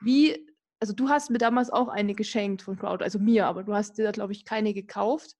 wie 0.00 0.46
also 0.80 0.92
du 0.92 1.08
hast 1.08 1.30
mir 1.30 1.38
damals 1.38 1.70
auch 1.70 1.88
eine 1.88 2.14
geschenkt 2.14 2.62
von 2.62 2.78
Crowd, 2.78 3.02
also 3.02 3.18
mir, 3.18 3.46
aber 3.46 3.62
du 3.62 3.74
hast 3.74 3.98
dir 3.98 4.04
da, 4.04 4.12
glaube 4.12 4.32
ich, 4.32 4.44
keine 4.44 4.74
gekauft. 4.74 5.36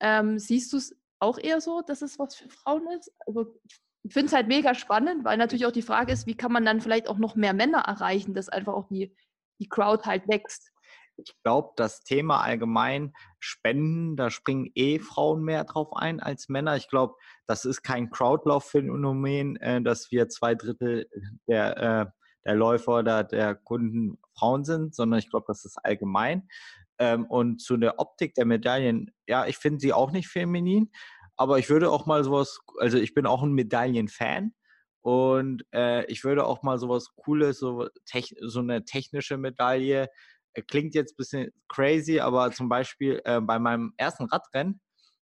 Ähm, 0.00 0.38
siehst 0.38 0.72
du 0.72 0.76
es 0.76 0.96
auch 1.18 1.38
eher 1.38 1.60
so, 1.60 1.82
dass 1.82 2.02
es 2.02 2.18
was 2.18 2.36
für 2.36 2.48
Frauen 2.48 2.86
ist? 2.98 3.12
Also 3.26 3.58
ich 4.04 4.12
finde 4.12 4.26
es 4.26 4.32
halt 4.32 4.48
mega 4.48 4.74
spannend, 4.74 5.24
weil 5.24 5.36
natürlich 5.36 5.66
auch 5.66 5.72
die 5.72 5.82
Frage 5.82 6.12
ist, 6.12 6.26
wie 6.26 6.36
kann 6.36 6.52
man 6.52 6.64
dann 6.64 6.80
vielleicht 6.80 7.08
auch 7.08 7.18
noch 7.18 7.34
mehr 7.34 7.54
Männer 7.54 7.80
erreichen, 7.80 8.34
dass 8.34 8.48
einfach 8.48 8.74
auch 8.74 8.88
die, 8.88 9.14
die 9.60 9.68
Crowd 9.68 10.04
halt 10.04 10.28
wächst. 10.28 10.70
Ich 11.16 11.34
glaube, 11.42 11.72
das 11.74 12.04
Thema 12.04 12.42
allgemein 12.42 13.12
Spenden, 13.40 14.16
da 14.16 14.30
springen 14.30 14.70
eh 14.76 15.00
Frauen 15.00 15.42
mehr 15.42 15.64
drauf 15.64 15.92
ein 15.96 16.20
als 16.20 16.48
Männer. 16.48 16.76
Ich 16.76 16.88
glaube, 16.88 17.16
das 17.46 17.64
ist 17.64 17.82
kein 17.82 18.10
Crowdlauf-Phänomen, 18.10 19.56
äh, 19.56 19.82
dass 19.82 20.12
wir 20.12 20.28
zwei 20.28 20.54
Drittel 20.54 21.10
der 21.48 21.76
äh, 21.76 22.06
der 22.48 22.56
Läufer 22.56 23.00
oder 23.00 23.24
der 23.24 23.54
Kunden 23.54 24.18
Frauen 24.34 24.64
sind, 24.64 24.94
sondern 24.94 25.18
ich 25.18 25.28
glaube, 25.28 25.44
das 25.48 25.66
ist 25.66 25.76
allgemein. 25.84 26.48
Ähm, 26.98 27.26
und 27.26 27.60
zu 27.60 27.76
der 27.76 28.00
Optik 28.00 28.34
der 28.34 28.46
Medaillen, 28.46 29.12
ja, 29.26 29.46
ich 29.46 29.58
finde 29.58 29.80
sie 29.80 29.92
auch 29.92 30.12
nicht 30.12 30.28
feminin, 30.28 30.90
aber 31.36 31.58
ich 31.58 31.68
würde 31.68 31.90
auch 31.90 32.06
mal 32.06 32.24
sowas, 32.24 32.58
also 32.78 32.96
ich 32.96 33.12
bin 33.12 33.26
auch 33.26 33.42
ein 33.42 33.52
Medaillenfan 33.52 34.54
Und 35.02 35.64
äh, 35.74 36.06
ich 36.06 36.24
würde 36.24 36.46
auch 36.46 36.62
mal 36.62 36.78
sowas 36.78 37.14
Cooles, 37.16 37.58
so, 37.58 37.86
so 38.40 38.60
eine 38.60 38.84
technische 38.84 39.36
Medaille, 39.36 40.08
äh, 40.54 40.62
klingt 40.62 40.94
jetzt 40.94 41.12
ein 41.12 41.16
bisschen 41.18 41.52
crazy, 41.68 42.18
aber 42.18 42.50
zum 42.52 42.70
Beispiel 42.70 43.20
äh, 43.26 43.42
bei 43.42 43.58
meinem 43.58 43.92
ersten 43.98 44.24
Radrennen, 44.24 44.80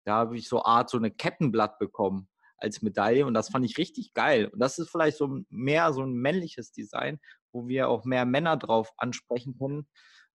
da 0.04 0.14
habe 0.14 0.36
ich 0.38 0.48
so 0.48 0.62
Art 0.64 0.88
so 0.88 0.98
eine 0.98 1.10
Kettenblatt 1.10 1.80
bekommen 1.80 2.28
als 2.58 2.82
Medaille 2.82 3.24
und 3.26 3.34
das 3.34 3.50
fand 3.50 3.64
ich 3.64 3.78
richtig 3.78 4.14
geil. 4.14 4.46
Und 4.46 4.58
das 4.58 4.78
ist 4.78 4.90
vielleicht 4.90 5.16
so 5.16 5.40
mehr 5.48 5.92
so 5.92 6.02
ein 6.02 6.12
männliches 6.12 6.72
Design, 6.72 7.20
wo 7.52 7.68
wir 7.68 7.88
auch 7.88 8.04
mehr 8.04 8.24
Männer 8.24 8.56
drauf 8.56 8.92
ansprechen 8.96 9.56
können. 9.58 9.88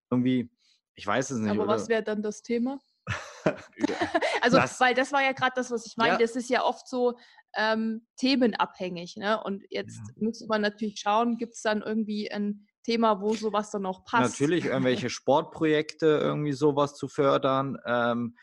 Irgendwie, 0.09 0.51
ich 0.95 1.05
weiß 1.05 1.32
es 1.32 1.39
nicht. 1.39 1.51
Aber 1.51 1.63
oder? 1.63 1.74
was 1.74 1.89
wäre 1.89 2.03
dann 2.03 2.21
das 2.21 2.41
Thema? 2.41 2.80
also, 4.41 4.57
das, 4.57 4.80
weil 4.80 4.93
das 4.93 5.11
war 5.11 5.21
ja 5.21 5.34
gerade 5.34 5.53
das, 5.55 5.69
was 5.71 5.86
ich 5.86 5.97
meine. 5.97 6.13
Ja. 6.13 6.17
Das 6.17 6.36
ist 6.36 6.49
ja 6.49 6.63
oft 6.63 6.88
so 6.88 7.17
ähm, 7.55 8.07
themenabhängig. 8.17 9.17
Ne? 9.17 9.41
Und 9.43 9.63
jetzt 9.69 9.97
ja. 9.97 10.24
muss 10.24 10.45
man 10.47 10.61
natürlich 10.61 10.99
schauen, 10.99 11.38
gibt 11.38 11.55
es 11.55 11.61
dann 11.61 11.82
irgendwie 11.82 12.32
ein 12.32 12.67
Thema, 12.84 13.21
wo 13.21 13.34
sowas 13.34 13.71
dann 13.71 13.86
auch 13.86 14.05
passt. 14.05 14.39
Natürlich 14.39 14.65
irgendwelche 14.65 15.09
Sportprojekte, 15.09 16.05
irgendwie 16.05 16.53
sowas 16.53 16.95
zu 16.95 17.07
fördern. 17.07 17.78
Ähm, 17.86 18.36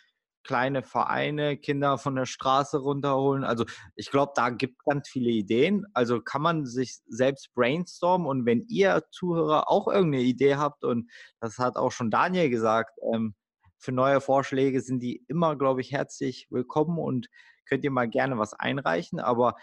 kleine 0.45 0.83
Vereine, 0.83 1.57
Kinder 1.57 1.99
von 1.99 2.15
der 2.17 2.27
Straße 2.27 2.79
runterholen. 2.79 3.45
Also 3.45 3.65
ich 3.95 4.11
glaube, 4.11 4.33
da 4.35 4.51
gibt 4.51 4.77
es 4.79 4.85
ganz 4.85 5.09
viele 5.09 5.31
Ideen. 5.31 5.87
Also 5.95 6.21
kann 6.21 6.43
man 6.43 6.67
sich 6.67 6.99
selbst 7.07 7.53
brainstormen 7.55 8.27
und 8.27 8.47
wenn 8.47 8.63
ihr 8.69 9.03
Zuhörer 9.11 9.71
auch 9.71 9.89
irgendeine 9.89 10.25
Idee 10.25 10.57
habt 10.57 10.85
und 10.85 11.11
das 11.41 11.59
hat 11.59 11.77
auch 11.77 11.93
schon 11.93 12.11
Daniel 12.11 12.51
gesagt, 12.51 12.99
ähm, 13.13 13.35
für 13.79 13.93
neue 13.93 14.21
Vorschläge 14.21 14.81
sind 14.81 15.01
die 15.01 15.25
immer, 15.29 15.57
glaube 15.57 15.81
ich, 15.81 15.93
herzlich 15.93 16.47
willkommen 16.51 16.99
und 16.99 17.29
könnt 17.67 17.85
ihr 17.85 17.91
mal 17.91 18.09
gerne 18.09 18.39
was 18.39 18.53
einreichen. 18.53 19.21
Aber 19.21 19.57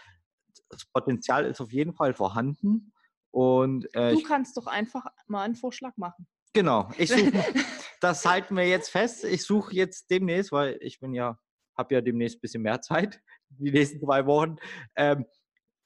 das 0.70 0.86
Potenzial 0.86 1.44
ist 1.44 1.60
auf 1.60 1.72
jeden 1.72 1.94
Fall 1.94 2.14
vorhanden. 2.14 2.92
Und, 3.30 3.94
äh, 3.94 4.14
du 4.14 4.22
kannst 4.22 4.56
doch 4.56 4.66
einfach 4.66 5.06
mal 5.26 5.42
einen 5.42 5.54
Vorschlag 5.54 5.96
machen. 5.96 6.26
Genau, 6.52 6.90
ich 6.96 7.10
suche, 7.10 7.32
das 8.00 8.24
halten 8.24 8.56
wir 8.56 8.66
jetzt 8.66 8.90
fest. 8.90 9.24
Ich 9.24 9.44
suche 9.44 9.74
jetzt 9.74 10.10
demnächst, 10.10 10.52
weil 10.52 10.78
ich 10.80 11.00
bin 11.00 11.14
ja, 11.14 11.38
habe 11.76 11.94
ja 11.94 12.00
demnächst 12.00 12.38
ein 12.38 12.40
bisschen 12.40 12.62
mehr 12.62 12.80
Zeit, 12.80 13.20
die 13.48 13.70
nächsten 13.70 14.00
zwei 14.00 14.26
Wochen. 14.26 14.56
Ähm, 14.96 15.26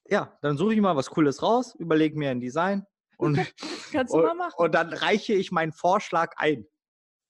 ja, 0.06 0.36
dann 0.42 0.56
suche 0.56 0.74
ich 0.74 0.80
mal 0.80 0.96
was 0.96 1.10
Cooles 1.10 1.42
raus, 1.42 1.74
überlege 1.78 2.18
mir 2.18 2.30
ein 2.30 2.40
Design 2.40 2.86
und, 3.16 3.36
Kannst 3.92 4.12
du 4.12 4.18
und, 4.18 4.24
mal 4.24 4.34
machen. 4.34 4.54
und 4.56 4.74
dann 4.74 4.92
reiche 4.92 5.34
ich 5.34 5.52
meinen 5.52 5.72
Vorschlag 5.72 6.34
ein. 6.36 6.66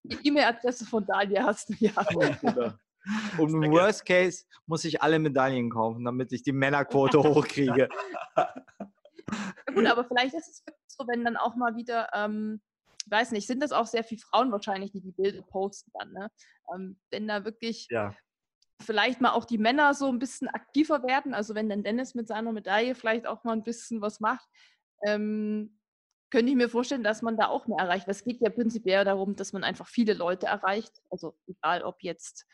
Die 0.04 0.18
E-Mail-Adresse 0.26 0.84
von 0.86 1.06
Daniel 1.06 1.44
hast 1.44 1.68
du 1.68 1.74
ja. 1.78 1.92
Genau. 2.40 2.72
Und 3.36 3.64
im 3.64 3.72
Worst 3.72 4.04
Case 4.04 4.44
muss 4.66 4.84
ich 4.84 5.02
alle 5.02 5.18
Medaillen 5.18 5.70
kaufen, 5.70 6.04
damit 6.04 6.32
ich 6.32 6.42
die 6.42 6.52
Männerquote 6.52 7.18
hochkriege. 7.18 7.88
Ja 8.36 9.74
gut, 9.74 9.86
aber 9.86 10.04
vielleicht 10.04 10.34
ist 10.34 10.48
es 10.48 10.64
so, 10.86 11.06
wenn 11.06 11.24
dann 11.24 11.36
auch 11.36 11.56
mal 11.56 11.76
wieder 11.76 12.08
ähm, 12.14 12.60
weiß 13.10 13.32
nicht, 13.32 13.46
sind 13.46 13.62
das 13.62 13.72
auch 13.72 13.86
sehr 13.86 14.04
viele 14.04 14.20
Frauen 14.20 14.52
wahrscheinlich, 14.52 14.92
die 14.92 15.00
die 15.00 15.12
Bilder 15.12 15.42
posten 15.42 15.90
dann, 15.98 16.12
ne? 16.12 16.30
Ähm, 16.74 17.00
wenn 17.10 17.28
da 17.28 17.44
wirklich 17.44 17.86
ja. 17.90 18.14
vielleicht 18.80 19.20
mal 19.20 19.32
auch 19.32 19.44
die 19.44 19.58
Männer 19.58 19.94
so 19.94 20.08
ein 20.08 20.18
bisschen 20.18 20.48
aktiver 20.48 21.02
werden, 21.02 21.34
also 21.34 21.54
wenn 21.54 21.68
dann 21.68 21.82
Dennis 21.82 22.14
mit 22.14 22.28
seiner 22.28 22.52
Medaille 22.52 22.94
vielleicht 22.94 23.26
auch 23.26 23.44
mal 23.44 23.52
ein 23.52 23.64
bisschen 23.64 24.00
was 24.00 24.20
macht, 24.20 24.46
ähm, 25.06 25.78
könnte 26.30 26.50
ich 26.50 26.56
mir 26.56 26.70
vorstellen, 26.70 27.04
dass 27.04 27.20
man 27.20 27.36
da 27.36 27.48
auch 27.48 27.66
mehr 27.66 27.78
erreicht. 27.78 28.08
Es 28.08 28.24
geht 28.24 28.40
ja 28.40 28.48
prinzipiell 28.48 29.04
darum, 29.04 29.36
dass 29.36 29.52
man 29.52 29.64
einfach 29.64 29.86
viele 29.86 30.14
Leute 30.14 30.46
erreicht, 30.46 30.92
also 31.10 31.36
egal 31.46 31.82
ob 31.82 32.02
jetzt 32.02 32.46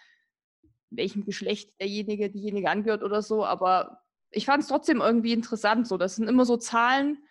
welchem 0.90 1.24
Geschlecht 1.24 1.72
derjenige, 1.80 2.30
diejenige 2.30 2.70
angehört 2.70 3.02
oder 3.02 3.22
so, 3.22 3.44
aber 3.44 4.02
ich 4.30 4.46
fand 4.46 4.62
es 4.62 4.68
trotzdem 4.68 5.00
irgendwie 5.00 5.32
interessant. 5.32 5.86
So, 5.86 5.96
das 5.96 6.16
sind 6.16 6.28
immer 6.28 6.44
so 6.44 6.56
Zahlen, 6.56 7.22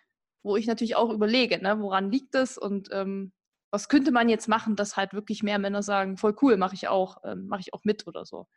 wo 0.42 0.56
ich 0.56 0.66
natürlich 0.66 0.96
auch 0.96 1.10
überlege, 1.10 1.62
ne, 1.62 1.80
woran 1.80 2.10
liegt 2.10 2.34
es 2.34 2.58
und 2.58 2.88
ähm, 2.92 3.32
was 3.70 3.88
könnte 3.88 4.12
man 4.12 4.28
jetzt 4.28 4.48
machen, 4.48 4.76
dass 4.76 4.96
halt 4.96 5.12
wirklich 5.12 5.42
mehr 5.42 5.58
Männer 5.58 5.82
sagen, 5.82 6.16
voll 6.16 6.34
cool, 6.42 6.56
mache 6.56 6.74
ich 6.74 6.88
auch, 6.88 7.18
ähm, 7.24 7.48
mache 7.48 7.60
ich 7.60 7.74
auch 7.74 7.84
mit 7.84 8.06
oder 8.06 8.24
so. 8.24 8.48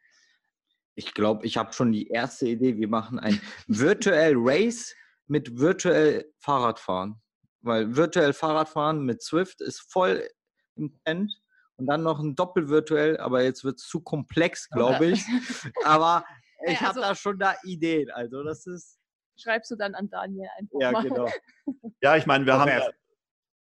Ich 0.95 1.13
glaube, 1.13 1.45
ich 1.45 1.57
habe 1.57 1.73
schon 1.73 1.91
die 1.91 2.07
erste 2.07 2.47
Idee. 2.47 2.77
Wir 2.77 2.87
machen 2.87 3.19
ein 3.19 3.41
virtuell 3.67 4.33
Race 4.35 4.95
mit 5.27 5.59
virtuell 5.59 6.31
Fahrradfahren. 6.39 7.21
Weil 7.61 7.95
virtuell 7.95 8.33
Fahrradfahren 8.33 9.03
mit 9.03 9.21
Swift 9.21 9.61
ist 9.61 9.81
voll 9.91 10.27
im 10.75 10.93
Trend. 11.03 11.31
Und 11.77 11.87
dann 11.87 12.03
noch 12.03 12.19
ein 12.19 12.35
Doppelvirtuell, 12.35 13.17
aber 13.17 13.43
jetzt 13.43 13.63
wird 13.63 13.79
es 13.79 13.87
zu 13.87 14.01
komplex, 14.01 14.69
glaube 14.69 15.07
ich. 15.07 15.23
aber 15.83 16.23
ich 16.67 16.79
ja, 16.79 16.87
also, 16.87 17.01
habe 17.01 17.01
da 17.01 17.15
schon 17.15 17.39
da 17.39 17.55
Ideen. 17.63 18.11
Also 18.11 18.43
das 18.43 18.67
ist 18.67 18.99
schreibst 19.41 19.71
du 19.71 19.75
dann 19.75 19.95
an 19.95 20.09
Daniel 20.09 20.47
einfach 20.57 20.79
ja, 20.79 20.91
mal. 20.91 21.03
Genau. 21.03 21.27
Ja, 22.01 22.17
ich 22.17 22.25
meine, 22.25 22.47
wir 22.47 22.57
haben 22.57 22.69
ja, 22.69 22.81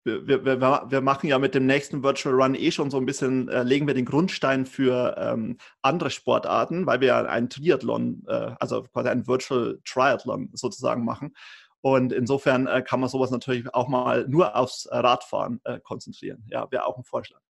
wir, 0.06 0.46
wir, 0.46 0.62
wir, 0.62 1.02
machen 1.02 1.28
ja 1.28 1.40
mit 1.40 1.56
dem 1.56 1.66
nächsten 1.66 2.04
Virtual 2.04 2.36
Run 2.36 2.54
eh 2.54 2.70
schon 2.72 2.92
so 2.92 2.98
ein 2.98 3.06
bisschen, 3.06 3.50
äh, 3.50 3.64
legen 3.64 3.88
wir 3.88 3.96
den 3.96 4.06
Grundstein 4.06 4.66
für 4.66 5.16
ähm, 5.18 5.58
andere 5.82 6.12
Sportarten, 6.12 6.86
weil 6.86 7.00
wir 7.02 7.08
ja 7.08 7.26
einen 7.26 7.50
Triathlon, 7.50 8.24
äh, 8.28 8.52
also 8.60 8.84
quasi 8.84 9.10
einen 9.10 9.26
Virtual 9.26 9.80
Triathlon 9.84 10.52
sozusagen 10.54 11.04
machen. 11.04 11.34
Und 11.82 12.14
insofern 12.14 12.68
äh, 12.68 12.84
kann 12.84 13.00
man 13.00 13.10
sowas 13.10 13.32
natürlich 13.32 13.74
auch 13.74 13.88
mal 13.88 14.28
nur 14.28 14.56
aufs 14.56 14.88
Radfahren 14.92 15.60
äh, 15.64 15.80
konzentrieren. 15.80 16.46
Ja, 16.50 16.70
wäre 16.72 16.86
auch 16.86 16.98
ein 16.98 17.04
Vorschlag. 17.04 17.42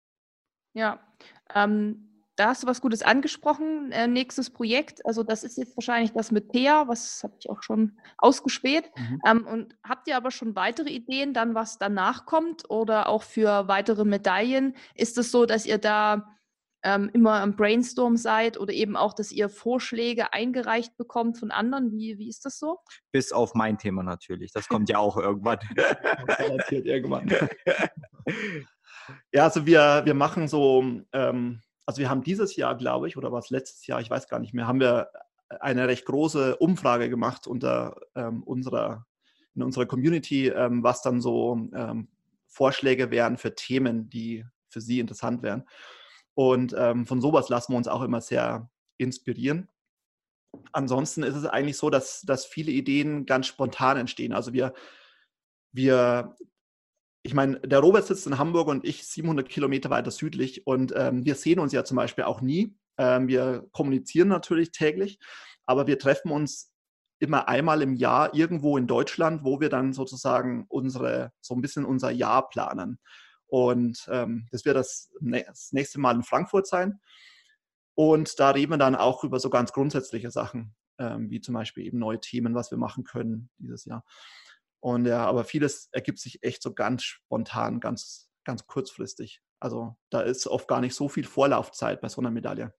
Ja, 0.73 0.99
ähm, 1.53 2.14
da 2.35 2.47
hast 2.47 2.63
du 2.63 2.67
was 2.67 2.81
Gutes 2.81 3.01
angesprochen. 3.01 3.91
Äh, 3.91 4.07
nächstes 4.07 4.49
Projekt, 4.49 5.05
also 5.05 5.23
das 5.23 5.43
ist 5.43 5.57
jetzt 5.57 5.75
wahrscheinlich 5.77 6.11
das 6.11 6.31
mit 6.31 6.51
Thea, 6.51 6.87
was 6.87 7.23
habe 7.23 7.35
ich 7.39 7.49
auch 7.49 7.63
schon 7.63 7.97
ausgespäht. 8.17 8.91
Mhm. 8.97 9.21
Ähm, 9.25 9.47
und 9.47 9.75
habt 9.83 10.07
ihr 10.07 10.17
aber 10.17 10.31
schon 10.31 10.55
weitere 10.55 10.89
Ideen, 10.89 11.33
dann 11.33 11.55
was 11.55 11.77
danach 11.77 12.25
kommt 12.25 12.69
oder 12.69 13.09
auch 13.09 13.23
für 13.23 13.67
weitere 13.67 14.05
Medaillen? 14.05 14.75
Ist 14.95 15.17
es 15.17 15.31
so, 15.31 15.45
dass 15.45 15.65
ihr 15.65 15.77
da 15.77 16.35
ähm, 16.83 17.09
immer 17.13 17.41
am 17.41 17.55
Brainstorm 17.55 18.17
seid 18.17 18.59
oder 18.59 18.73
eben 18.73 18.95
auch, 18.95 19.13
dass 19.13 19.31
ihr 19.31 19.49
Vorschläge 19.49 20.33
eingereicht 20.33 20.97
bekommt 20.97 21.39
von 21.39 21.51
anderen? 21.51 21.91
Wie, 21.91 22.17
wie 22.17 22.29
ist 22.29 22.45
das 22.45 22.59
so? 22.59 22.79
Bis 23.11 23.31
auf 23.31 23.55
mein 23.55 23.77
Thema 23.77 24.03
natürlich. 24.03 24.51
Das 24.51 24.67
kommt 24.67 24.89
ja 24.89 24.99
auch 24.99 25.17
irgendwann. 25.17 25.59
irgendwann. 26.69 27.27
ja, 29.31 29.43
also 29.43 29.65
wir, 29.65 30.01
wir 30.05 30.13
machen 30.13 30.47
so 30.47 30.83
ähm, 31.13 31.61
also 31.85 31.99
wir 31.99 32.09
haben 32.09 32.23
dieses 32.23 32.55
Jahr, 32.55 32.75
glaube 32.75 33.07
ich, 33.07 33.17
oder 33.17 33.31
was 33.31 33.49
letztes 33.49 33.85
Jahr, 33.87 34.01
ich 34.01 34.09
weiß 34.09 34.27
gar 34.27 34.39
nicht 34.39 34.53
mehr, 34.53 34.67
haben 34.67 34.79
wir 34.79 35.09
eine 35.59 35.87
recht 35.87 36.05
große 36.05 36.57
Umfrage 36.57 37.09
gemacht 37.09 37.47
unter 37.47 37.95
ähm, 38.15 38.43
unserer, 38.43 39.05
in 39.53 39.63
unserer 39.63 39.85
Community, 39.85 40.47
ähm, 40.47 40.83
was 40.83 41.01
dann 41.01 41.21
so 41.21 41.69
ähm, 41.73 42.07
Vorschläge 42.47 43.11
wären 43.11 43.37
für 43.37 43.53
Themen, 43.53 44.09
die 44.09 44.45
für 44.69 44.81
Sie 44.81 44.99
interessant 44.99 45.43
wären. 45.43 45.65
Und 46.33 46.75
ähm, 46.77 47.05
von 47.05 47.21
sowas 47.21 47.49
lassen 47.49 47.73
wir 47.73 47.77
uns 47.77 47.87
auch 47.87 48.01
immer 48.01 48.21
sehr 48.21 48.69
inspirieren. 48.97 49.69
Ansonsten 50.71 51.23
ist 51.23 51.35
es 51.35 51.45
eigentlich 51.45 51.77
so, 51.77 51.89
dass, 51.89 52.21
dass 52.21 52.45
viele 52.45 52.71
Ideen 52.71 53.25
ganz 53.25 53.47
spontan 53.47 53.97
entstehen. 53.97 54.33
Also 54.33 54.53
wir, 54.53 54.73
wir 55.71 56.35
ich 57.25 57.33
meine, 57.33 57.59
der 57.61 57.79
Robert 57.79 58.05
sitzt 58.05 58.27
in 58.27 58.37
Hamburg 58.37 58.67
und 58.67 58.85
ich 58.85 59.03
700 59.03 59.49
Kilometer 59.49 59.89
weiter 59.89 60.11
südlich 60.11 60.67
und 60.67 60.93
ähm, 60.95 61.25
wir 61.25 61.33
sehen 61.33 61.59
uns 61.59 61.73
ja 61.73 61.83
zum 61.83 61.97
Beispiel 61.97 62.25
auch 62.25 62.39
nie. 62.39 62.77
Ähm, 62.99 63.27
wir 63.27 63.67
kommunizieren 63.71 64.27
natürlich 64.27 64.71
täglich, 64.71 65.17
aber 65.65 65.87
wir 65.87 65.97
treffen 65.97 66.29
uns 66.29 66.71
immer 67.17 67.47
einmal 67.47 67.81
im 67.81 67.95
Jahr 67.95 68.35
irgendwo 68.35 68.77
in 68.77 68.85
Deutschland, 68.85 69.43
wo 69.43 69.59
wir 69.59 69.69
dann 69.69 69.91
sozusagen 69.91 70.65
unsere, 70.69 71.31
so 71.41 71.55
ein 71.55 71.61
bisschen 71.61 71.83
unser 71.83 72.11
Jahr 72.11 72.47
planen. 72.47 72.99
Und 73.47 74.07
ähm, 74.11 74.47
das 74.51 74.63
wird 74.63 74.75
das, 74.75 75.11
das 75.19 75.71
nächste 75.71 75.99
Mal 75.99 76.15
in 76.15 76.23
Frankfurt 76.23 76.67
sein. 76.67 76.99
Und 77.95 78.39
da 78.39 78.51
reden 78.51 78.73
wir 78.73 78.77
dann 78.77 78.95
auch 78.95 79.23
über 79.23 79.39
so 79.39 79.49
ganz 79.49 79.71
grundsätzliche 79.71 80.29
Sachen, 80.29 80.75
ähm, 80.99 81.31
wie 81.31 81.41
zum 81.41 81.55
Beispiel 81.55 81.87
eben 81.87 81.97
neue 81.97 82.19
Themen, 82.19 82.53
was 82.53 82.69
wir 82.69 82.77
machen 82.77 83.03
können 83.03 83.49
dieses 83.57 83.85
Jahr. 83.85 84.03
Und 84.79 85.05
ja, 85.05 85.25
aber 85.25 85.43
vieles 85.43 85.89
ergibt 85.91 86.19
sich 86.19 86.43
echt 86.43 86.61
so 86.61 86.73
ganz 86.73 87.03
spontan, 87.03 87.79
ganz, 87.79 88.29
ganz 88.43 88.67
kurzfristig. 88.67 89.41
Also 89.59 89.95
da 90.09 90.21
ist 90.21 90.47
oft 90.47 90.67
gar 90.67 90.81
nicht 90.81 90.95
so 90.95 91.09
viel 91.09 91.23
Vorlaufzeit 91.23 92.01
bei 92.01 92.09
so 92.09 92.21
einer 92.21 92.31
Medaille. 92.31 92.73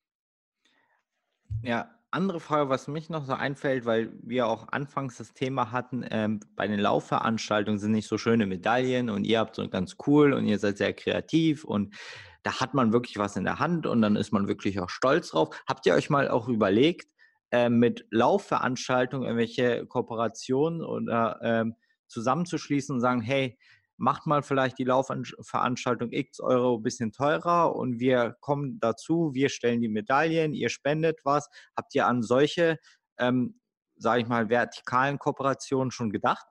Ja, 1.62 1.90
andere 2.11 2.40
Frage, 2.40 2.70
was 2.70 2.88
mich 2.88 3.11
noch 3.11 3.24
so 3.24 3.34
einfällt, 3.34 3.84
weil 3.84 4.12
wir 4.22 4.47
auch 4.47 4.68
anfangs 4.68 5.18
das 5.18 5.34
Thema 5.34 5.72
hatten, 5.72 6.05
ähm, 6.11 6.40
bei 6.55 6.66
den 6.66 6.80
Laufveranstaltungen 6.80 7.78
sind 7.78 7.92
nicht 7.92 8.09
so 8.09 8.18
schöne 8.18 8.47
Medaillen 8.47 9.11
und 9.11 9.24
ihr 9.24 9.40
habt 9.40 9.57
so 9.57 9.68
ganz 9.68 9.97
cool 10.07 10.32
und 10.32 10.47
ihr 10.47 10.59
seid 10.59 10.78
sehr 10.78 10.94
kreativ 10.94 11.64
und 11.64 11.94
da 12.42 12.61
hat 12.61 12.74
man 12.74 12.92
wirklich 12.92 13.18
was 13.18 13.36
in 13.36 13.44
der 13.44 13.59
Hand 13.59 13.86
und 13.86 14.01
dann 14.03 14.16
ist 14.16 14.32
man 14.32 14.47
wirklich 14.47 14.78
auch 14.80 14.88
stolz 14.88 15.30
drauf. 15.30 15.55
Habt 15.68 15.84
ihr 15.84 15.94
euch 15.94 16.09
mal 16.09 16.28
auch 16.28 16.49
überlegt, 16.49 17.09
äh, 17.51 17.68
mit 17.68 18.07
Laufveranstaltungen 18.11 19.26
irgendwelche 19.26 19.84
Kooperationen 19.86 20.82
oder 20.82 21.40
ähm, 21.42 21.74
zusammenzuschließen 22.09 22.94
und 22.94 23.00
sagen, 23.00 23.20
hey, 23.20 23.59
macht 23.98 24.26
mal 24.26 24.42
vielleicht 24.42 24.78
die 24.78 24.84
Laufveranstaltung 24.84 26.12
X 26.12 26.40
Euro 26.40 26.76
ein 26.76 26.82
bisschen 26.82 27.12
teurer 27.12 27.74
und 27.74 27.98
wir 27.98 28.36
kommen 28.40 28.78
dazu, 28.80 29.30
wir 29.32 29.48
stellen 29.48 29.80
die 29.80 29.88
Medaillen, 29.88 30.52
ihr 30.52 30.68
spendet 30.68 31.20
was. 31.24 31.48
Habt 31.74 31.94
ihr 31.94 32.07
an 32.07 32.22
solche 32.22 32.78
ähm, 33.18 33.59
sage 33.98 34.22
ich 34.22 34.28
mal, 34.28 34.48
vertikalen 34.48 35.18
Kooperationen 35.18 35.90
schon 35.90 36.11
gedacht? 36.11 36.46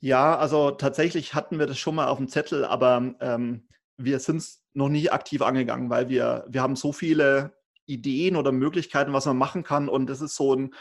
Ja, 0.00 0.36
also 0.36 0.72
tatsächlich 0.72 1.34
hatten 1.34 1.58
wir 1.58 1.66
das 1.66 1.78
schon 1.78 1.94
mal 1.94 2.08
auf 2.08 2.18
dem 2.18 2.28
Zettel, 2.28 2.64
aber 2.64 3.14
ähm, 3.20 3.68
wir 3.96 4.18
sind 4.18 4.38
es 4.38 4.64
noch 4.72 4.88
nie 4.88 5.10
aktiv 5.10 5.42
angegangen, 5.42 5.90
weil 5.90 6.08
wir, 6.08 6.44
wir 6.48 6.62
haben 6.62 6.76
so 6.76 6.92
viele 6.92 7.56
Ideen 7.86 8.36
oder 8.36 8.52
Möglichkeiten, 8.52 9.12
was 9.12 9.26
man 9.26 9.36
machen 9.36 9.62
kann 9.62 9.88
und 9.88 10.08
das 10.08 10.20
ist 10.20 10.34
so 10.34 10.54
ein 10.54 10.74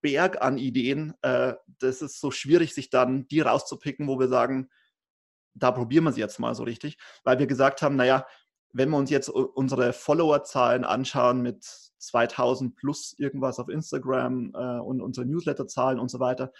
Berg 0.00 0.42
an 0.42 0.58
Ideen. 0.58 1.14
Äh, 1.22 1.54
das 1.78 2.02
ist 2.02 2.20
so 2.20 2.30
schwierig, 2.30 2.74
sich 2.74 2.90
dann 2.90 3.26
die 3.28 3.40
rauszupicken, 3.40 4.06
wo 4.06 4.18
wir 4.18 4.28
sagen, 4.28 4.68
da 5.54 5.70
probieren 5.70 6.04
wir 6.04 6.12
sie 6.12 6.20
jetzt 6.20 6.38
mal 6.38 6.54
so 6.54 6.64
richtig, 6.64 6.98
weil 7.24 7.38
wir 7.38 7.46
gesagt 7.46 7.82
haben, 7.82 7.96
naja, 7.96 8.26
wenn 8.72 8.90
wir 8.90 8.98
uns 8.98 9.10
jetzt 9.10 9.30
unsere 9.30 9.94
Follower-Zahlen 9.94 10.84
anschauen 10.84 11.40
mit 11.40 11.64
2000 11.98 12.76
plus 12.76 13.14
irgendwas 13.18 13.58
auf 13.58 13.70
Instagram 13.70 14.52
äh, 14.54 14.80
und 14.80 15.00
unsere 15.00 15.26
Newsletter-Zahlen 15.26 15.98
und 15.98 16.10
so 16.10 16.20
weiter, 16.20 16.52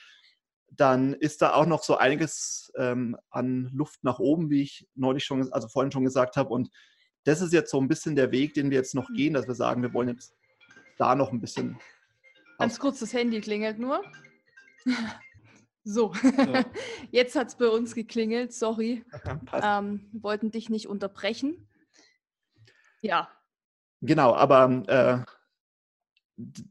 dann 0.70 1.12
ist 1.14 1.43
da 1.43 1.53
auch 1.55 1.66
noch 1.66 1.82
so 1.82 1.97
einiges 1.97 2.72
ähm, 2.76 3.16
an 3.30 3.70
Luft 3.72 4.03
nach 4.03 4.18
oben, 4.18 4.51
wie 4.51 4.62
ich 4.62 4.89
neulich 4.95 5.24
schon, 5.24 5.53
also 5.53 5.68
vorhin 5.68 5.93
schon 5.93 6.05
gesagt 6.05 6.37
habe. 6.37 6.51
Und 6.51 6.70
das 7.24 7.41
ist 7.41 7.53
jetzt 7.53 7.70
so 7.70 7.80
ein 7.80 7.89
bisschen 7.89 8.16
der 8.16 8.32
Weg, 8.32 8.55
den 8.55 8.70
wir 8.70 8.78
jetzt 8.78 8.95
noch 8.95 9.09
hm. 9.09 9.14
gehen, 9.14 9.34
dass 9.34 9.47
wir 9.47 9.55
sagen, 9.55 9.82
wir 9.82 9.93
wollen 9.93 10.09
jetzt 10.09 10.34
da 10.99 11.14
noch 11.14 11.32
ein 11.32 11.41
bisschen. 11.41 11.78
Ganz 12.59 12.78
kurz, 12.78 13.00
das 13.00 13.12
Handy 13.12 13.40
klingelt 13.40 13.78
nur. 13.78 14.02
So, 15.88 16.12
ja. 16.14 16.64
jetzt 17.12 17.36
hat 17.36 17.46
es 17.46 17.54
bei 17.54 17.68
uns 17.68 17.94
geklingelt, 17.94 18.52
sorry. 18.52 19.04
ähm, 19.52 20.11
wollten 20.12 20.50
dich 20.50 20.68
nicht 20.68 20.88
unterbrechen. 20.88 21.68
Ja. 23.02 23.28
Genau, 24.00 24.34
aber 24.34 24.82
äh, 24.88 25.24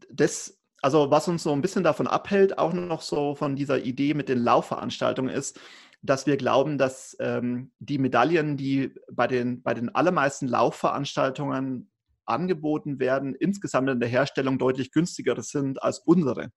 das, 0.09 0.59
also 0.81 1.11
was 1.11 1.29
uns 1.29 1.43
so 1.43 1.53
ein 1.53 1.61
bisschen 1.61 1.85
davon 1.85 2.07
abhält, 2.07 2.57
auch 2.57 2.73
noch 2.73 3.01
so 3.01 3.35
von 3.35 3.55
dieser 3.55 3.79
Idee 3.79 4.13
mit 4.13 4.27
den 4.27 4.39
Laufveranstaltungen 4.39 5.33
ist, 5.33 5.61
dass 6.01 6.27
wir 6.27 6.35
glauben, 6.35 6.77
dass 6.77 7.15
ähm, 7.21 7.71
die 7.79 7.99
Medaillen, 7.99 8.57
die 8.57 8.93
bei 9.09 9.27
den, 9.27 9.63
bei 9.63 9.73
den 9.73 9.95
allermeisten 9.95 10.49
Laufveranstaltungen 10.49 11.89
angeboten 12.25 12.99
werden, 12.99 13.35
insgesamt 13.35 13.89
in 13.89 13.99
der 13.99 14.09
Herstellung 14.09 14.57
deutlich 14.57 14.91
günstiger 14.91 15.41
sind 15.41 15.81
als 15.81 15.99
unsere. 15.99 16.51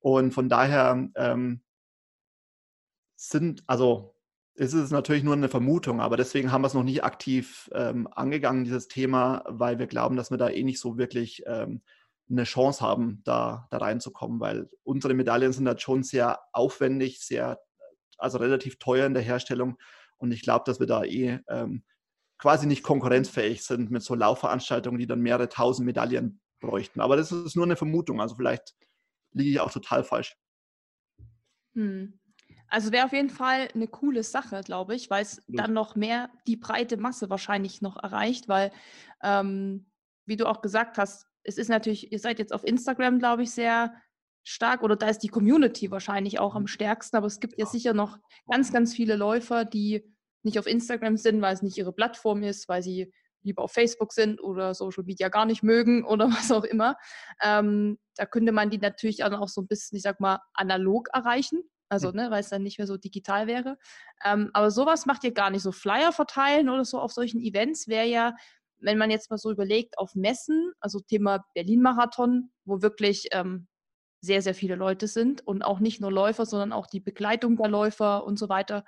Und 0.00 0.32
von 0.32 0.48
daher 0.48 1.08
ähm, 1.16 1.62
sind, 3.16 3.64
also 3.66 4.14
ist 4.54 4.72
es 4.72 4.90
natürlich 4.90 5.24
nur 5.24 5.34
eine 5.34 5.48
Vermutung, 5.48 6.00
aber 6.00 6.16
deswegen 6.16 6.52
haben 6.52 6.62
wir 6.62 6.68
es 6.68 6.74
noch 6.74 6.84
nie 6.84 7.00
aktiv 7.00 7.68
ähm, 7.74 8.06
angegangen, 8.12 8.64
dieses 8.64 8.86
Thema, 8.86 9.44
weil 9.48 9.78
wir 9.78 9.86
glauben, 9.86 10.16
dass 10.16 10.30
wir 10.30 10.38
da 10.38 10.48
eh 10.48 10.62
nicht 10.62 10.78
so 10.78 10.96
wirklich 10.96 11.42
ähm, 11.46 11.82
eine 12.30 12.44
Chance 12.44 12.80
haben, 12.80 13.20
da, 13.24 13.66
da 13.70 13.78
reinzukommen, 13.78 14.40
weil 14.40 14.70
unsere 14.84 15.14
Medaillen 15.14 15.52
sind 15.52 15.66
halt 15.66 15.82
schon 15.82 16.02
sehr 16.02 16.40
aufwendig, 16.52 17.20
sehr, 17.20 17.58
also 18.16 18.38
relativ 18.38 18.78
teuer 18.78 19.06
in 19.06 19.14
der 19.14 19.22
Herstellung 19.22 19.76
und 20.18 20.32
ich 20.32 20.42
glaube, 20.42 20.64
dass 20.66 20.80
wir 20.80 20.86
da 20.86 21.04
eh 21.04 21.40
ähm, 21.48 21.82
quasi 22.44 22.66
nicht 22.66 22.82
konkurrenzfähig 22.82 23.64
sind 23.64 23.90
mit 23.90 24.02
so 24.02 24.14
Laufveranstaltungen, 24.14 24.98
die 24.98 25.06
dann 25.06 25.22
mehrere 25.22 25.48
tausend 25.48 25.86
Medaillen 25.86 26.42
bräuchten. 26.60 27.00
Aber 27.00 27.16
das 27.16 27.32
ist 27.32 27.56
nur 27.56 27.64
eine 27.64 27.74
Vermutung, 27.74 28.20
also 28.20 28.34
vielleicht 28.34 28.74
liege 29.32 29.48
ich 29.48 29.60
auch 29.60 29.72
total 29.72 30.04
falsch. 30.04 30.36
Hm. 31.72 32.20
Also 32.68 32.92
wäre 32.92 33.06
auf 33.06 33.14
jeden 33.14 33.30
Fall 33.30 33.68
eine 33.74 33.88
coole 33.88 34.22
Sache, 34.22 34.60
glaube 34.62 34.94
ich, 34.94 35.08
weil 35.08 35.22
es 35.22 35.40
dann 35.48 35.72
noch 35.72 35.96
mehr 35.96 36.28
die 36.46 36.58
breite 36.58 36.98
Masse 36.98 37.30
wahrscheinlich 37.30 37.80
noch 37.80 37.96
erreicht, 37.96 38.46
weil, 38.46 38.72
ähm, 39.22 39.86
wie 40.26 40.36
du 40.36 40.46
auch 40.46 40.60
gesagt 40.60 40.98
hast, 40.98 41.26
es 41.44 41.56
ist 41.56 41.68
natürlich, 41.68 42.12
ihr 42.12 42.18
seid 42.18 42.38
jetzt 42.38 42.52
auf 42.52 42.62
Instagram, 42.62 43.20
glaube 43.20 43.44
ich, 43.44 43.52
sehr 43.52 43.94
stark 44.42 44.82
oder 44.82 44.96
da 44.96 45.08
ist 45.08 45.20
die 45.20 45.28
Community 45.28 45.90
wahrscheinlich 45.90 46.40
auch 46.40 46.56
am 46.56 46.64
mhm. 46.64 46.66
stärksten, 46.66 47.16
aber 47.16 47.26
es 47.26 47.40
gibt 47.40 47.58
ja 47.58 47.64
sicher 47.64 47.94
noch 47.94 48.18
ganz, 48.50 48.70
ganz 48.70 48.94
viele 48.94 49.16
Läufer, 49.16 49.64
die 49.64 50.13
nicht 50.44 50.58
auf 50.58 50.66
Instagram 50.66 51.16
sind, 51.16 51.40
weil 51.42 51.54
es 51.54 51.62
nicht 51.62 51.76
ihre 51.76 51.92
Plattform 51.92 52.42
ist, 52.42 52.68
weil 52.68 52.82
sie 52.82 53.12
lieber 53.42 53.62
auf 53.62 53.72
Facebook 53.72 54.12
sind 54.12 54.42
oder 54.42 54.74
Social 54.74 55.04
Media 55.04 55.28
gar 55.28 55.46
nicht 55.46 55.62
mögen 55.62 56.04
oder 56.06 56.28
was 56.28 56.50
auch 56.50 56.64
immer. 56.64 56.96
Ähm, 57.42 57.98
da 58.16 58.26
könnte 58.26 58.52
man 58.52 58.70
die 58.70 58.78
natürlich 58.78 59.24
auch 59.24 59.48
so 59.48 59.62
ein 59.62 59.66
bisschen, 59.66 59.96
ich 59.96 60.02
sag 60.02 60.20
mal, 60.20 60.40
analog 60.54 61.08
erreichen. 61.12 61.62
Also, 61.90 62.10
ne, 62.10 62.30
weil 62.30 62.40
es 62.40 62.48
dann 62.48 62.62
nicht 62.62 62.78
mehr 62.78 62.86
so 62.86 62.96
digital 62.96 63.46
wäre. 63.46 63.76
Ähm, 64.24 64.50
aber 64.54 64.70
sowas 64.70 65.06
macht 65.06 65.22
ihr 65.22 65.32
gar 65.32 65.50
nicht. 65.50 65.62
So 65.62 65.70
Flyer 65.70 66.12
verteilen 66.12 66.68
oder 66.68 66.84
so 66.84 66.98
auf 66.98 67.12
solchen 67.12 67.40
Events 67.40 67.86
wäre 67.86 68.06
ja, 68.06 68.34
wenn 68.78 68.98
man 68.98 69.10
jetzt 69.10 69.30
mal 69.30 69.36
so 69.36 69.50
überlegt, 69.52 69.98
auf 69.98 70.14
Messen, 70.14 70.72
also 70.80 70.98
Thema 71.00 71.44
Berlin-Marathon, 71.54 72.50
wo 72.64 72.82
wirklich 72.82 73.28
ähm, 73.32 73.68
sehr, 74.22 74.42
sehr 74.42 74.54
viele 74.54 74.74
Leute 74.74 75.06
sind 75.06 75.46
und 75.46 75.62
auch 75.62 75.78
nicht 75.78 76.00
nur 76.00 76.10
Läufer, 76.10 76.46
sondern 76.46 76.72
auch 76.72 76.86
die 76.86 77.00
Begleitung 77.00 77.56
der 77.56 77.68
Läufer 77.68 78.24
und 78.24 78.38
so 78.38 78.48
weiter, 78.48 78.84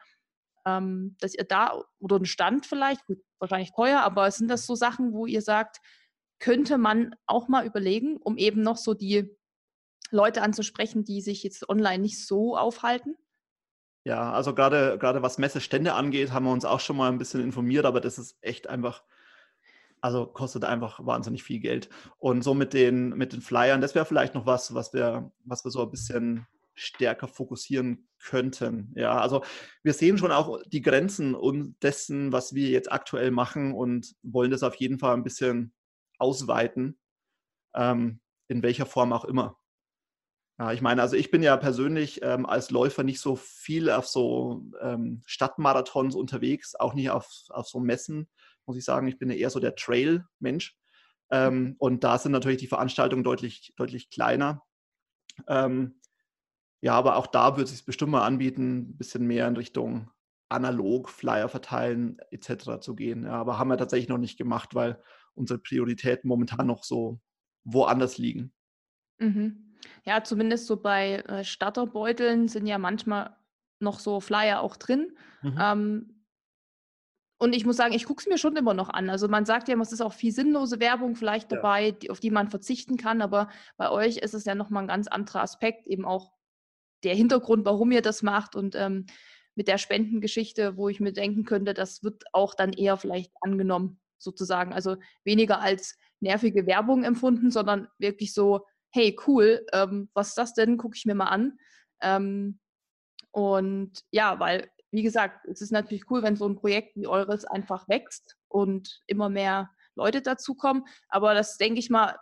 ähm, 0.66 1.16
dass 1.20 1.34
ihr 1.34 1.44
da 1.44 1.82
oder 2.00 2.16
ein 2.16 2.26
Stand 2.26 2.66
vielleicht, 2.66 3.06
gut, 3.06 3.18
wahrscheinlich 3.38 3.72
teuer, 3.72 4.00
aber 4.00 4.30
sind 4.30 4.48
das 4.48 4.66
so 4.66 4.74
Sachen, 4.74 5.12
wo 5.12 5.24
ihr 5.24 5.40
sagt, 5.40 5.78
könnte 6.38 6.76
man 6.76 7.14
auch 7.26 7.48
mal 7.48 7.64
überlegen, 7.64 8.16
um 8.18 8.36
eben 8.36 8.62
noch 8.62 8.76
so 8.76 8.92
die 8.92 9.30
Leute 10.10 10.42
anzusprechen, 10.42 11.04
die 11.04 11.20
sich 11.20 11.42
jetzt 11.42 11.68
online 11.68 12.02
nicht 12.02 12.26
so 12.26 12.56
aufhalten? 12.56 13.16
Ja, 14.04 14.32
also 14.32 14.54
gerade, 14.54 14.98
gerade 14.98 15.22
was 15.22 15.38
Messestände 15.38 15.94
angeht, 15.94 16.32
haben 16.32 16.44
wir 16.44 16.52
uns 16.52 16.64
auch 16.64 16.80
schon 16.80 16.96
mal 16.96 17.10
ein 17.10 17.18
bisschen 17.18 17.40
informiert, 17.40 17.86
aber 17.86 18.00
das 18.00 18.18
ist 18.18 18.36
echt 18.40 18.68
einfach, 18.68 19.02
also 20.00 20.26
kostet 20.26 20.64
einfach 20.64 21.04
wahnsinnig 21.04 21.42
viel 21.42 21.58
Geld. 21.58 21.88
Und 22.18 22.42
so 22.42 22.54
mit 22.54 22.72
den, 22.72 23.10
mit 23.10 23.32
den 23.32 23.40
Flyern, 23.40 23.80
das 23.80 23.94
wäre 23.94 24.04
vielleicht 24.04 24.34
noch 24.34 24.46
was, 24.46 24.74
was 24.74 24.92
wir, 24.92 25.32
was 25.44 25.64
wir 25.64 25.70
so 25.70 25.82
ein 25.82 25.90
bisschen 25.90 26.46
stärker 26.76 27.28
fokussieren 27.28 28.08
könnten. 28.18 28.92
Ja, 28.94 29.18
also 29.18 29.42
wir 29.82 29.92
sehen 29.92 30.18
schon 30.18 30.32
auch 30.32 30.60
die 30.66 30.82
Grenzen 30.82 31.36
dessen, 31.82 32.32
was 32.32 32.54
wir 32.54 32.68
jetzt 32.68 32.92
aktuell 32.92 33.30
machen 33.30 33.72
und 33.72 34.14
wollen 34.22 34.50
das 34.50 34.62
auf 34.62 34.76
jeden 34.76 34.98
Fall 34.98 35.14
ein 35.14 35.24
bisschen 35.24 35.72
ausweiten, 36.18 36.98
ähm, 37.74 38.20
in 38.48 38.62
welcher 38.62 38.86
Form 38.86 39.12
auch 39.12 39.24
immer. 39.24 39.58
Ja, 40.58 40.72
ich 40.72 40.80
meine, 40.80 41.02
also 41.02 41.16
ich 41.16 41.30
bin 41.30 41.42
ja 41.42 41.56
persönlich 41.56 42.20
ähm, 42.22 42.46
als 42.46 42.70
Läufer 42.70 43.02
nicht 43.02 43.20
so 43.20 43.36
viel 43.36 43.90
auf 43.90 44.06
so 44.06 44.64
ähm, 44.80 45.22
Stadtmarathons 45.26 46.14
unterwegs, 46.14 46.74
auch 46.74 46.94
nicht 46.94 47.10
auf, 47.10 47.30
auf 47.50 47.68
so 47.68 47.78
Messen, 47.78 48.28
muss 48.64 48.78
ich 48.78 48.84
sagen. 48.84 49.06
Ich 49.06 49.18
bin 49.18 49.28
ja 49.30 49.36
eher 49.36 49.50
so 49.50 49.60
der 49.60 49.74
Trail-Mensch. 49.74 50.76
Ähm, 51.30 51.74
und 51.78 52.04
da 52.04 52.18
sind 52.18 52.32
natürlich 52.32 52.58
die 52.58 52.68
Veranstaltungen 52.68 53.22
deutlich, 53.24 53.74
deutlich 53.76 54.08
kleiner. 54.08 54.62
Ähm, 55.46 56.00
ja, 56.80 56.92
aber 56.94 57.16
auch 57.16 57.26
da 57.26 57.56
würde 57.56 57.64
es 57.64 57.70
sich 57.70 57.84
bestimmt 57.84 58.12
mal 58.12 58.26
anbieten, 58.26 58.78
ein 58.78 58.96
bisschen 58.96 59.26
mehr 59.26 59.48
in 59.48 59.56
Richtung 59.56 60.10
analog 60.48 61.08
Flyer 61.08 61.48
verteilen 61.48 62.18
etc. 62.30 62.80
zu 62.80 62.94
gehen. 62.94 63.24
Ja, 63.24 63.32
aber 63.32 63.58
haben 63.58 63.68
wir 63.68 63.78
tatsächlich 63.78 64.08
noch 64.08 64.18
nicht 64.18 64.38
gemacht, 64.38 64.74
weil 64.74 65.02
unsere 65.34 65.58
Prioritäten 65.58 66.28
momentan 66.28 66.66
noch 66.66 66.84
so 66.84 67.20
woanders 67.64 68.18
liegen. 68.18 68.52
Mhm. 69.18 69.74
Ja, 70.04 70.22
zumindest 70.22 70.66
so 70.66 70.76
bei 70.76 71.16
äh, 71.26 71.44
Starterbeuteln 71.44 72.48
sind 72.48 72.66
ja 72.66 72.78
manchmal 72.78 73.36
noch 73.80 73.98
so 73.98 74.20
Flyer 74.20 74.60
auch 74.60 74.76
drin. 74.76 75.16
Mhm. 75.42 75.58
Ähm, 75.60 76.12
und 77.38 77.54
ich 77.54 77.66
muss 77.66 77.76
sagen, 77.76 77.92
ich 77.92 78.06
gucke 78.06 78.20
es 78.20 78.28
mir 78.28 78.38
schon 78.38 78.56
immer 78.56 78.72
noch 78.72 78.88
an. 78.88 79.10
Also 79.10 79.28
man 79.28 79.44
sagt 79.44 79.68
ja, 79.68 79.78
es 79.80 79.92
ist 79.92 80.00
auch 80.00 80.14
viel 80.14 80.32
sinnlose 80.32 80.80
Werbung 80.80 81.16
vielleicht 81.16 81.52
ja. 81.52 81.56
dabei, 81.58 81.90
die, 81.90 82.10
auf 82.10 82.20
die 82.20 82.30
man 82.30 82.48
verzichten 82.48 82.96
kann. 82.96 83.20
Aber 83.20 83.50
bei 83.76 83.90
euch 83.90 84.18
ist 84.18 84.32
es 84.32 84.46
ja 84.46 84.54
nochmal 84.54 84.84
ein 84.84 84.88
ganz 84.88 85.06
anderer 85.06 85.42
Aspekt, 85.42 85.86
eben 85.86 86.06
auch 86.06 86.35
der 87.04 87.14
Hintergrund, 87.14 87.64
warum 87.64 87.92
ihr 87.92 88.02
das 88.02 88.22
macht 88.22 88.56
und 88.56 88.74
ähm, 88.74 89.06
mit 89.54 89.68
der 89.68 89.78
Spendengeschichte, 89.78 90.76
wo 90.76 90.88
ich 90.88 91.00
mir 91.00 91.12
denken 91.12 91.44
könnte, 91.44 91.74
das 91.74 92.02
wird 92.02 92.24
auch 92.32 92.54
dann 92.54 92.72
eher 92.72 92.96
vielleicht 92.96 93.32
angenommen, 93.40 94.00
sozusagen. 94.18 94.72
Also 94.72 94.96
weniger 95.24 95.60
als 95.60 95.96
nervige 96.20 96.66
Werbung 96.66 97.04
empfunden, 97.04 97.50
sondern 97.50 97.88
wirklich 97.98 98.34
so, 98.34 98.66
hey, 98.90 99.16
cool, 99.26 99.64
ähm, 99.72 100.10
was 100.14 100.28
ist 100.28 100.38
das 100.38 100.54
denn? 100.54 100.76
Gucke 100.76 100.96
ich 100.96 101.06
mir 101.06 101.14
mal 101.14 101.26
an. 101.26 101.58
Ähm, 102.00 102.58
und 103.30 104.00
ja, 104.10 104.38
weil, 104.38 104.70
wie 104.90 105.02
gesagt, 105.02 105.46
es 105.46 105.60
ist 105.60 105.72
natürlich 105.72 106.10
cool, 106.10 106.22
wenn 106.22 106.36
so 106.36 106.46
ein 106.46 106.56
Projekt 106.56 106.96
wie 106.96 107.06
eures 107.06 107.44
einfach 107.44 107.88
wächst 107.88 108.36
und 108.48 109.02
immer 109.06 109.28
mehr 109.28 109.70
Leute 109.94 110.22
dazukommen. 110.22 110.84
Aber 111.08 111.34
das, 111.34 111.56
denke 111.56 111.78
ich 111.78 111.90
mal, 111.90 112.16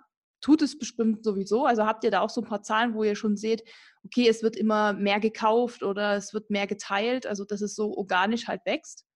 tut 0.45 0.61
es 0.61 0.78
bestimmt 0.78 1.24
sowieso. 1.24 1.64
Also 1.64 1.86
habt 1.86 2.05
ihr 2.05 2.11
da 2.11 2.20
auch 2.20 2.28
so 2.28 2.42
ein 2.42 2.47
paar 2.47 2.62
Zahlen, 2.62 2.92
wo 2.95 3.03
ihr 3.03 3.16
schon 3.16 3.34
seht, 3.34 3.64
okay, 4.05 4.28
es 4.28 4.42
wird 4.42 4.57
immer 4.57 4.92
mehr 4.92 5.18
gekauft 5.18 5.82
oder 5.82 6.16
es 6.16 6.34
wird 6.34 6.51
mehr 6.51 6.66
geteilt, 6.66 7.26
also 7.26 7.47
dass 7.47 7.62
es 7.62 7.74
so 7.74 7.97
organisch 7.97 8.47
halt 8.47 8.61
wächst? 8.66 9.07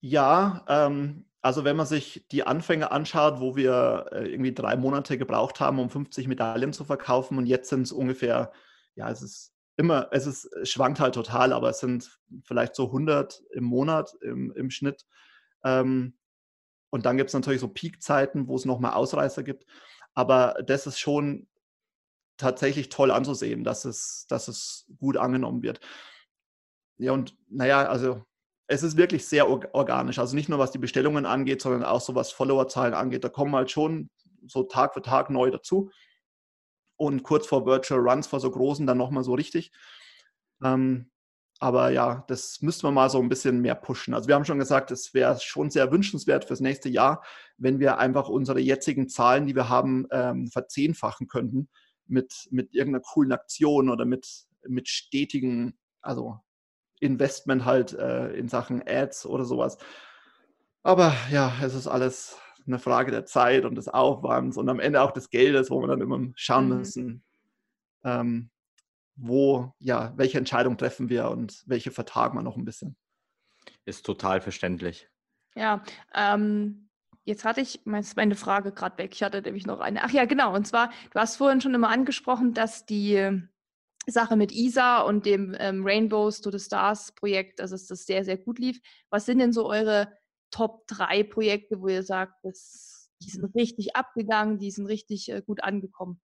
Ja, 0.00 0.64
ähm, 0.68 1.26
also 1.42 1.64
wenn 1.64 1.74
man 1.74 1.86
sich 1.86 2.24
die 2.30 2.46
Anfänge 2.46 2.92
anschaut, 2.92 3.40
wo 3.40 3.56
wir 3.56 4.06
äh, 4.12 4.28
irgendwie 4.28 4.54
drei 4.54 4.76
Monate 4.76 5.18
gebraucht 5.18 5.58
haben, 5.58 5.80
um 5.80 5.90
50 5.90 6.28
Medaillen 6.28 6.72
zu 6.72 6.84
verkaufen 6.84 7.36
und 7.36 7.46
jetzt 7.46 7.68
sind 7.68 7.82
es 7.82 7.90
ungefähr, 7.90 8.52
ja, 8.94 9.10
es 9.10 9.22
ist 9.22 9.54
immer, 9.76 10.06
es 10.12 10.26
ist, 10.26 10.44
es 10.44 10.70
schwankt 10.70 11.00
halt 11.00 11.16
total, 11.16 11.52
aber 11.52 11.70
es 11.70 11.80
sind 11.80 12.16
vielleicht 12.44 12.76
so 12.76 12.86
100 12.86 13.42
im 13.50 13.64
Monat 13.64 14.14
im, 14.20 14.52
im 14.52 14.70
Schnitt. 14.70 15.04
Ähm, 15.64 16.16
und 16.94 17.06
dann 17.06 17.16
gibt 17.16 17.30
es 17.30 17.34
natürlich 17.34 17.60
so 17.60 17.66
Peakzeiten, 17.66 18.46
wo 18.46 18.54
es 18.54 18.66
nochmal 18.66 18.92
Ausreißer 18.92 19.42
gibt. 19.42 19.66
Aber 20.14 20.54
das 20.64 20.86
ist 20.86 21.00
schon 21.00 21.48
tatsächlich 22.36 22.88
toll 22.88 23.10
anzusehen, 23.10 23.64
dass 23.64 23.84
es, 23.84 24.26
dass 24.28 24.46
es 24.46 24.86
gut 25.00 25.16
angenommen 25.16 25.64
wird. 25.64 25.80
Ja, 26.98 27.10
und 27.10 27.36
naja, 27.48 27.84
also 27.88 28.22
es 28.68 28.84
ist 28.84 28.96
wirklich 28.96 29.26
sehr 29.26 29.48
organisch. 29.48 30.20
Also 30.20 30.36
nicht 30.36 30.48
nur 30.48 30.60
was 30.60 30.70
die 30.70 30.78
Bestellungen 30.78 31.26
angeht, 31.26 31.62
sondern 31.62 31.82
auch 31.82 32.00
so 32.00 32.14
was 32.14 32.30
Followerzahlen 32.30 32.94
angeht. 32.94 33.24
Da 33.24 33.28
kommen 33.28 33.56
halt 33.56 33.72
schon 33.72 34.08
so 34.46 34.62
Tag 34.62 34.94
für 34.94 35.02
Tag 35.02 35.30
neu 35.30 35.50
dazu. 35.50 35.90
Und 36.94 37.24
kurz 37.24 37.48
vor 37.48 37.66
Virtual 37.66 38.08
Runs, 38.08 38.28
vor 38.28 38.38
so 38.38 38.52
großen, 38.52 38.86
dann 38.86 38.98
nochmal 38.98 39.24
so 39.24 39.34
richtig. 39.34 39.72
Ähm, 40.62 41.10
aber 41.60 41.90
ja, 41.90 42.24
das 42.28 42.60
müssten 42.62 42.86
wir 42.86 42.90
mal 42.90 43.10
so 43.10 43.20
ein 43.20 43.28
bisschen 43.28 43.60
mehr 43.60 43.74
pushen. 43.74 44.14
Also 44.14 44.28
wir 44.28 44.34
haben 44.34 44.44
schon 44.44 44.58
gesagt, 44.58 44.90
es 44.90 45.14
wäre 45.14 45.38
schon 45.40 45.70
sehr 45.70 45.90
wünschenswert 45.92 46.44
fürs 46.44 46.60
nächste 46.60 46.88
Jahr, 46.88 47.22
wenn 47.56 47.78
wir 47.78 47.98
einfach 47.98 48.28
unsere 48.28 48.60
jetzigen 48.60 49.08
Zahlen, 49.08 49.46
die 49.46 49.54
wir 49.54 49.68
haben, 49.68 50.06
ähm, 50.10 50.48
verzehnfachen 50.48 51.28
könnten 51.28 51.68
mit, 52.06 52.48
mit 52.50 52.74
irgendeiner 52.74 53.02
coolen 53.02 53.32
Aktion 53.32 53.88
oder 53.88 54.04
mit, 54.04 54.26
mit 54.66 54.88
stetigen, 54.88 55.78
also 56.02 56.38
Investment 57.00 57.64
halt 57.64 57.92
äh, 57.92 58.32
in 58.32 58.48
Sachen 58.48 58.82
Ads 58.86 59.26
oder 59.26 59.44
sowas. 59.44 59.78
Aber 60.82 61.14
ja, 61.30 61.52
es 61.62 61.74
ist 61.74 61.86
alles 61.86 62.36
eine 62.66 62.78
Frage 62.78 63.10
der 63.10 63.26
Zeit 63.26 63.64
und 63.64 63.74
des 63.76 63.88
Aufwands 63.88 64.56
und 64.56 64.68
am 64.68 64.80
Ende 64.80 65.02
auch 65.02 65.12
des 65.12 65.30
Geldes, 65.30 65.70
wo 65.70 65.80
wir 65.80 65.88
dann 65.88 66.00
immer 66.00 66.20
schauen 66.34 66.68
mhm. 66.68 66.76
müssen, 66.76 67.24
ähm, 68.04 68.50
wo, 69.16 69.72
ja, 69.78 70.12
welche 70.16 70.38
Entscheidung 70.38 70.76
treffen 70.76 71.08
wir 71.08 71.30
und 71.30 71.62
welche 71.66 71.90
vertagen 71.90 72.36
wir 72.36 72.42
noch 72.42 72.56
ein 72.56 72.64
bisschen. 72.64 72.96
Ist 73.84 74.04
total 74.04 74.40
verständlich. 74.40 75.08
Ja, 75.54 75.82
ähm, 76.14 76.88
jetzt 77.24 77.44
hatte 77.44 77.60
ich 77.60 77.80
meine 77.84 78.34
Frage 78.34 78.72
gerade 78.72 78.98
weg. 78.98 79.14
Ich 79.14 79.22
hatte 79.22 79.40
nämlich 79.42 79.66
noch 79.66 79.80
eine. 79.80 80.02
Ach 80.02 80.10
ja, 80.10 80.24
genau. 80.24 80.54
Und 80.54 80.66
zwar, 80.66 80.90
du 81.12 81.20
hast 81.20 81.36
vorhin 81.36 81.60
schon 81.60 81.74
immer 81.74 81.90
angesprochen, 81.90 82.54
dass 82.54 82.86
die 82.86 83.42
Sache 84.06 84.36
mit 84.36 84.52
ISA 84.52 85.00
und 85.02 85.26
dem 85.26 85.56
ähm, 85.58 85.84
Rainbows 85.84 86.40
to 86.40 86.50
the 86.50 86.58
Stars 86.58 87.12
Projekt, 87.12 87.60
also 87.60 87.74
dass 87.74 87.86
das 87.86 88.06
sehr, 88.06 88.24
sehr 88.24 88.36
gut 88.36 88.58
lief. 88.58 88.80
Was 89.10 89.26
sind 89.26 89.38
denn 89.38 89.52
so 89.52 89.68
eure 89.68 90.12
Top 90.50 90.86
3 90.88 91.24
Projekte, 91.24 91.80
wo 91.80 91.88
ihr 91.88 92.02
sagt, 92.02 92.34
das, 92.44 93.10
die 93.22 93.30
sind 93.30 93.54
richtig 93.54 93.96
abgegangen, 93.96 94.58
die 94.58 94.70
sind 94.70 94.86
richtig 94.86 95.30
äh, 95.30 95.42
gut 95.42 95.62
angekommen? 95.62 96.20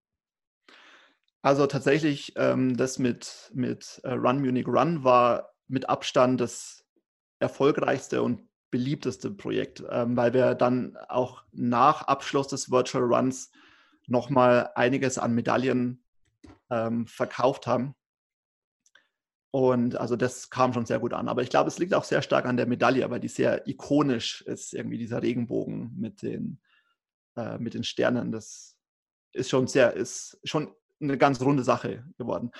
Also 1.43 1.66
tatsächlich, 1.66 2.34
ähm, 2.36 2.76
das 2.76 2.99
mit, 2.99 3.51
mit 3.55 4.01
äh, 4.05 4.12
Run 4.12 4.41
Munich 4.41 4.66
Run 4.66 5.05
war 5.05 5.55
mit 5.68 5.88
Abstand 5.88 6.41
das 6.41 6.84
erfolgreichste 7.38 8.22
und 8.22 8.49
beliebteste 8.70 9.30
Projekt, 9.30 9.82
ähm, 9.91 10.16
weil 10.16 10.34
wir 10.34 10.55
dann 10.55 10.97
auch 11.09 11.45
nach 11.53 12.03
Abschluss 12.03 12.49
des 12.49 12.70
Virtual 12.70 13.05
Runs 13.05 13.51
nochmal 14.07 14.70
einiges 14.74 15.18
an 15.18 15.34
Medaillen 15.34 16.05
ähm, 16.68 17.07
verkauft 17.07 17.66
haben. 17.66 17.95
Und 19.53 19.97
also 19.97 20.14
das 20.16 20.51
kam 20.51 20.72
schon 20.72 20.86
sehr 20.86 21.01
gut 21.01 21.12
an. 21.12 21.28
Aber 21.28 21.43
ich 21.43 21.51
glaube, 21.51 21.68
es 21.68 21.78
liegt 21.78 21.95
auch 21.95 22.05
sehr 22.05 22.22
stark 22.22 22.45
an 22.47 22.57
der 22.57 22.66
Medaille, 22.66 23.09
weil 23.11 23.18
die 23.18 23.28
sehr 23.28 23.66
ikonisch 23.66 24.43
ist, 24.43 24.74
irgendwie 24.74 24.99
dieser 24.99 25.22
Regenbogen 25.22 25.97
mit 25.97 26.22
den, 26.22 26.61
äh, 27.36 27.59
mit 27.59 27.74
den 27.74 27.82
Sternen. 27.82 28.30
Das 28.30 28.76
ist 29.32 29.51
schon 29.51 29.66
sehr, 29.66 29.95
ist 29.95 30.38
schon 30.45 30.72
eine 31.01 31.18
ganz 31.18 31.40
runde 31.40 31.64
Sache 31.64 32.05
geworden. 32.18 32.51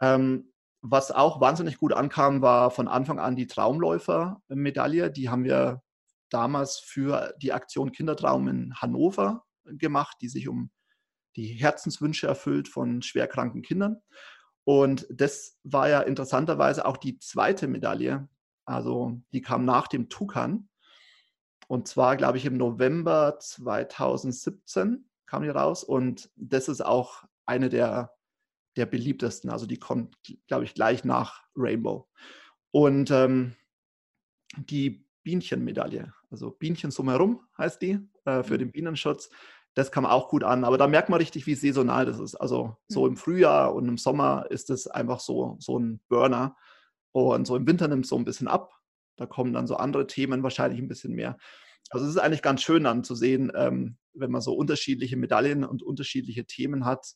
Ähm, 0.00 0.52
was 0.80 1.10
auch 1.10 1.40
wahnsinnig 1.40 1.78
gut 1.78 1.92
ankam, 1.92 2.42
war 2.42 2.70
von 2.70 2.88
Anfang 2.88 3.18
an 3.18 3.36
die 3.36 3.46
Traumläufer-Medaille. 3.46 5.10
Die 5.10 5.30
haben 5.30 5.44
wir 5.44 5.82
damals 6.28 6.78
für 6.78 7.34
die 7.40 7.52
Aktion 7.52 7.92
Kindertraum 7.92 8.48
in 8.48 8.74
Hannover 8.74 9.44
gemacht, 9.64 10.18
die 10.20 10.28
sich 10.28 10.48
um 10.48 10.70
die 11.36 11.46
Herzenswünsche 11.46 12.26
erfüllt 12.26 12.68
von 12.68 13.02
schwerkranken 13.02 13.62
Kindern. 13.62 14.02
Und 14.64 15.06
das 15.10 15.58
war 15.62 15.88
ja 15.88 16.00
interessanterweise 16.00 16.84
auch 16.86 16.96
die 16.96 17.18
zweite 17.18 17.66
Medaille. 17.66 18.28
Also 18.64 19.20
die 19.32 19.42
kam 19.42 19.64
nach 19.64 19.88
dem 19.88 20.08
Tukan. 20.08 20.68
Und 21.66 21.88
zwar, 21.88 22.16
glaube 22.16 22.38
ich, 22.38 22.44
im 22.44 22.56
November 22.56 23.38
2017 23.38 25.08
kam 25.26 25.42
die 25.42 25.48
raus. 25.48 25.82
Und 25.82 26.30
das 26.36 26.68
ist 26.68 26.84
auch 26.84 27.24
eine 27.46 27.68
der, 27.68 28.12
der 28.76 28.86
beliebtesten. 28.86 29.50
Also 29.50 29.66
die 29.66 29.78
kommt, 29.78 30.16
glaube 30.46 30.64
ich, 30.64 30.74
gleich 30.74 31.04
nach 31.04 31.42
Rainbow. 31.56 32.08
Und 32.70 33.10
ähm, 33.10 33.54
die 34.56 35.06
Bienchenmedaille, 35.22 36.12
also 36.30 36.50
Bienchen 36.50 36.90
sumherum 36.90 37.40
heißt 37.56 37.80
die, 37.82 37.98
äh, 38.24 38.42
für 38.42 38.54
mhm. 38.54 38.58
den 38.58 38.72
Bienenschutz, 38.72 39.30
das 39.74 39.90
kam 39.90 40.06
auch 40.06 40.28
gut 40.28 40.44
an. 40.44 40.64
Aber 40.64 40.78
da 40.78 40.86
merkt 40.86 41.08
man 41.08 41.18
richtig, 41.18 41.46
wie 41.46 41.54
saisonal 41.54 42.06
das 42.06 42.20
ist. 42.20 42.34
Also 42.36 42.76
so 42.88 43.02
mhm. 43.02 43.08
im 43.08 43.16
Frühjahr 43.16 43.74
und 43.74 43.88
im 43.88 43.98
Sommer 43.98 44.46
ist 44.50 44.70
es 44.70 44.86
einfach 44.86 45.20
so, 45.20 45.56
so 45.60 45.78
ein 45.78 46.00
Burner. 46.08 46.56
Und 47.12 47.46
so 47.46 47.56
im 47.56 47.66
Winter 47.66 47.88
nimmt 47.88 48.04
es 48.04 48.10
so 48.10 48.16
ein 48.16 48.24
bisschen 48.24 48.48
ab. 48.48 48.72
Da 49.16 49.26
kommen 49.26 49.52
dann 49.52 49.66
so 49.66 49.76
andere 49.76 50.06
Themen 50.06 50.42
wahrscheinlich 50.42 50.80
ein 50.80 50.88
bisschen 50.88 51.14
mehr. 51.14 51.36
Also 51.90 52.06
es 52.06 52.12
ist 52.12 52.20
eigentlich 52.20 52.42
ganz 52.42 52.62
schön 52.62 52.84
dann 52.84 53.04
zu 53.04 53.14
sehen, 53.14 53.52
ähm, 53.54 53.98
wenn 54.14 54.30
man 54.30 54.40
so 54.40 54.54
unterschiedliche 54.54 55.16
Medaillen 55.16 55.64
und 55.64 55.82
unterschiedliche 55.82 56.44
Themen 56.44 56.84
hat, 56.84 57.14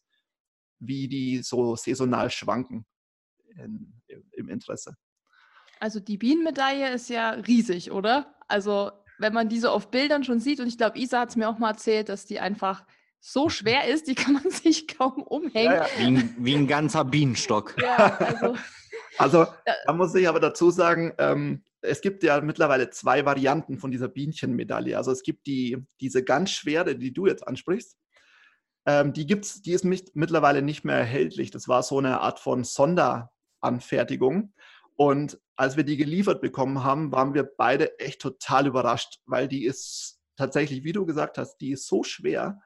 wie 0.78 1.08
die 1.08 1.42
so 1.42 1.76
saisonal 1.76 2.30
schwanken 2.30 2.86
in, 3.56 3.92
im 4.32 4.48
Interesse. 4.48 4.94
Also 5.80 6.00
die 6.00 6.18
Bienenmedaille 6.18 6.92
ist 6.92 7.08
ja 7.08 7.30
riesig, 7.30 7.92
oder? 7.92 8.34
Also 8.48 8.90
wenn 9.18 9.32
man 9.32 9.48
die 9.48 9.58
so 9.58 9.70
auf 9.70 9.90
Bildern 9.90 10.24
schon 10.24 10.40
sieht, 10.40 10.60
und 10.60 10.68
ich 10.68 10.78
glaube, 10.78 10.98
Isa 10.98 11.20
hat 11.20 11.30
es 11.30 11.36
mir 11.36 11.48
auch 11.48 11.58
mal 11.58 11.70
erzählt, 11.70 12.08
dass 12.08 12.24
die 12.24 12.40
einfach 12.40 12.84
so 13.20 13.48
schwer 13.48 13.86
ist, 13.86 14.08
die 14.08 14.14
kann 14.14 14.34
man 14.34 14.50
sich 14.50 14.88
kaum 14.88 15.22
umhängen. 15.22 15.72
Ja, 15.72 15.86
ja. 15.86 15.88
Wie, 15.98 16.06
ein, 16.06 16.36
wie, 16.38 16.54
ein, 16.54 16.66
ganzer 16.66 17.04
Bienenstock. 17.04 17.76
Ja, 17.82 18.16
also, 18.18 18.56
also 19.18 19.46
da 19.86 19.92
muss 19.92 20.14
ich 20.14 20.28
aber 20.28 20.40
dazu 20.40 20.70
sagen, 20.70 21.12
ähm, 21.18 21.62
es 21.80 22.00
gibt 22.00 22.22
ja 22.22 22.40
mittlerweile 22.40 22.90
zwei 22.90 23.24
Varianten 23.24 23.78
von 23.78 23.90
dieser 23.90 24.08
Bienchenmedaille. 24.08 24.96
Also 24.96 25.12
es 25.12 25.22
gibt 25.22 25.46
die, 25.46 25.78
diese 26.00 26.24
ganz 26.24 26.50
schwere, 26.50 26.96
die 26.96 27.12
du 27.12 27.26
jetzt 27.26 27.46
ansprichst. 27.46 27.96
Ähm, 28.88 29.12
die 29.12 29.26
gibt's, 29.26 29.60
die 29.60 29.72
ist 29.72 29.84
mit, 29.84 30.16
mittlerweile 30.16 30.62
nicht 30.62 30.82
mehr 30.82 30.96
erhältlich. 30.96 31.50
Das 31.50 31.68
war 31.68 31.82
so 31.82 31.98
eine 31.98 32.22
Art 32.22 32.40
von 32.40 32.64
Sonderanfertigung. 32.64 34.54
Und 34.96 35.38
als 35.56 35.76
wir 35.76 35.84
die 35.84 35.98
geliefert 35.98 36.40
bekommen 36.40 36.82
haben, 36.84 37.12
waren 37.12 37.34
wir 37.34 37.42
beide 37.42 37.98
echt 37.98 38.22
total 38.22 38.66
überrascht, 38.66 39.20
weil 39.26 39.46
die 39.46 39.66
ist 39.66 40.22
tatsächlich, 40.36 40.84
wie 40.84 40.92
du 40.92 41.04
gesagt 41.04 41.36
hast, 41.36 41.58
die 41.58 41.72
ist 41.72 41.86
so 41.86 42.02
schwer, 42.02 42.62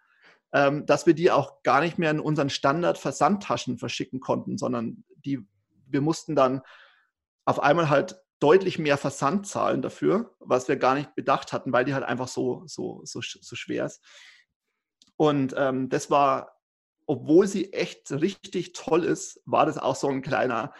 ähm, 0.53 0.87
dass 0.87 1.07
wir 1.07 1.15
die 1.15 1.33
auch 1.33 1.65
gar 1.65 1.81
nicht 1.81 1.99
mehr 1.99 2.13
in 2.13 2.21
unseren 2.21 2.51
Standard-Versandtaschen 2.51 3.79
verschicken 3.79 4.21
konnten, 4.21 4.59
sondern 4.59 5.03
die, 5.17 5.45
wir 5.89 6.03
mussten 6.03 6.37
dann 6.37 6.63
auf 7.45 7.59
einmal 7.59 7.89
halt 7.89 8.23
deutlich 8.39 8.79
mehr 8.79 8.97
Versand 8.97 9.49
zahlen 9.49 9.83
dafür, 9.83 10.37
was 10.39 10.69
wir 10.69 10.77
gar 10.77 10.95
nicht 10.95 11.17
bedacht 11.17 11.53
hatten, 11.53 11.73
weil 11.73 11.85
die 11.85 11.95
halt 11.95 12.05
einfach 12.05 12.29
so, 12.29 12.63
so, 12.67 13.01
so, 13.03 13.21
so 13.23 13.57
schwer 13.57 13.87
ist. 13.87 14.01
Und 15.23 15.55
ähm, 15.57 15.89
das 15.89 16.11
war, 16.11 16.59
obwohl 17.07 17.47
sie 17.47 17.73
echt 17.73 18.11
richtig 18.11 18.73
toll 18.73 19.05
ist, 19.05 19.41
war 19.45 19.67
das 19.67 19.79
auch 19.79 19.95
so 19.95 20.09
ein 20.09 20.21
kleiner 20.21 20.75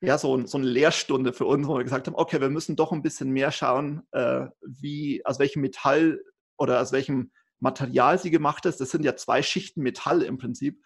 ja, 0.00 0.16
so, 0.16 0.46
so 0.46 0.58
eine 0.58 0.66
Lehrstunde 0.68 1.32
für 1.32 1.44
uns, 1.44 1.66
wo 1.66 1.76
wir 1.76 1.82
gesagt 1.82 2.06
haben, 2.06 2.14
okay, 2.14 2.40
wir 2.40 2.50
müssen 2.50 2.76
doch 2.76 2.92
ein 2.92 3.02
bisschen 3.02 3.30
mehr 3.30 3.50
schauen, 3.50 4.06
äh, 4.12 4.46
wie, 4.62 5.26
aus 5.26 5.40
welchem 5.40 5.62
Metall 5.62 6.20
oder 6.56 6.80
aus 6.80 6.92
welchem 6.92 7.32
Material 7.58 8.16
sie 8.16 8.30
gemacht 8.30 8.64
ist. 8.64 8.80
Das 8.80 8.92
sind 8.92 9.04
ja 9.04 9.16
zwei 9.16 9.42
Schichten 9.42 9.82
Metall 9.82 10.22
im 10.22 10.38
Prinzip. 10.38 10.80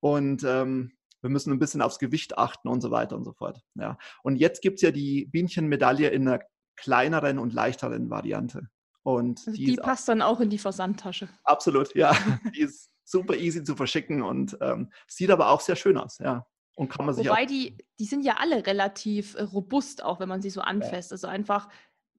Und 0.00 0.44
ähm, 0.44 0.92
wir 1.22 1.30
müssen 1.30 1.50
ein 1.50 1.58
bisschen 1.58 1.80
aufs 1.80 1.98
Gewicht 1.98 2.36
achten 2.36 2.68
und 2.68 2.82
so 2.82 2.90
weiter 2.90 3.16
und 3.16 3.24
so 3.24 3.32
fort. 3.32 3.62
Ja. 3.74 3.96
Und 4.22 4.36
jetzt 4.36 4.60
gibt 4.60 4.76
es 4.76 4.82
ja 4.82 4.90
die 4.90 5.24
Bienchenmedaille 5.24 6.10
in 6.10 6.28
einer 6.28 6.40
kleineren 6.76 7.38
und 7.38 7.54
leichteren 7.54 8.10
Variante. 8.10 8.68
Und 9.02 9.40
also 9.46 9.52
die, 9.52 9.64
die 9.64 9.76
passt 9.76 10.04
auch, 10.04 10.12
dann 10.12 10.22
auch 10.22 10.40
in 10.40 10.50
die 10.50 10.58
Versandtasche. 10.58 11.28
Absolut, 11.44 11.94
ja. 11.94 12.12
die 12.54 12.60
ist 12.60 12.90
super 13.04 13.36
easy 13.36 13.64
zu 13.64 13.74
verschicken 13.74 14.22
und 14.22 14.56
ähm, 14.60 14.92
sieht 15.06 15.30
aber 15.30 15.50
auch 15.50 15.60
sehr 15.60 15.76
schön 15.76 15.96
aus, 15.96 16.18
ja. 16.18 16.46
Und 16.74 16.90
kann 16.90 17.06
man 17.06 17.14
sich 17.14 17.28
Wobei 17.28 17.44
die, 17.44 17.76
die 17.98 18.04
sind 18.04 18.24
ja 18.24 18.36
alle 18.38 18.64
relativ 18.64 19.34
äh, 19.34 19.42
robust, 19.42 20.04
auch 20.04 20.20
wenn 20.20 20.28
man 20.28 20.42
sie 20.42 20.50
so 20.50 20.60
anfasst. 20.60 21.10
Ja. 21.10 21.14
Also 21.14 21.26
einfach 21.26 21.68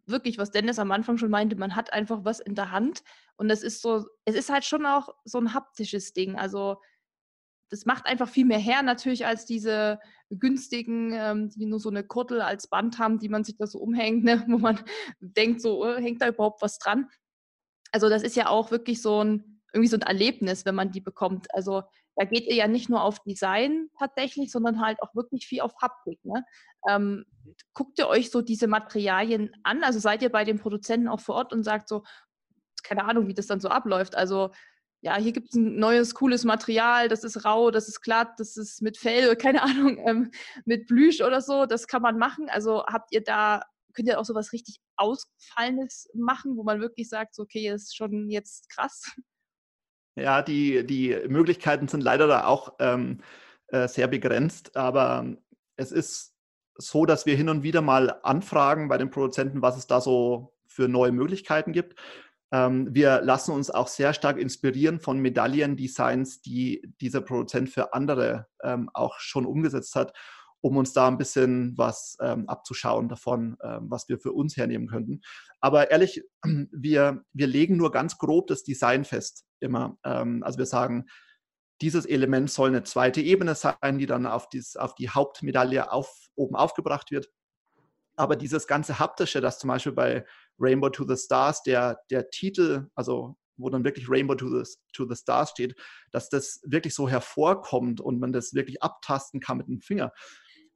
wirklich, 0.06 0.38
was 0.38 0.52
Dennis 0.52 0.80
am 0.80 0.92
Anfang 0.92 1.18
schon 1.18 1.30
meinte, 1.30 1.56
man 1.56 1.76
hat 1.76 1.94
einfach 1.94 2.26
was 2.26 2.40
in 2.40 2.56
der 2.56 2.72
Hand 2.72 3.04
und 3.38 3.50
es 3.50 3.64
ist 3.64 3.82
so, 3.82 4.06
es 4.26 4.36
ist 4.36 4.50
halt 4.50 4.66
schon 4.66 4.86
auch 4.86 5.10
so 5.24 5.38
ein 5.38 5.54
haptisches 5.54 6.14
Ding. 6.14 6.36
Also 6.36 6.82
das 7.70 7.86
macht 7.86 8.06
einfach 8.06 8.28
viel 8.28 8.46
mehr 8.46 8.60
her 8.60 8.82
natürlich 8.84 9.26
als 9.26 9.46
diese 9.46 10.00
günstigen, 10.30 11.12
ähm, 11.14 11.50
die 11.50 11.66
nur 11.66 11.80
so 11.80 11.90
eine 11.90 12.04
Kurtel 12.04 12.42
als 12.42 12.68
Band 12.68 13.00
haben, 13.00 13.20
die 13.20 13.30
man 13.30 13.44
sich 13.44 13.58
da 13.58 13.68
so 13.68 13.80
umhängt, 13.80 14.24
ne? 14.26 14.44
wo 14.48 14.58
man 14.58 14.80
denkt, 15.20 15.62
so 15.62 15.84
oh, 15.84 15.98
hängt 15.98 16.22
da 16.22 16.28
überhaupt 16.28 16.62
was 16.62 16.80
dran. 16.80 17.08
Also 17.92 18.10
das 18.10 18.24
ist 18.24 18.36
ja 18.36 18.50
auch 18.50 18.72
wirklich 18.72 19.02
so 19.02 19.24
ein 19.24 19.60
irgendwie 19.74 19.90
so 19.90 19.98
ein 19.98 20.02
Erlebnis, 20.02 20.66
wenn 20.66 20.76
man 20.76 20.92
die 20.92 21.02
bekommt. 21.02 21.54
Also 21.54 21.84
da 22.16 22.26
geht 22.26 22.48
ihr 22.48 22.56
ja 22.56 22.68
nicht 22.68 22.90
nur 22.90 23.04
auf 23.04 23.20
Design 23.24 23.90
tatsächlich, 23.98 24.52
sondern 24.52 24.82
halt 24.82 25.02
auch 25.02 25.14
wirklich 25.16 25.46
viel 25.46 25.62
auf 25.62 25.74
Haptik. 25.82 26.20
Ne? 26.24 26.44
Ähm, 26.88 27.26
guckt 27.74 28.00
ihr 28.00 28.08
euch 28.08 28.32
so 28.32 28.42
diese 28.42 28.68
Materialien 28.68 29.52
an? 29.64 29.84
Also 29.84 30.00
seid 30.00 30.22
ihr 30.22 30.30
bei 30.32 30.44
den 30.44 30.60
Produzenten 30.60 31.08
auch 31.08 31.20
vor 31.20 31.36
Ort 31.36 31.54
und 31.54 31.64
sagt 31.64 31.88
so, 31.88 32.04
keine 32.84 33.06
Ahnung, 33.06 33.28
wie 33.28 33.34
das 33.34 33.48
dann 33.48 33.60
so 33.60 33.70
abläuft. 33.70 34.16
Also 34.16 34.52
ja, 35.02 35.16
hier 35.18 35.32
gibt 35.32 35.50
es 35.50 35.56
ein 35.56 35.78
neues, 35.78 36.14
cooles 36.14 36.44
Material, 36.44 37.08
das 37.08 37.24
ist 37.24 37.46
rau, 37.46 37.72
das 37.72 37.88
ist 37.88 38.02
glatt, 38.02 38.40
das 38.40 38.58
ist 38.58 38.82
mit 38.82 38.98
Fell, 38.98 39.36
keine 39.36 39.64
Ahnung, 39.64 39.98
ähm, 40.06 40.32
mit 40.66 40.88
Plüsch 40.88 41.22
oder 41.22 41.42
so, 41.42 41.66
das 41.66 41.88
kann 41.88 42.02
man 42.02 42.18
machen. 42.18 42.50
Also 42.50 42.86
habt 42.86 43.12
ihr 43.14 43.24
da, 43.24 43.62
könnt 43.94 44.08
ihr 44.08 44.20
auch 44.20 44.26
so 44.26 44.36
was 44.36 44.52
richtig 44.54 44.80
Ausgefallenes 44.98 46.10
machen, 46.14 46.58
wo 46.58 46.64
man 46.64 46.82
wirklich 46.82 47.08
sagt, 47.08 47.36
so, 47.36 47.44
okay, 47.44 47.70
ist 47.70 47.96
schon 47.96 48.30
jetzt 48.30 48.70
krass? 48.70 49.12
Ja, 50.16 50.42
die, 50.42 50.86
die 50.86 51.18
Möglichkeiten 51.28 51.88
sind 51.88 52.04
leider 52.04 52.28
da 52.28 52.46
auch 52.46 52.76
ähm, 52.80 53.22
äh, 53.68 53.88
sehr 53.88 54.08
begrenzt, 54.08 54.76
aber 54.76 55.38
es 55.78 55.94
ist 55.94 56.34
so, 56.76 57.06
dass 57.06 57.26
wir 57.26 57.36
hin 57.36 57.50
und 57.50 57.64
wieder 57.64 57.82
mal 57.82 58.20
anfragen 58.24 58.90
bei 58.90 58.98
den 58.98 59.12
Produzenten, 59.12 59.62
was 59.62 59.78
es 59.78 59.88
da 59.88 60.02
so 60.02 60.54
für 60.68 60.88
neue 60.88 61.12
Möglichkeiten 61.12 61.72
gibt. 61.72 61.96
Ähm, 62.52 62.88
wir 62.92 63.22
lassen 63.22 63.52
uns 63.52 63.70
auch 63.70 63.88
sehr 63.88 64.14
stark 64.14 64.38
inspirieren 64.38 65.00
von 65.00 65.20
Medaillendesigns, 65.20 66.42
die 66.42 66.82
dieser 67.02 67.22
Produzent 67.22 67.70
für 67.70 67.94
andere 67.94 68.48
ähm, 68.64 68.90
auch 68.94 69.20
schon 69.20 69.46
umgesetzt 69.46 69.96
hat, 69.96 70.14
um 70.62 70.78
uns 70.78 70.94
da 70.94 71.08
ein 71.08 71.18
bisschen 71.18 71.78
was 71.78 72.18
ähm, 72.22 72.50
abzuschauen 72.50 73.08
davon, 73.08 73.56
was 73.62 74.10
wir 74.10 74.20
für 74.20 74.34
uns 74.34 74.58
hernehmen 74.58 74.90
könnten. 74.90 75.22
Aber 75.62 75.90
ehrlich, 75.90 76.22
wir, 76.72 77.24
wir 77.32 77.48
legen 77.48 77.78
nur 77.78 77.92
ganz 77.92 78.18
grob 78.18 78.48
das 78.48 78.64
Design 78.64 79.06
fest 79.06 79.46
immer. 79.62 79.98
Also 80.04 80.58
wir 80.58 80.66
sagen, 80.66 81.06
dieses 81.82 82.06
Element 82.06 82.52
soll 82.52 82.70
eine 82.70 82.84
zweite 82.84 83.22
Ebene 83.22 83.56
sein, 83.56 84.00
die 84.00 84.06
dann 84.06 84.26
auf, 84.26 84.50
dies, 84.50 84.76
auf 84.76 84.96
die 84.96 85.10
Hauptmedaille 85.10 85.92
auf, 85.92 86.14
oben 86.36 86.56
aufgebracht 86.56 87.12
wird. 87.12 87.30
Aber 88.20 88.36
dieses 88.36 88.68
ganze 88.68 89.00
Haptische, 89.00 89.40
das 89.40 89.60
zum 89.60 89.70
Beispiel 89.70 89.94
bei 89.94 90.26
Rainbow 90.60 90.90
to 90.90 91.06
the 91.08 91.16
Stars, 91.16 91.64
der, 91.64 92.02
der 92.10 92.30
Titel, 92.30 92.90
also 92.94 93.38
wo 93.56 93.70
dann 93.70 93.86
wirklich 93.86 94.10
Rainbow 94.10 94.36
to 94.36 94.50
the, 94.50 94.70
to 94.92 95.08
the 95.08 95.16
Stars 95.16 95.52
steht, 95.52 95.76
dass 96.12 96.28
das 96.28 96.60
wirklich 96.66 96.94
so 96.94 97.08
hervorkommt 97.08 98.02
und 98.02 98.20
man 98.20 98.34
das 98.34 98.54
wirklich 98.54 98.84
abtasten 98.84 99.40
kann 99.40 99.58
mit 99.58 99.68
dem 99.68 99.80
Finger. 99.80 100.12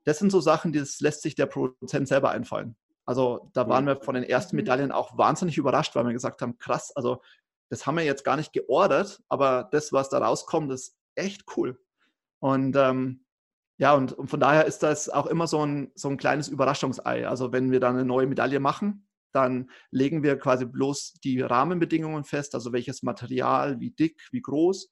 Das 0.05 0.19
sind 0.19 0.31
so 0.31 0.39
Sachen, 0.39 0.71
das 0.71 1.01
lässt 1.01 1.21
sich 1.21 1.35
der 1.35 1.47
Produzent 1.47 2.07
selber 2.07 2.31
einfallen. 2.31 2.77
Also 3.05 3.49
da 3.53 3.67
waren 3.67 3.87
wir 3.87 4.01
von 4.01 4.15
den 4.15 4.23
ersten 4.23 4.55
mhm. 4.55 4.61
Medaillen 4.61 4.91
auch 4.93 5.17
wahnsinnig 5.17 5.57
überrascht, 5.57 5.95
weil 5.95 6.05
wir 6.05 6.13
gesagt 6.13 6.41
haben, 6.41 6.57
krass, 6.57 6.95
also 6.95 7.21
das 7.69 7.85
haben 7.85 7.97
wir 7.97 8.05
jetzt 8.05 8.23
gar 8.23 8.37
nicht 8.37 8.53
geordert, 8.53 9.21
aber 9.27 9.67
das, 9.69 9.91
was 9.91 10.07
da 10.07 10.19
rauskommt, 10.19 10.71
ist 10.71 10.95
echt 11.15 11.43
cool. 11.57 11.77
Und 12.39 12.77
ähm, 12.77 13.22
ja, 13.83 13.93
und, 13.95 14.13
und, 14.13 14.29
von 14.29 14.39
daher 14.39 14.63
ist 14.65 14.81
das 14.81 15.09
auch 15.09 15.25
immer 15.25 15.45
so 15.45 15.65
ein, 15.65 15.91
so 15.93 16.07
ein 16.07 16.15
kleines 16.15 16.47
Überraschungsei. 16.47 17.27
Also 17.27 17.51
wenn 17.51 17.69
wir 17.69 17.81
dann 17.81 17.95
eine 17.95 18.05
neue 18.05 18.27
Medaille 18.27 18.61
machen, 18.61 19.09
dann 19.33 19.69
legen 19.91 20.23
wir 20.23 20.39
quasi 20.39 20.65
bloß 20.65 21.15
die 21.21 21.41
Rahmenbedingungen 21.41 22.23
fest, 22.23 22.55
also 22.55 22.71
welches 22.71 23.03
Material, 23.03 23.81
wie 23.81 23.91
dick, 23.91 24.21
wie 24.31 24.39
groß. 24.39 24.89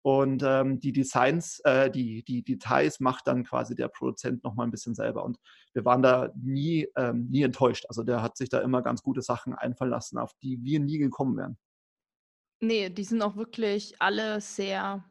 Und 0.00 0.42
ähm, 0.42 0.80
die 0.80 0.94
Designs, 0.94 1.60
äh, 1.64 1.90
die, 1.90 2.24
die 2.24 2.42
Details 2.42 2.98
macht 2.98 3.26
dann 3.26 3.44
quasi 3.44 3.74
der 3.74 3.88
Produzent 3.88 4.42
nochmal 4.42 4.68
ein 4.68 4.70
bisschen 4.70 4.94
selber. 4.94 5.22
Und 5.22 5.38
wir 5.74 5.84
waren 5.84 6.00
da 6.00 6.32
nie, 6.34 6.88
ähm, 6.96 7.26
nie 7.28 7.42
enttäuscht. 7.42 7.84
Also 7.90 8.04
der 8.04 8.22
hat 8.22 8.38
sich 8.38 8.48
da 8.48 8.60
immer 8.60 8.80
ganz 8.80 9.02
gute 9.02 9.20
Sachen 9.20 9.52
einfallen 9.52 9.90
lassen, 9.90 10.16
auf 10.16 10.32
die 10.42 10.62
wir 10.62 10.80
nie 10.80 10.96
gekommen 10.96 11.36
wären. 11.36 11.58
Nee, 12.60 12.88
die 12.88 13.04
sind 13.04 13.20
auch 13.20 13.36
wirklich 13.36 13.96
alle 13.98 14.40
sehr 14.40 15.04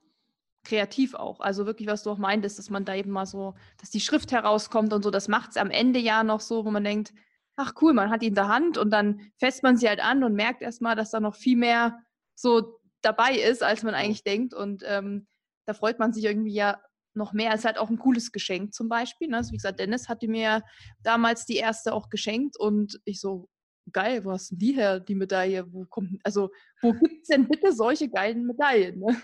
kreativ 0.64 1.14
auch. 1.14 1.40
Also 1.40 1.66
wirklich, 1.66 1.88
was 1.88 2.04
du 2.04 2.12
auch 2.12 2.18
meintest, 2.18 2.58
dass 2.58 2.70
man 2.70 2.86
da 2.86 2.96
eben 2.96 3.12
mal 3.12 3.26
so, 3.26 3.54
dass 3.80 3.90
die 3.90 4.00
Schrift 4.00 4.32
herauskommt 4.32 4.94
und 4.94 5.04
so, 5.04 5.12
das 5.12 5.28
macht 5.28 5.52
es 5.52 5.58
am 5.58 5.70
Ende 5.70 6.00
ja 6.00 6.24
noch 6.24 6.40
so, 6.40 6.66
wo 6.66 6.72
man 6.72 6.84
denkt, 6.84 7.14
ach 7.56 7.74
cool, 7.82 7.94
man 7.94 8.10
hat 8.10 8.22
die 8.22 8.28
in 8.28 8.36
der 8.36 8.48
Hand 8.48 8.78
und 8.78 8.90
dann 8.92 9.32
fässt 9.38 9.64
man 9.64 9.78
sie 9.78 9.88
halt 9.88 10.00
an 10.00 10.24
und 10.24 10.34
merkt 10.34 10.62
erstmal, 10.62 10.96
dass 10.96 11.12
da 11.12 11.20
noch 11.20 11.36
viel 11.36 11.58
mehr 11.58 12.00
so 12.36 12.80
dabei 13.02 13.36
ist, 13.36 13.62
als 13.62 13.84
man 13.84 13.94
eigentlich 13.94 14.24
denkt. 14.24 14.54
Und 14.54 14.84
ähm, 14.88 15.28
da 15.66 15.74
freut 15.74 16.00
man 16.00 16.14
sich 16.14 16.24
irgendwie 16.24 16.54
ja 16.54 16.82
noch 17.14 17.34
mehr. 17.34 17.52
Es 17.52 17.60
ist 17.60 17.66
halt 17.66 17.78
auch 17.78 17.90
ein 17.90 18.00
cooles 18.00 18.32
Geschenk 18.32 18.74
zum 18.74 18.90
Beispiel. 18.90 19.28
Ne? 19.28 19.38
Also 19.38 19.52
wie 19.52 19.58
gesagt, 19.58 19.80
Dennis 19.80 20.10
hatte 20.10 20.28
mir 20.28 20.64
damals 21.04 21.46
die 21.46 21.58
erste 21.58 21.94
auch 21.94 22.10
geschenkt 22.10 22.58
und 22.58 23.00
ich 23.06 23.20
so, 23.20 23.50
geil, 23.92 24.24
wo 24.24 24.32
hast 24.32 24.52
denn 24.52 24.60
die 24.60 24.74
her, 24.74 25.00
die 25.00 25.16
Medaille? 25.16 25.72
Wo 25.72 25.86
kommt, 25.86 26.20
also, 26.24 26.52
wo 26.82 26.94
gibt 26.94 27.24
es 27.24 27.28
denn 27.28 27.48
bitte 27.48 27.74
solche 27.74 28.10
geilen 28.10 28.46
Medaillen? 28.46 29.00
Ne? 29.00 29.22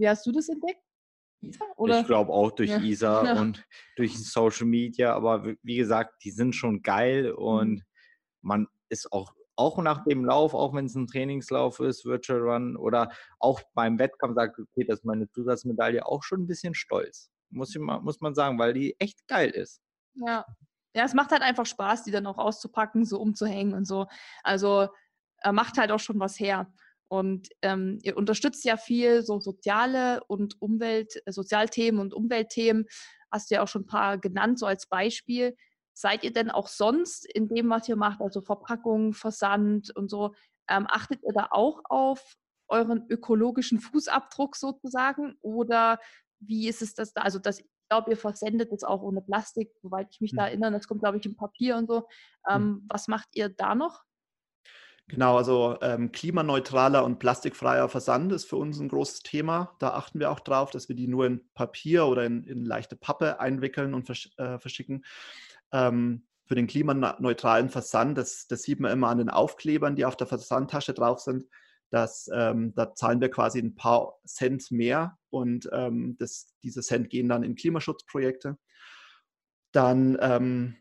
Wie 0.00 0.08
hast 0.08 0.24
du 0.26 0.32
das 0.32 0.48
entdeckt? 0.48 0.80
Isa, 1.42 1.64
ich 1.78 2.06
glaube 2.06 2.32
auch 2.32 2.50
durch 2.52 2.70
ja. 2.70 2.80
Isa 2.80 3.24
ja. 3.26 3.40
und 3.40 3.66
durch 3.96 4.18
Social 4.18 4.66
Media, 4.66 5.14
aber 5.14 5.44
wie 5.62 5.76
gesagt, 5.76 6.24
die 6.24 6.30
sind 6.30 6.54
schon 6.54 6.82
geil 6.82 7.32
und 7.32 7.70
mhm. 7.70 7.82
man 8.40 8.66
ist 8.88 9.12
auch, 9.12 9.34
auch 9.56 9.78
nach 9.78 10.04
dem 10.04 10.24
Lauf, 10.24 10.54
auch 10.54 10.74
wenn 10.74 10.86
es 10.86 10.94
ein 10.94 11.06
Trainingslauf 11.06 11.80
ist, 11.80 12.04
Virtual 12.04 12.40
Run 12.40 12.76
oder 12.76 13.10
auch 13.38 13.60
beim 13.74 13.98
Wettkampf 13.98 14.34
sagt, 14.34 14.58
okay, 14.58 14.84
das 14.84 15.00
ist 15.00 15.04
meine 15.04 15.28
Zusatzmedaille 15.30 16.06
auch 16.06 16.22
schon 16.22 16.42
ein 16.42 16.46
bisschen 16.46 16.74
stolz. 16.74 17.30
Muss, 17.50 17.74
ich 17.74 17.80
mal, 17.80 18.00
muss 18.00 18.20
man 18.20 18.34
sagen, 18.34 18.58
weil 18.58 18.72
die 18.72 18.98
echt 18.98 19.26
geil 19.28 19.50
ist. 19.50 19.82
Ja, 20.14 20.46
ja, 20.94 21.04
es 21.04 21.14
macht 21.14 21.30
halt 21.30 21.42
einfach 21.42 21.66
Spaß, 21.66 22.04
die 22.04 22.10
dann 22.10 22.26
auch 22.26 22.38
auszupacken, 22.38 23.04
so 23.04 23.20
umzuhängen 23.20 23.74
und 23.74 23.86
so. 23.86 24.06
Also 24.42 24.88
er 25.36 25.52
macht 25.52 25.78
halt 25.78 25.90
auch 25.90 26.00
schon 26.00 26.18
was 26.18 26.38
her. 26.38 26.72
Und 27.10 27.48
ähm, 27.62 27.98
ihr 28.02 28.16
unterstützt 28.16 28.64
ja 28.64 28.76
viel 28.76 29.22
so 29.22 29.40
soziale 29.40 30.22
und 30.28 30.62
Umwelt, 30.62 31.20
äh, 31.26 31.32
Sozialthemen 31.32 32.00
und 32.00 32.14
Umweltthemen. 32.14 32.86
Hast 33.32 33.50
du 33.50 33.56
ja 33.56 33.62
auch 33.62 33.68
schon 33.68 33.82
ein 33.82 33.86
paar 33.86 34.18
genannt, 34.18 34.58
so 34.58 34.66
als 34.66 34.86
Beispiel. 34.86 35.56
Seid 35.92 36.22
ihr 36.22 36.32
denn 36.32 36.50
auch 36.50 36.68
sonst 36.68 37.26
in 37.26 37.48
dem, 37.48 37.68
was 37.68 37.88
ihr 37.88 37.96
macht, 37.96 38.20
also 38.20 38.40
Verpackung, 38.40 39.12
Versand 39.12 39.94
und 39.96 40.08
so, 40.08 40.34
ähm, 40.68 40.86
achtet 40.88 41.20
ihr 41.24 41.32
da 41.32 41.48
auch 41.50 41.80
auf 41.88 42.34
euren 42.68 43.06
ökologischen 43.08 43.80
Fußabdruck 43.80 44.54
sozusagen? 44.54 45.34
Oder 45.40 45.98
wie 46.38 46.68
ist 46.68 46.80
es 46.80 46.94
das 46.94 47.12
da? 47.12 47.22
Also 47.22 47.40
das 47.40 47.60
glaube, 47.90 48.10
ihr 48.10 48.16
versendet 48.16 48.72
es 48.72 48.84
auch 48.84 49.02
ohne 49.02 49.20
Plastik, 49.20 49.72
soweit 49.82 50.08
ich 50.10 50.20
mich 50.20 50.32
mhm. 50.32 50.36
da 50.36 50.46
erinnere. 50.46 50.72
Das 50.72 50.88
kommt, 50.88 51.02
glaube 51.02 51.18
ich, 51.18 51.26
im 51.26 51.36
Papier 51.36 51.76
und 51.76 51.88
so. 51.88 52.06
Ähm, 52.48 52.62
mhm. 52.62 52.84
Was 52.88 53.08
macht 53.08 53.28
ihr 53.34 53.50
da 53.50 53.74
noch? 53.74 54.04
Genau, 55.10 55.36
also 55.36 55.76
ähm, 55.82 56.12
klimaneutraler 56.12 57.04
und 57.04 57.18
plastikfreier 57.18 57.88
Versand 57.88 58.30
ist 58.30 58.44
für 58.44 58.54
uns 58.56 58.78
ein 58.78 58.88
großes 58.88 59.24
Thema. 59.24 59.74
Da 59.80 59.90
achten 59.94 60.20
wir 60.20 60.30
auch 60.30 60.38
drauf, 60.38 60.70
dass 60.70 60.88
wir 60.88 60.94
die 60.94 61.08
nur 61.08 61.26
in 61.26 61.40
Papier 61.52 62.06
oder 62.06 62.24
in, 62.24 62.44
in 62.44 62.64
leichte 62.64 62.94
Pappe 62.94 63.40
einwickeln 63.40 63.92
und 63.92 64.04
versch 64.06 64.30
äh, 64.36 64.60
verschicken. 64.60 65.04
Ähm, 65.72 66.26
für 66.46 66.54
den 66.54 66.68
klimaneutralen 66.68 67.70
Versand, 67.70 68.18
das, 68.18 68.46
das, 68.46 68.62
sieht 68.62 68.78
man 68.78 68.92
immer 68.92 69.08
an 69.08 69.18
den 69.18 69.30
Aufklebern, 69.30 69.96
die 69.96 70.04
auf 70.04 70.16
der 70.16 70.28
Versandtasche 70.28 70.94
drauf 70.94 71.18
sind, 71.18 71.44
dass 71.90 72.30
ähm, 72.32 72.72
da 72.76 72.94
zahlen 72.94 73.20
wir 73.20 73.30
quasi 73.30 73.58
ein 73.58 73.74
paar 73.74 74.20
Cent 74.24 74.70
mehr 74.70 75.18
und 75.30 75.68
ähm, 75.72 76.16
das, 76.20 76.54
diese 76.62 76.82
Cent 76.82 77.10
gehen 77.10 77.28
dann 77.28 77.42
in 77.42 77.56
Klimaschutzprojekte. 77.56 78.56
Dann, 79.72 80.16
ähm, 80.20 80.76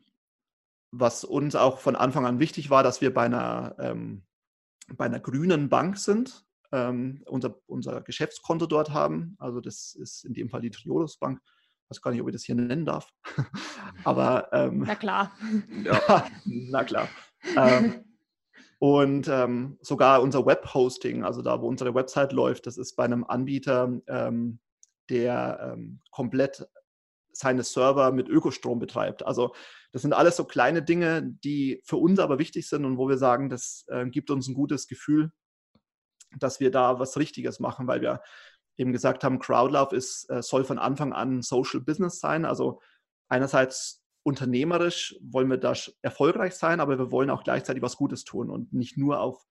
was 0.91 1.23
uns 1.23 1.55
auch 1.55 1.79
von 1.79 1.95
Anfang 1.95 2.25
an 2.25 2.39
wichtig 2.39 2.69
war, 2.69 2.83
dass 2.83 3.01
wir 3.01 3.13
bei 3.13 3.23
einer, 3.23 3.75
ähm, 3.79 4.23
bei 4.93 5.05
einer 5.05 5.19
grünen 5.19 5.69
Bank 5.69 5.97
sind, 5.97 6.45
ähm, 6.71 7.23
unser, 7.25 7.55
unser 7.67 8.01
Geschäftskonto 8.01 8.65
dort 8.65 8.91
haben. 8.91 9.35
Also 9.39 9.61
das 9.61 9.95
ist 9.95 10.25
in 10.25 10.33
dem 10.33 10.49
Fall 10.49 10.61
die 10.61 10.71
Triodos 10.71 11.17
Bank. 11.17 11.41
Ich 11.83 11.89
weiß 11.91 12.01
gar 12.01 12.11
nicht, 12.11 12.21
ob 12.21 12.27
ich 12.27 12.33
das 12.33 12.43
hier 12.43 12.55
nennen 12.55 12.85
darf. 12.85 13.11
Aber 14.03 14.49
ähm, 14.51 14.83
na 14.85 14.95
klar. 14.95 15.31
ja, 15.83 16.27
na 16.45 16.83
klar. 16.83 17.07
Ähm, 17.55 18.05
und 18.79 19.27
ähm, 19.27 19.77
sogar 19.81 20.21
unser 20.21 20.45
Webhosting, 20.45 21.23
also 21.23 21.41
da, 21.41 21.61
wo 21.61 21.67
unsere 21.67 21.93
Website 21.93 22.31
läuft, 22.31 22.65
das 22.65 22.77
ist 22.77 22.95
bei 22.95 23.03
einem 23.03 23.25
Anbieter, 23.25 23.99
ähm, 24.07 24.59
der 25.09 25.75
komplett 26.11 26.67
seine 27.39 27.63
Server 27.63 28.11
mit 28.11 28.27
Ökostrom 28.27 28.79
betreibt. 28.79 29.25
Also 29.25 29.53
das 29.91 30.01
sind 30.01 30.13
alles 30.13 30.35
so 30.35 30.43
kleine 30.43 30.83
Dinge, 30.83 31.23
die 31.23 31.81
für 31.85 31.95
uns 31.95 32.19
aber 32.19 32.37
wichtig 32.37 32.67
sind 32.67 32.85
und 32.85 32.97
wo 32.97 33.07
wir 33.07 33.17
sagen, 33.17 33.49
das 33.49 33.85
äh, 33.87 34.05
gibt 34.07 34.29
uns 34.29 34.47
ein 34.47 34.53
gutes 34.53 34.87
Gefühl, 34.87 35.31
dass 36.37 36.59
wir 36.59 36.69
da 36.69 36.99
was 36.99 37.17
Richtiges 37.17 37.59
machen, 37.59 37.87
weil 37.87 38.01
wir 38.01 38.21
eben 38.77 38.91
gesagt 38.91 39.23
haben, 39.23 39.39
Crowdlove 39.39 39.95
ist, 39.95 40.29
äh, 40.29 40.41
soll 40.41 40.65
von 40.65 40.79
Anfang 40.79 41.13
an 41.13 41.41
Social 41.41 41.79
Business 41.79 42.19
sein. 42.19 42.43
Also 42.43 42.81
einerseits 43.29 44.03
unternehmerisch 44.23 45.15
wollen 45.21 45.49
wir 45.49 45.57
da 45.57 45.73
erfolgreich 46.01 46.55
sein, 46.55 46.81
aber 46.81 46.99
wir 46.99 47.11
wollen 47.11 47.29
auch 47.29 47.43
gleichzeitig 47.43 47.81
was 47.81 47.95
Gutes 47.95 48.25
tun 48.25 48.49
und 48.49 48.73
nicht 48.73 48.97
nur 48.97 49.21
auf, 49.21 49.47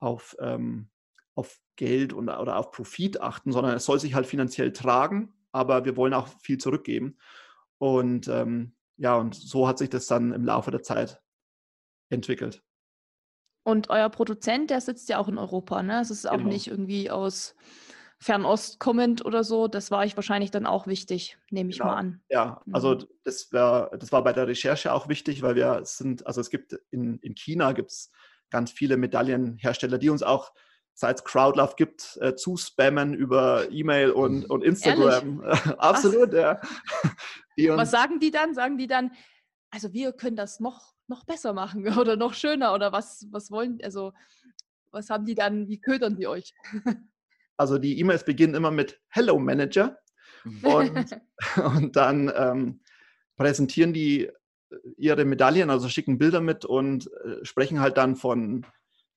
auf, 0.00 0.34
ähm, 0.40 0.90
auf 1.34 1.60
Geld 1.76 2.14
und, 2.14 2.30
oder 2.30 2.56
auf 2.56 2.70
Profit 2.70 3.20
achten, 3.20 3.52
sondern 3.52 3.76
es 3.76 3.84
soll 3.84 4.00
sich 4.00 4.14
halt 4.14 4.26
finanziell 4.26 4.72
tragen, 4.72 5.34
aber 5.52 5.84
wir 5.84 5.96
wollen 5.96 6.14
auch 6.14 6.28
viel 6.40 6.58
zurückgeben. 6.58 7.18
Und 7.78 8.28
ähm, 8.28 8.74
ja, 8.96 9.16
und 9.16 9.34
so 9.34 9.68
hat 9.68 9.78
sich 9.78 9.90
das 9.90 10.06
dann 10.06 10.32
im 10.32 10.44
Laufe 10.44 10.70
der 10.70 10.82
Zeit 10.82 11.20
entwickelt. 12.10 12.62
Und 13.64 13.90
euer 13.90 14.08
Produzent, 14.10 14.70
der 14.70 14.80
sitzt 14.80 15.08
ja 15.08 15.18
auch 15.18 15.28
in 15.28 15.38
Europa, 15.38 15.82
ne? 15.82 16.00
Es 16.00 16.10
ist 16.10 16.26
auch 16.26 16.38
genau. 16.38 16.48
nicht 16.48 16.66
irgendwie 16.66 17.10
aus 17.10 17.54
Fernost 18.22 18.78
kommend 18.78 19.24
oder 19.24 19.42
so, 19.42 19.66
das 19.66 19.90
war 19.90 20.04
ich 20.04 20.14
wahrscheinlich 20.14 20.52
dann 20.52 20.64
auch 20.64 20.86
wichtig, 20.86 21.38
nehme 21.50 21.70
ich 21.70 21.78
genau. 21.78 21.90
mal 21.90 21.96
an. 21.96 22.22
Ja, 22.28 22.62
also 22.72 22.94
mhm. 22.94 23.06
das, 23.24 23.52
wär, 23.52 23.90
das 23.98 24.12
war 24.12 24.22
bei 24.22 24.32
der 24.32 24.46
Recherche 24.46 24.92
auch 24.92 25.08
wichtig, 25.08 25.42
weil 25.42 25.56
wir 25.56 25.80
sind, 25.84 26.24
also 26.24 26.40
es 26.40 26.48
gibt 26.48 26.72
in, 26.90 27.18
in 27.18 27.34
China 27.34 27.72
gibt 27.72 27.90
es 27.90 28.12
ganz 28.50 28.70
viele 28.70 28.96
Medaillenhersteller, 28.96 29.98
die 29.98 30.10
uns 30.10 30.22
auch 30.22 30.52
seit 30.94 31.18
es 31.18 31.24
Crowdlove 31.24 31.74
gibt, 31.76 32.18
äh, 32.20 32.34
zu 32.34 32.56
spammen 32.56 33.14
über 33.14 33.70
E-Mail 33.70 34.10
und, 34.10 34.48
und 34.48 34.62
Instagram. 34.62 35.40
Absolut, 35.78 36.32
ja. 36.32 36.60
Was 37.56 37.90
sagen 37.90 38.20
die 38.20 38.30
dann? 38.30 38.54
Sagen 38.54 38.78
die 38.78 38.86
dann, 38.86 39.12
also 39.70 39.92
wir 39.92 40.12
können 40.12 40.36
das 40.36 40.60
noch, 40.60 40.94
noch 41.08 41.24
besser 41.24 41.52
machen 41.52 41.86
oder 41.98 42.16
noch 42.16 42.34
schöner 42.34 42.74
oder 42.74 42.92
was, 42.92 43.26
was 43.30 43.50
wollen, 43.50 43.78
also 43.82 44.12
was 44.90 45.08
haben 45.10 45.24
die 45.24 45.34
dann, 45.34 45.68
wie 45.68 45.80
ködern 45.80 46.16
die 46.16 46.26
euch? 46.26 46.54
Also 47.58 47.78
die 47.78 48.00
E-Mails 48.00 48.24
beginnen 48.24 48.54
immer 48.54 48.70
mit 48.70 48.98
Hello 49.08 49.38
Manager 49.38 49.98
und, 50.62 51.20
und 51.56 51.94
dann 51.94 52.32
ähm, 52.34 52.80
präsentieren 53.36 53.92
die 53.92 54.32
ihre 54.96 55.24
Medaillen, 55.24 55.70
also 55.70 55.88
schicken 55.88 56.18
Bilder 56.18 56.40
mit 56.40 56.64
und 56.64 57.10
äh, 57.12 57.44
sprechen 57.44 57.78
halt 57.78 57.98
dann 57.98 58.16
von, 58.16 58.66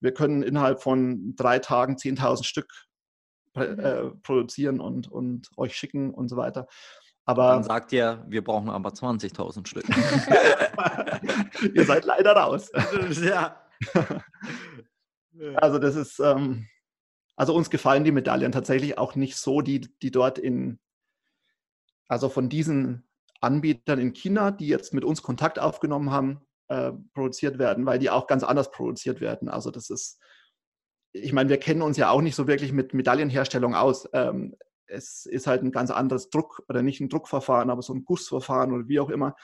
wir 0.05 0.13
können 0.13 0.43
innerhalb 0.43 0.81
von 0.81 1.35
drei 1.35 1.59
Tagen 1.59 1.95
10.000 1.95 2.45
Stück 2.45 2.85
mhm. 3.55 3.79
äh, 3.79 4.03
produzieren 4.23 4.79
und, 4.79 5.11
und 5.11 5.49
euch 5.57 5.75
schicken 5.75 6.13
und 6.13 6.29
so 6.29 6.37
weiter. 6.37 6.67
Aber 7.25 7.49
dann 7.49 7.63
sagt 7.63 7.91
ihr, 7.91 8.23
wir 8.27 8.43
brauchen 8.43 8.69
aber 8.69 8.91
20.000 8.91 9.67
Stück. 9.67 9.85
ihr 11.75 11.85
seid 11.85 12.05
leider 12.05 12.33
raus. 12.33 12.71
ja. 13.21 13.61
Also 15.55 15.79
das 15.79 15.97
ist, 15.97 16.17
ähm, 16.21 16.69
also 17.35 17.53
uns 17.53 17.69
gefallen 17.69 18.05
die 18.05 18.13
Medaillen 18.13 18.53
tatsächlich 18.53 18.97
auch 18.97 19.15
nicht 19.15 19.35
so, 19.35 19.59
die, 19.59 19.81
die 20.01 20.09
dort 20.09 20.39
in, 20.39 20.79
also 22.07 22.29
von 22.29 22.47
diesen 22.47 23.05
Anbietern 23.41 23.99
in 23.99 24.13
China, 24.13 24.51
die 24.51 24.67
jetzt 24.67 24.93
mit 24.93 25.03
uns 25.03 25.21
Kontakt 25.21 25.59
aufgenommen 25.59 26.09
haben, 26.09 26.39
äh, 26.67 26.91
produziert 27.13 27.59
werden, 27.59 27.85
weil 27.85 27.99
die 27.99 28.09
auch 28.09 28.27
ganz 28.27 28.43
anders 28.43 28.71
produziert 28.71 29.21
werden. 29.21 29.49
Also 29.49 29.71
das 29.71 29.89
ist, 29.89 30.19
ich 31.11 31.33
meine, 31.33 31.49
wir 31.49 31.57
kennen 31.57 31.81
uns 31.81 31.97
ja 31.97 32.09
auch 32.09 32.21
nicht 32.21 32.35
so 32.35 32.47
wirklich 32.47 32.71
mit 32.71 32.93
Medaillenherstellung 32.93 33.75
aus. 33.75 34.09
Ähm, 34.13 34.55
es 34.87 35.25
ist 35.25 35.47
halt 35.47 35.63
ein 35.63 35.71
ganz 35.71 35.91
anderes 35.91 36.29
Druck 36.29 36.63
oder 36.69 36.81
nicht 36.81 37.01
ein 37.01 37.09
Druckverfahren, 37.09 37.69
aber 37.69 37.81
so 37.81 37.93
ein 37.93 38.05
Gussverfahren 38.05 38.71
oder 38.71 38.87
wie 38.87 38.99
auch 38.99 39.09
immer. 39.09 39.35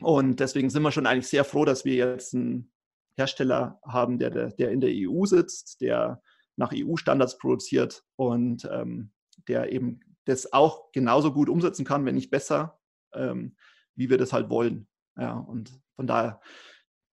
Und 0.00 0.40
deswegen 0.40 0.70
sind 0.70 0.82
wir 0.82 0.92
schon 0.92 1.06
eigentlich 1.06 1.28
sehr 1.28 1.44
froh, 1.44 1.64
dass 1.64 1.84
wir 1.84 1.94
jetzt 1.94 2.34
einen 2.34 2.72
Hersteller 3.16 3.80
haben, 3.86 4.18
der, 4.18 4.30
der 4.50 4.70
in 4.70 4.80
der 4.80 4.90
EU 4.92 5.26
sitzt, 5.26 5.80
der 5.80 6.22
nach 6.56 6.72
EU-Standards 6.74 7.38
produziert 7.38 8.04
und 8.16 8.68
ähm, 8.70 9.12
der 9.48 9.72
eben 9.72 10.00
das 10.24 10.52
auch 10.52 10.92
genauso 10.92 11.32
gut 11.32 11.48
umsetzen 11.48 11.84
kann, 11.84 12.04
wenn 12.04 12.14
nicht 12.14 12.30
besser, 12.30 12.78
ähm, 13.14 13.56
wie 13.94 14.10
wir 14.10 14.18
das 14.18 14.32
halt 14.32 14.50
wollen. 14.50 14.88
Ja, 15.16 15.34
und 15.34 15.81
von 15.96 16.06
daher, 16.06 16.40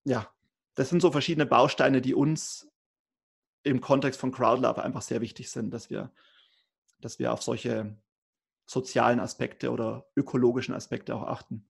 ja, 0.04 0.32
das 0.76 0.90
sind 0.90 1.02
so 1.02 1.12
verschiedene 1.12 1.46
Bausteine, 1.46 2.02
die 2.02 2.14
uns 2.14 2.68
im 3.64 3.82
Kontext 3.82 4.20
von 4.20 4.32
CrowdLove 4.32 4.80
einfach 4.80 5.02
sehr 5.02 5.22
wichtig 5.22 5.52
sind, 5.52 5.72
dass 5.74 5.90
wir, 5.90 6.12
dass 7.00 7.20
wir 7.20 7.34
auf 7.34 7.42
solche 7.42 7.98
sozialen 8.66 9.20
Aspekte 9.20 9.72
oder 9.72 10.06
ökologischen 10.16 10.74
Aspekte 10.74 11.16
auch 11.16 11.24
achten. 11.24 11.68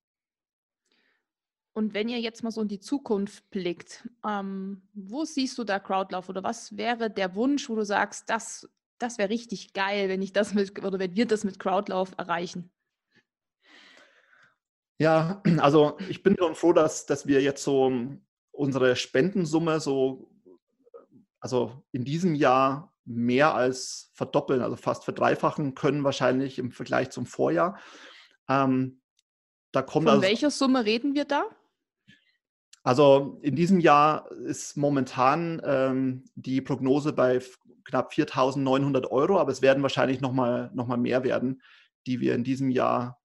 Und 1.72 1.94
wenn 1.94 2.08
ihr 2.08 2.20
jetzt 2.20 2.42
mal 2.42 2.50
so 2.50 2.60
in 2.60 2.68
die 2.68 2.80
Zukunft 2.80 3.48
blickt, 3.50 4.08
ähm, 4.26 4.82
wo 4.92 5.24
siehst 5.24 5.56
du 5.56 5.64
da 5.64 5.78
Crowdlauf 5.78 6.28
oder 6.28 6.42
was 6.42 6.76
wäre 6.76 7.10
der 7.10 7.34
Wunsch, 7.34 7.68
wo 7.68 7.76
du 7.76 7.84
sagst, 7.84 8.28
das, 8.28 8.68
das 8.98 9.18
wäre 9.18 9.30
richtig 9.30 9.72
geil, 9.72 10.08
wenn 10.08 10.20
ich 10.20 10.32
das 10.32 10.52
mit 10.52 10.84
oder 10.84 10.98
wenn 10.98 11.14
wir 11.16 11.26
das 11.26 11.44
mit 11.44 11.58
Crowdlauf 11.58 12.12
erreichen? 12.18 12.70
Ja, 15.00 15.42
also 15.58 15.96
ich 16.08 16.22
bin 16.22 16.36
schon 16.38 16.54
froh, 16.54 16.72
dass, 16.72 17.06
dass 17.06 17.26
wir 17.26 17.40
jetzt 17.40 17.64
so 17.64 17.90
unsere 18.52 18.94
Spendensumme 18.94 19.80
so, 19.80 20.30
also 21.40 21.82
in 21.90 22.04
diesem 22.04 22.34
Jahr 22.34 22.94
mehr 23.06 23.54
als 23.54 24.10
verdoppeln, 24.12 24.60
also 24.60 24.76
fast 24.76 25.04
verdreifachen 25.04 25.74
können 25.74 26.04
wahrscheinlich 26.04 26.58
im 26.58 26.70
Vergleich 26.70 27.10
zum 27.10 27.24
Vorjahr. 27.24 27.78
Ähm, 28.48 29.00
da 29.72 29.80
kommt 29.80 30.04
Von 30.04 30.16
also, 30.16 30.22
welcher 30.22 30.50
Summe 30.50 30.84
reden 30.84 31.14
wir 31.14 31.24
da? 31.24 31.44
Also 32.82 33.38
in 33.42 33.56
diesem 33.56 33.80
Jahr 33.80 34.30
ist 34.30 34.76
momentan 34.76 35.62
ähm, 35.64 36.24
die 36.34 36.60
Prognose 36.60 37.14
bei 37.14 37.40
knapp 37.84 38.12
4.900 38.12 39.08
Euro, 39.10 39.38
aber 39.38 39.50
es 39.50 39.62
werden 39.62 39.82
wahrscheinlich 39.82 40.20
nochmal 40.20 40.70
noch 40.74 40.86
mal 40.86 40.98
mehr 40.98 41.24
werden, 41.24 41.62
die 42.06 42.20
wir 42.20 42.34
in 42.34 42.44
diesem 42.44 42.70
Jahr 42.70 43.18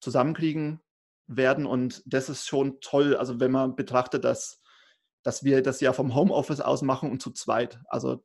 zusammenkriegen 0.00 0.80
werden. 1.26 1.66
Und 1.66 2.02
das 2.06 2.28
ist 2.28 2.46
schon 2.46 2.80
toll, 2.80 3.16
also 3.16 3.40
wenn 3.40 3.50
man 3.50 3.76
betrachtet, 3.76 4.24
dass, 4.24 4.62
dass 5.22 5.44
wir 5.44 5.62
das 5.62 5.80
ja 5.80 5.92
vom 5.92 6.14
Homeoffice 6.14 6.60
aus 6.60 6.82
machen 6.82 7.10
und 7.10 7.22
zu 7.22 7.30
zweit. 7.30 7.80
Also 7.88 8.24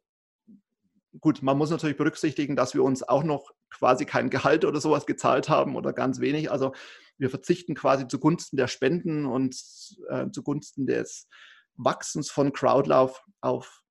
gut, 1.20 1.42
man 1.42 1.58
muss 1.58 1.70
natürlich 1.70 1.98
berücksichtigen, 1.98 2.56
dass 2.56 2.74
wir 2.74 2.84
uns 2.84 3.04
auch 3.04 3.24
noch 3.24 3.52
quasi 3.70 4.06
kein 4.06 4.30
Gehalt 4.30 4.66
oder 4.66 4.82
sowas 4.82 5.06
gezahlt 5.06 5.50
haben 5.50 5.76
oder 5.76 5.94
ganz 5.94 6.20
wenig. 6.20 6.52
Also 6.52 6.74
wir 7.18 7.30
verzichten 7.30 7.76
quasi 7.76 8.08
zugunsten 8.08 8.58
der 8.58 8.68
Spenden 8.68 9.26
und 9.26 9.56
äh, 10.10 10.30
zugunsten 10.32 10.86
des 10.86 11.28
Wachsens 11.76 12.30
von 12.30 12.54
Crowdlauf 12.54 13.24
auf, 13.42 13.84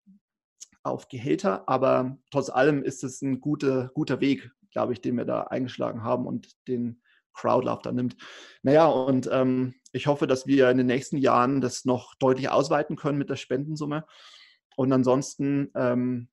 auf 0.82 1.08
Gehälter. 1.08 1.68
Aber 1.68 2.18
trotz 2.30 2.50
allem 2.50 2.82
ist 2.82 3.04
es 3.04 3.22
ein 3.22 3.40
guter, 3.40 3.90
guter 3.94 4.20
Weg, 4.20 4.50
glaube 4.70 4.92
ich, 4.92 5.00
den 5.00 5.16
wir 5.16 5.24
da 5.24 5.42
eingeschlagen 5.42 6.02
haben 6.02 6.26
und 6.26 6.56
den 6.68 7.02
Crowdlauf 7.38 7.82
da 7.82 7.92
nimmt. 7.92 8.16
Naja, 8.62 8.86
und 8.86 9.28
ähm, 9.32 9.74
ich 9.92 10.06
hoffe, 10.06 10.26
dass 10.26 10.46
wir 10.46 10.70
in 10.70 10.78
den 10.78 10.86
nächsten 10.86 11.16
Jahren 11.16 11.60
das 11.60 11.84
noch 11.84 12.14
deutlich 12.16 12.48
ausweiten 12.48 12.96
können 12.96 13.18
mit 13.18 13.30
der 13.30 13.36
Spendensumme. 13.36 14.04
Und 14.76 14.92
ansonsten, 14.92 15.70
ähm, 15.74 16.28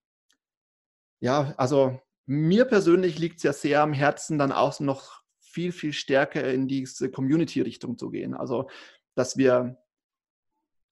ja, 1.19 1.53
also 1.57 1.99
mir 2.25 2.65
persönlich 2.65 3.19
liegt 3.19 3.37
es 3.37 3.43
ja 3.43 3.53
sehr 3.53 3.81
am 3.81 3.93
Herzen, 3.93 4.37
dann 4.37 4.51
auch 4.51 4.79
noch 4.79 5.21
viel, 5.39 5.71
viel 5.71 5.93
stärker 5.93 6.51
in 6.51 6.67
diese 6.67 7.09
Community-Richtung 7.09 7.97
zu 7.97 8.09
gehen. 8.09 8.33
Also, 8.33 8.69
dass 9.15 9.37
wir, 9.37 9.77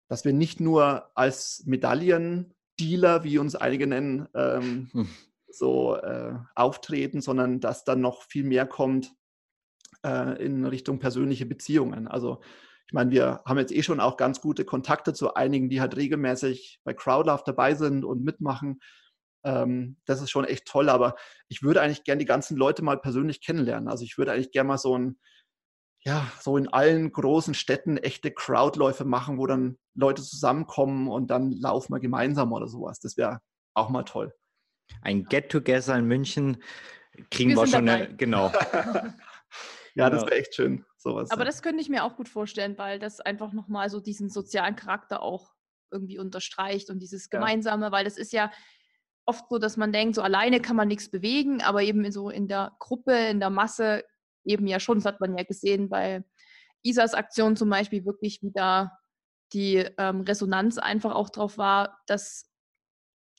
dass 0.07 0.23
wir 0.23 0.33
nicht 0.33 0.59
nur 0.59 1.11
als 1.15 1.63
Medaillendealer, 1.65 3.23
wie 3.23 3.39
uns 3.39 3.55
einige 3.55 3.87
nennen, 3.87 4.29
ähm, 4.33 4.89
hm. 4.93 5.09
so 5.49 5.97
äh, 5.97 6.35
auftreten, 6.55 7.19
sondern 7.19 7.59
dass 7.59 7.83
dann 7.83 7.99
noch 7.99 8.23
viel 8.23 8.43
mehr 8.43 8.65
kommt 8.65 9.13
äh, 10.03 10.43
in 10.43 10.65
Richtung 10.65 10.99
persönliche 10.99 11.45
Beziehungen. 11.45 12.07
Also, 12.07 12.41
ich 12.87 12.93
meine, 12.93 13.11
wir 13.11 13.41
haben 13.45 13.57
jetzt 13.57 13.71
eh 13.71 13.81
schon 13.81 13.99
auch 13.99 14.17
ganz 14.17 14.41
gute 14.41 14.65
Kontakte 14.65 15.13
zu 15.13 15.33
einigen, 15.33 15.69
die 15.69 15.81
halt 15.81 15.95
regelmäßig 15.95 16.79
bei 16.83 16.93
Crowdlove 16.93 17.43
dabei 17.45 17.75
sind 17.75 18.03
und 18.03 18.23
mitmachen. 18.23 18.79
Ähm, 19.43 19.97
das 20.05 20.21
ist 20.21 20.31
schon 20.31 20.45
echt 20.45 20.65
toll, 20.65 20.89
aber 20.89 21.15
ich 21.47 21.63
würde 21.63 21.81
eigentlich 21.81 22.03
gerne 22.03 22.19
die 22.19 22.25
ganzen 22.25 22.57
Leute 22.57 22.83
mal 22.83 22.99
persönlich 22.99 23.41
kennenlernen. 23.41 23.89
Also 23.89 24.03
ich 24.03 24.17
würde 24.17 24.31
eigentlich 24.31 24.51
gerne 24.51 24.67
mal 24.67 24.77
so 24.77 24.97
ein, 24.97 25.19
ja, 26.05 26.29
so 26.39 26.57
in 26.57 26.67
allen 26.67 27.11
großen 27.11 27.53
Städten 27.53 27.97
echte 27.97 28.31
Crowdläufe 28.31 29.05
machen, 29.05 29.37
wo 29.37 29.47
dann 29.47 29.77
Leute 29.95 30.21
zusammenkommen 30.21 31.07
und 31.07 31.27
dann 31.27 31.51
laufen 31.51 31.93
wir 31.93 31.99
gemeinsam 31.99 32.51
oder 32.51 32.67
sowas. 32.67 32.99
Das 32.99 33.17
wäre 33.17 33.39
auch 33.73 33.89
mal 33.89 34.03
toll. 34.03 34.33
Ein 35.01 35.23
Get-Together 35.23 35.97
in 35.97 36.05
München 36.05 36.61
kriegen 37.31 37.51
wir, 37.51 37.57
wir 37.57 37.67
schon, 37.67 37.87
eine, 37.87 38.15
genau. 38.15 38.51
ja, 39.95 40.09
das 40.09 40.23
wäre 40.23 40.35
echt 40.35 40.55
schön. 40.55 40.85
Sowas. 40.97 41.31
Aber 41.31 41.45
das 41.45 41.61
könnte 41.61 41.81
ich 41.81 41.89
mir 41.89 42.03
auch 42.03 42.15
gut 42.15 42.29
vorstellen, 42.29 42.77
weil 42.77 42.99
das 42.99 43.19
einfach 43.19 43.53
nochmal 43.53 43.89
so 43.89 43.99
diesen 43.99 44.29
sozialen 44.29 44.75
Charakter 44.75 45.21
auch 45.21 45.53
irgendwie 45.91 46.17
unterstreicht 46.17 46.89
und 46.89 46.99
dieses 46.99 47.29
Gemeinsame, 47.29 47.85
ja. 47.85 47.91
weil 47.91 48.03
das 48.03 48.17
ist 48.17 48.33
ja, 48.33 48.51
oft 49.25 49.45
so, 49.49 49.57
dass 49.57 49.77
man 49.77 49.91
denkt, 49.91 50.15
so 50.15 50.21
alleine 50.21 50.59
kann 50.59 50.75
man 50.75 50.87
nichts 50.87 51.09
bewegen, 51.09 51.61
aber 51.61 51.83
eben 51.83 52.09
so 52.11 52.29
in 52.29 52.47
der 52.47 52.75
Gruppe, 52.79 53.13
in 53.13 53.39
der 53.39 53.49
Masse 53.49 54.03
eben 54.45 54.67
ja 54.67 54.79
schon. 54.79 54.97
Das 54.97 55.05
hat 55.05 55.19
man 55.19 55.37
ja 55.37 55.43
gesehen 55.43 55.89
bei 55.89 56.23
Isas 56.81 57.13
Aktion 57.13 57.55
zum 57.55 57.69
Beispiel 57.69 58.05
wirklich, 58.05 58.41
wie 58.41 58.51
da 58.51 58.97
die 59.53 59.85
ähm, 59.97 60.21
Resonanz 60.21 60.77
einfach 60.77 61.13
auch 61.13 61.29
drauf 61.29 61.57
war. 61.57 61.99
Das 62.07 62.49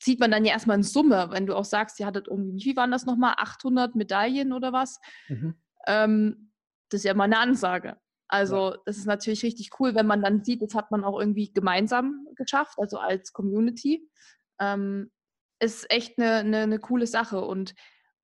sieht 0.01 0.19
man 0.19 0.31
dann 0.31 0.45
ja 0.45 0.53
erstmal 0.53 0.77
in 0.77 0.83
Summe, 0.83 1.27
wenn 1.31 1.45
du 1.45 1.55
auch 1.55 1.65
sagst, 1.65 1.99
ihr 1.99 2.05
hattet 2.05 2.27
irgendwie, 2.27 2.65
wie 2.65 2.75
waren 2.75 2.91
das 2.91 3.05
nochmal, 3.05 3.35
800 3.37 3.95
Medaillen 3.95 4.53
oder 4.53 4.73
was? 4.73 4.99
Mhm. 5.27 5.55
Ähm, 5.87 6.51
das 6.89 6.99
ist 6.99 7.05
ja 7.05 7.13
mal 7.13 7.25
eine 7.25 7.39
Ansage. 7.39 7.97
Also 8.27 8.71
ja. 8.71 8.77
das 8.85 8.97
ist 8.97 9.05
natürlich 9.05 9.43
richtig 9.43 9.71
cool, 9.79 9.95
wenn 9.95 10.07
man 10.07 10.21
dann 10.21 10.43
sieht, 10.43 10.61
das 10.61 10.73
hat 10.73 10.91
man 10.91 11.03
auch 11.03 11.19
irgendwie 11.19 11.53
gemeinsam 11.53 12.27
geschafft, 12.35 12.77
also 12.79 12.97
als 12.97 13.33
Community. 13.33 14.09
Ähm, 14.59 15.11
ist 15.59 15.89
echt 15.91 16.17
eine, 16.17 16.37
eine, 16.37 16.57
eine 16.59 16.79
coole 16.79 17.07
Sache. 17.07 17.41
Und 17.41 17.75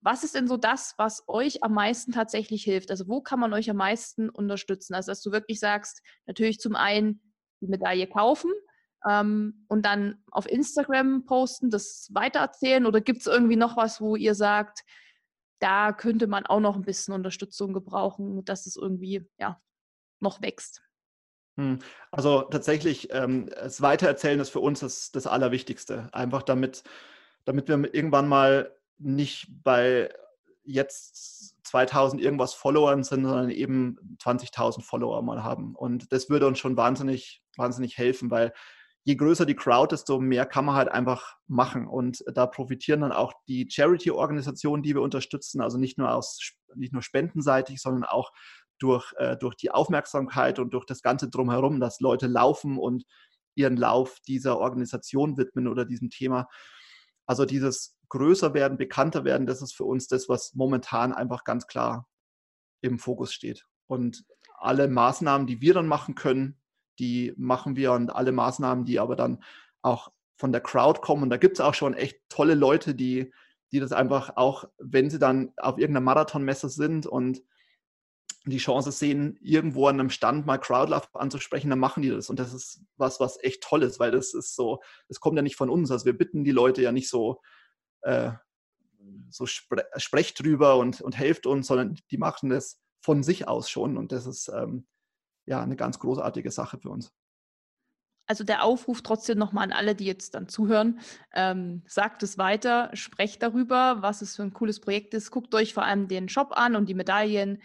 was 0.02 0.24
ist 0.24 0.36
denn 0.36 0.48
so 0.48 0.58
das, 0.58 0.96
was 0.98 1.24
euch 1.28 1.64
am 1.64 1.74
meisten 1.74 2.12
tatsächlich 2.12 2.64
hilft? 2.64 2.90
Also 2.92 3.08
wo 3.08 3.22
kann 3.22 3.40
man 3.40 3.54
euch 3.54 3.70
am 3.70 3.78
meisten 3.78 4.30
unterstützen? 4.30 4.96
Also 4.96 5.12
dass 5.12 5.22
du 5.22 5.32
wirklich 5.32 5.60
sagst, 5.60 6.02
natürlich 6.26 6.60
zum 6.60 6.76
einen 6.76 7.22
die 7.62 7.68
Medaille 7.68 8.08
kaufen 8.08 8.52
ähm, 9.08 9.66
und 9.68 9.86
dann 9.86 10.24
auf 10.32 10.50
Instagram 10.50 11.26
posten, 11.26 11.70
das 11.70 12.10
weitererzählen 12.12 12.86
oder 12.86 13.00
gibt 13.00 13.22
es 13.22 13.28
irgendwie 13.28 13.56
noch 13.56 13.78
was, 13.78 14.02
wo 14.02 14.16
ihr 14.16 14.34
sagt, 14.34 14.82
da 15.62 15.94
könnte 15.94 16.28
man 16.28 16.46
auch 16.46 16.60
noch 16.60 16.76
ein 16.76 16.84
bisschen 16.84 17.14
Unterstützung 17.14 17.74
gebrauchen, 17.74 18.44
dass 18.46 18.66
es 18.66 18.76
irgendwie 18.76 19.26
ja 19.40 19.62
noch 20.20 20.42
wächst? 20.42 20.82
Hm, 21.58 21.80
also 22.12 22.44
tatsächlich, 22.44 23.10
ähm, 23.12 23.50
das 23.50 23.82
Weitererzählen 23.82 24.40
ist 24.40 24.50
für 24.50 24.60
uns 24.60 24.80
das, 24.82 25.12
das 25.12 25.28
Allerwichtigste. 25.28 26.10
Einfach 26.12 26.44
damit 26.44 26.84
damit 27.46 27.68
wir 27.68 27.94
irgendwann 27.94 28.28
mal 28.28 28.76
nicht 28.98 29.48
bei 29.64 30.14
jetzt 30.64 31.56
2000 31.66 32.22
irgendwas 32.22 32.54
Followern 32.54 33.04
sind, 33.04 33.24
sondern 33.24 33.50
eben 33.50 33.98
20.000 34.22 34.84
Follower 34.84 35.22
mal 35.22 35.44
haben. 35.44 35.76
Und 35.76 36.12
das 36.12 36.30
würde 36.30 36.48
uns 36.48 36.60
schon 36.60 36.78
wahnsinnig, 36.78 37.42
wahnsinnig 37.58 37.98
helfen, 37.98 38.30
weil 38.30 38.54
je 39.04 39.16
größer 39.16 39.46
die 39.46 39.56
Crowd, 39.56 39.94
desto 39.94 40.20
mehr 40.20 40.46
kann 40.46 40.66
man 40.66 40.76
halt 40.76 40.90
einfach 40.90 41.36
machen. 41.48 41.88
Und 41.88 42.24
da 42.34 42.46
profitieren 42.46 43.02
dann 43.02 43.12
auch 43.12 43.34
die 43.48 43.68
Charity-Organisationen, 43.70 44.84
die 44.84 44.94
wir 44.94 45.02
unterstützen, 45.02 45.62
also 45.62 45.78
nicht 45.78 45.98
nur 45.98 46.14
aus, 46.14 46.40
nicht 46.76 46.94
nur 46.94 47.02
spendenseitig, 47.02 47.82
sondern 47.82 48.04
auch 48.04 48.32
durch, 48.78 49.14
äh, 49.18 49.38
durch 49.38 49.56
die 49.56 49.72
Aufmerksamkeit 49.72 50.60
und 50.60 50.74
durch 50.74 50.86
das 50.86 51.02
Ganze 51.02 51.30
drumherum, 51.30 51.80
dass 51.80 52.00
Leute 52.00 52.28
laufen 52.28 52.78
und 52.78 53.04
ihren 53.56 53.76
Lauf 53.76 54.20
dieser 54.28 54.58
Organisation 54.60 55.38
widmen 55.38 55.68
oder 55.68 55.86
diesem 55.86 56.10
Thema. 56.10 56.48
Also 57.26 57.46
dieses 57.46 57.98
größer 58.10 58.54
werden, 58.54 58.78
bekannter 58.78 59.24
werden, 59.24 59.48
das 59.48 59.62
ist 59.62 59.74
für 59.74 59.86
uns 59.86 60.08
das, 60.08 60.30
was 60.30 60.54
momentan 60.54 61.14
einfach 61.14 61.44
ganz 61.44 61.68
klar 61.68 62.08
im 62.82 63.00
Fokus 63.00 63.34
steht. 63.34 63.66
Und 63.88 64.24
alle 64.58 64.88
Maßnahmen, 64.88 65.48
die 65.48 65.62
wir 65.62 65.74
dann 65.74 65.88
machen 65.88 66.16
können, 66.16 66.61
die 67.02 67.34
machen 67.36 67.76
wir 67.76 67.94
und 67.94 68.12
alle 68.12 68.32
Maßnahmen, 68.32 68.86
die 68.86 69.00
aber 69.00 69.16
dann 69.16 69.44
auch 69.82 70.12
von 70.38 70.52
der 70.52 70.62
Crowd 70.62 71.02
kommen. 71.02 71.24
Und 71.24 71.30
da 71.32 71.38
gibt 71.38 71.58
es 71.58 71.62
auch 71.62 71.74
schon 71.74 71.96
echt 71.96 72.20
tolle 72.30 72.54
Leute, 72.54 72.94
die, 72.94 73.34
die 73.72 73.80
das 73.80 73.92
einfach 73.92 74.38
auch, 74.38 74.66
wenn 74.78 75.10
sie 75.10 75.18
dann 75.18 75.52
auf 75.58 75.80
irgendeiner 75.80 76.06
Marathonmesse 76.06 76.70
sind 76.70 77.08
und 77.08 77.42
die 78.46 78.58
Chance 78.58 78.92
sehen, 78.92 79.38
irgendwo 79.42 79.88
an 79.88 80.00
einem 80.00 80.10
Stand 80.10 80.46
mal 80.46 80.58
Crowdlove 80.58 81.08
anzusprechen, 81.14 81.70
dann 81.70 81.80
machen 81.80 82.04
die 82.04 82.10
das. 82.10 82.30
Und 82.30 82.40
das 82.40 82.54
ist 82.54 82.84
was, 82.98 83.20
was 83.20 83.44
echt 83.44 83.64
toll 83.64 83.84
ist, 83.84 84.00
weil 84.00 84.12
das 84.12 84.34
ist 84.34 84.56
so, 84.56 84.82
das 85.08 85.20
kommt 85.20 85.38
ja 85.38 85.44
nicht 85.44 85.56
von 85.56 85.70
uns. 85.70 85.92
Also 85.92 86.06
wir 86.06 86.18
bitten 86.18 86.44
die 86.44 86.52
Leute 86.52 86.82
ja 86.82 86.92
nicht 86.92 87.10
so, 87.10 87.42
äh, 88.02 88.32
so 89.30 89.48
spre 89.48 89.86
sprecht 89.98 90.44
drüber 90.44 90.78
und, 90.78 91.02
und 91.02 91.18
helft 91.18 91.48
uns, 91.48 91.68
sondern 91.68 91.98
die 92.12 92.18
machen 92.18 92.50
das 92.50 92.80
von 93.02 93.24
sich 93.24 93.48
aus 93.48 93.70
schon. 93.70 93.98
Und 93.98 94.12
das 94.12 94.28
ist 94.28 94.48
ähm, 94.50 94.86
ja 95.46 95.62
eine 95.62 95.76
ganz 95.76 96.00
großartige 96.00 96.52
Sache 96.52 96.78
für 96.78 96.90
uns. 96.90 97.12
Also 98.28 98.44
der 98.44 98.64
Aufruf 98.64 99.02
trotzdem 99.02 99.38
nochmal 99.38 99.66
an 99.66 99.74
alle, 99.74 99.94
die 99.94 100.06
jetzt 100.06 100.36
dann 100.36 100.48
zuhören, 100.48 101.02
ähm, 101.34 101.84
sagt 101.86 102.24
es 102.24 102.38
weiter, 102.38 102.90
sprecht 102.94 103.44
darüber, 103.44 104.02
was 104.02 104.22
es 104.22 104.38
für 104.38 104.44
ein 104.44 104.54
cooles 104.54 104.80
Projekt 104.80 105.14
ist. 105.14 105.32
Guckt 105.32 105.54
euch 105.54 105.74
vor 105.74 105.84
allem 105.84 106.08
den 106.08 106.30
Shop 106.30 106.52
an 106.52 106.76
und 106.76 106.88
die 106.88 106.94
Medaillen 106.94 107.62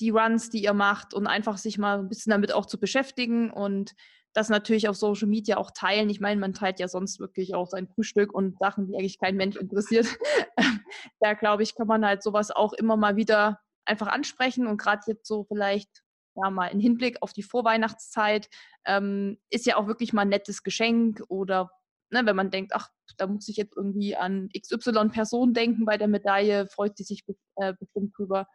die 0.00 0.10
Runs, 0.10 0.50
die 0.50 0.62
ihr 0.62 0.72
macht 0.72 1.14
und 1.14 1.26
einfach 1.26 1.58
sich 1.58 1.78
mal 1.78 1.98
ein 1.98 2.08
bisschen 2.08 2.30
damit 2.30 2.52
auch 2.52 2.66
zu 2.66 2.80
beschäftigen 2.80 3.50
und 3.50 3.94
das 4.32 4.48
natürlich 4.48 4.88
auf 4.88 4.96
Social 4.96 5.28
Media 5.28 5.56
auch 5.56 5.70
teilen. 5.72 6.08
Ich 6.08 6.20
meine, 6.20 6.40
man 6.40 6.54
teilt 6.54 6.80
ja 6.80 6.88
sonst 6.88 7.20
wirklich 7.20 7.54
auch 7.54 7.66
sein 7.66 7.88
Frühstück 7.88 8.32
und 8.32 8.58
Sachen, 8.58 8.86
die 8.86 8.96
eigentlich 8.96 9.18
kein 9.18 9.36
Mensch 9.36 9.56
interessiert. 9.56 10.06
da 11.20 11.34
glaube 11.34 11.62
ich, 11.62 11.74
kann 11.74 11.86
man 11.86 12.04
halt 12.04 12.22
sowas 12.22 12.50
auch 12.50 12.72
immer 12.72 12.96
mal 12.96 13.16
wieder 13.16 13.60
einfach 13.84 14.06
ansprechen 14.06 14.66
und 14.66 14.78
gerade 14.78 15.02
jetzt 15.06 15.26
so 15.26 15.44
vielleicht 15.44 16.02
ja 16.34 16.50
mal 16.50 16.68
in 16.68 16.80
Hinblick 16.80 17.18
auf 17.22 17.32
die 17.32 17.42
Vorweihnachtszeit 17.42 18.48
ähm, 18.86 19.38
ist 19.50 19.66
ja 19.66 19.76
auch 19.76 19.86
wirklich 19.86 20.12
mal 20.12 20.22
ein 20.22 20.28
nettes 20.28 20.62
Geschenk 20.62 21.22
oder 21.28 21.70
ne, 22.10 22.24
wenn 22.24 22.36
man 22.36 22.50
denkt, 22.50 22.72
ach, 22.74 22.88
da 23.16 23.26
muss 23.26 23.48
ich 23.48 23.56
jetzt 23.56 23.76
irgendwie 23.76 24.16
an 24.16 24.48
XY-Person 24.56 25.54
denken 25.54 25.84
bei 25.84 25.96
der 25.96 26.08
Medaille, 26.08 26.68
freut 26.68 26.96
sie 26.96 27.04
sich 27.04 27.24
äh, 27.56 27.74
bestimmt 27.78 28.16
drüber 28.16 28.46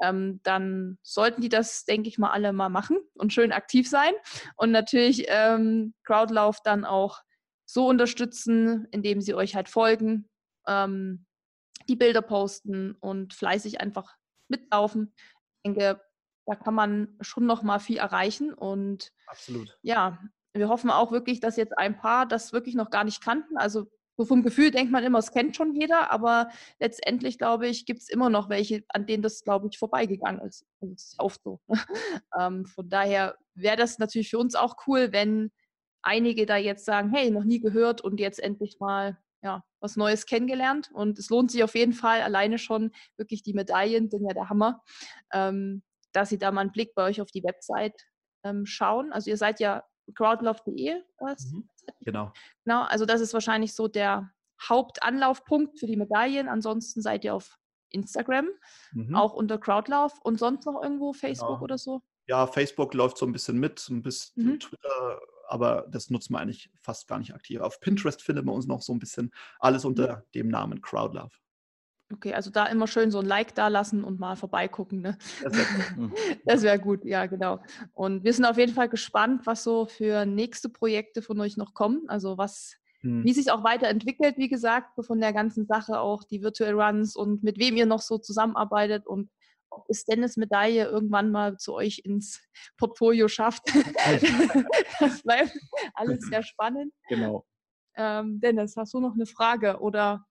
ähm, 0.00 0.40
dann 0.42 0.98
sollten 1.02 1.40
die 1.40 1.48
das, 1.48 1.84
denke 1.84 2.08
ich 2.08 2.18
mal, 2.18 2.30
alle 2.30 2.52
mal 2.52 2.68
machen 2.68 2.98
und 3.14 3.32
schön 3.32 3.52
aktiv 3.52 3.88
sein. 3.88 4.12
Und 4.56 4.70
natürlich 4.70 5.26
ähm, 5.28 5.94
Crowdlauf 6.04 6.60
dann 6.62 6.84
auch 6.84 7.20
so 7.66 7.86
unterstützen, 7.86 8.88
indem 8.90 9.20
sie 9.20 9.34
euch 9.34 9.54
halt 9.54 9.68
folgen, 9.68 10.28
ähm, 10.66 11.26
die 11.88 11.96
Bilder 11.96 12.22
posten 12.22 12.96
und 13.00 13.34
fleißig 13.34 13.80
einfach 13.80 14.16
mitlaufen. 14.48 15.14
Ich 15.62 15.72
denke, 15.72 16.00
da 16.50 16.56
kann 16.56 16.74
man 16.74 17.16
schon 17.20 17.46
noch 17.46 17.62
mal 17.62 17.78
viel 17.78 17.98
erreichen 17.98 18.52
und 18.52 19.12
absolut. 19.28 19.78
Ja, 19.82 20.18
wir 20.52 20.68
hoffen 20.68 20.90
auch 20.90 21.12
wirklich, 21.12 21.38
dass 21.38 21.56
jetzt 21.56 21.78
ein 21.78 21.96
paar 21.96 22.26
das 22.26 22.52
wirklich 22.52 22.74
noch 22.74 22.90
gar 22.90 23.04
nicht 23.04 23.22
kannten. 23.22 23.56
Also 23.56 23.86
so 24.16 24.24
vom 24.24 24.42
Gefühl 24.42 24.72
denkt 24.72 24.90
man 24.90 25.04
immer, 25.04 25.20
es 25.20 25.30
kennt 25.30 25.54
schon 25.54 25.72
jeder, 25.72 26.10
aber 26.10 26.50
letztendlich, 26.80 27.38
glaube 27.38 27.68
ich, 27.68 27.86
gibt 27.86 28.00
es 28.00 28.08
immer 28.08 28.30
noch 28.30 28.48
welche, 28.48 28.82
an 28.88 29.06
denen 29.06 29.22
das, 29.22 29.44
glaube 29.44 29.68
ich, 29.70 29.78
vorbeigegangen 29.78 30.40
ist. 30.40 30.66
Also, 30.80 30.92
das 30.92 31.04
ist 31.04 31.20
oft 31.20 31.40
so. 31.44 31.60
ähm, 32.38 32.66
von 32.66 32.88
daher 32.88 33.36
wäre 33.54 33.76
das 33.76 33.98
natürlich 33.98 34.30
für 34.30 34.38
uns 34.38 34.56
auch 34.56 34.74
cool, 34.88 35.12
wenn 35.12 35.52
einige 36.02 36.46
da 36.46 36.56
jetzt 36.56 36.84
sagen, 36.84 37.12
hey, 37.14 37.30
noch 37.30 37.44
nie 37.44 37.60
gehört 37.60 38.00
und 38.00 38.18
jetzt 38.18 38.42
endlich 38.42 38.80
mal 38.80 39.16
ja, 39.42 39.62
was 39.78 39.96
Neues 39.96 40.26
kennengelernt. 40.26 40.90
Und 40.92 41.18
es 41.20 41.30
lohnt 41.30 41.52
sich 41.52 41.62
auf 41.62 41.76
jeden 41.76 41.92
Fall 41.92 42.22
alleine 42.22 42.58
schon 42.58 42.90
wirklich 43.16 43.44
die 43.44 43.54
Medaillen, 43.54 44.10
sind 44.10 44.26
ja 44.26 44.34
der 44.34 44.50
Hammer, 44.50 44.82
ähm, 45.32 45.82
dass 46.12 46.28
Sie 46.28 46.38
da 46.38 46.50
mal 46.50 46.62
einen 46.62 46.72
Blick 46.72 46.94
bei 46.94 47.04
euch 47.04 47.20
auf 47.20 47.30
die 47.30 47.44
Website 47.44 47.94
ähm, 48.44 48.66
schauen. 48.66 49.12
Also 49.12 49.30
ihr 49.30 49.36
seid 49.36 49.60
ja 49.60 49.84
crowdlove.de. 50.14 50.94
Mhm. 50.94 51.68
Genau. 52.00 52.32
Genau, 52.64 52.82
also 52.82 53.06
das 53.06 53.20
ist 53.20 53.34
wahrscheinlich 53.34 53.74
so 53.74 53.88
der 53.88 54.30
Hauptanlaufpunkt 54.68 55.78
für 55.78 55.86
die 55.86 55.96
Medaillen. 55.96 56.48
Ansonsten 56.48 57.02
seid 57.02 57.24
ihr 57.24 57.34
auf 57.34 57.56
Instagram, 57.90 58.48
mhm. 58.92 59.14
auch 59.14 59.34
unter 59.34 59.58
Crowdlauf 59.58 60.18
und 60.22 60.38
sonst 60.38 60.64
noch 60.66 60.82
irgendwo 60.82 61.12
Facebook 61.12 61.48
genau. 61.48 61.62
oder 61.62 61.78
so? 61.78 62.00
Ja, 62.26 62.46
Facebook 62.46 62.94
läuft 62.94 63.18
so 63.18 63.26
ein 63.26 63.32
bisschen 63.32 63.58
mit, 63.58 63.88
ein 63.88 64.02
bisschen 64.02 64.44
mhm. 64.44 64.60
Twitter, 64.60 65.20
aber 65.48 65.86
das 65.90 66.10
nutzen 66.10 66.34
wir 66.34 66.38
eigentlich 66.38 66.70
fast 66.80 67.08
gar 67.08 67.18
nicht 67.18 67.34
aktiv. 67.34 67.60
Auf 67.60 67.80
Pinterest 67.80 68.22
findet 68.22 68.44
man 68.44 68.54
uns 68.54 68.66
noch 68.66 68.82
so 68.82 68.92
ein 68.92 69.00
bisschen 69.00 69.32
alles 69.58 69.84
unter 69.84 70.24
dem 70.34 70.48
Namen 70.48 70.80
Crowdlove. 70.80 71.34
Okay, 72.12 72.34
also 72.34 72.50
da 72.50 72.66
immer 72.66 72.88
schön 72.88 73.10
so 73.10 73.20
ein 73.20 73.26
Like 73.26 73.54
da 73.54 73.68
lassen 73.68 74.02
und 74.02 74.18
mal 74.18 74.34
vorbeigucken. 74.34 75.00
Ne? 75.00 75.16
Das 76.44 76.62
wäre 76.62 76.78
gut, 76.80 77.04
ja, 77.04 77.26
genau. 77.26 77.60
Und 77.92 78.24
wir 78.24 78.32
sind 78.32 78.44
auf 78.44 78.58
jeden 78.58 78.74
Fall 78.74 78.88
gespannt, 78.88 79.46
was 79.46 79.62
so 79.62 79.86
für 79.86 80.26
nächste 80.26 80.68
Projekte 80.68 81.22
von 81.22 81.40
euch 81.40 81.56
noch 81.56 81.72
kommen. 81.72 82.02
Also 82.08 82.36
was, 82.36 82.74
hm. 83.02 83.24
wie 83.24 83.32
sich 83.32 83.52
auch 83.52 83.62
weiterentwickelt, 83.62 84.38
wie 84.38 84.48
gesagt, 84.48 84.98
von 85.04 85.20
der 85.20 85.32
ganzen 85.32 85.66
Sache 85.66 86.00
auch 86.00 86.24
die 86.24 86.42
Virtual 86.42 86.80
Runs 86.80 87.14
und 87.14 87.44
mit 87.44 87.58
wem 87.58 87.76
ihr 87.76 87.86
noch 87.86 88.02
so 88.02 88.18
zusammenarbeitet 88.18 89.06
und 89.06 89.30
ob 89.70 89.84
es 89.88 90.04
Dennis 90.04 90.36
Medaille 90.36 90.86
irgendwann 90.86 91.30
mal 91.30 91.56
zu 91.58 91.74
euch 91.74 92.00
ins 92.04 92.40
Portfolio 92.76 93.28
schafft. 93.28 93.62
das 94.98 95.22
bleibt 95.22 95.56
alles 95.94 96.26
sehr 96.28 96.42
spannend. 96.42 96.92
Genau. 97.08 97.46
Ähm, 97.96 98.40
Dennis, 98.40 98.76
hast 98.76 98.94
du 98.94 99.00
noch 99.00 99.14
eine 99.14 99.26
Frage 99.26 99.78
oder 99.78 100.26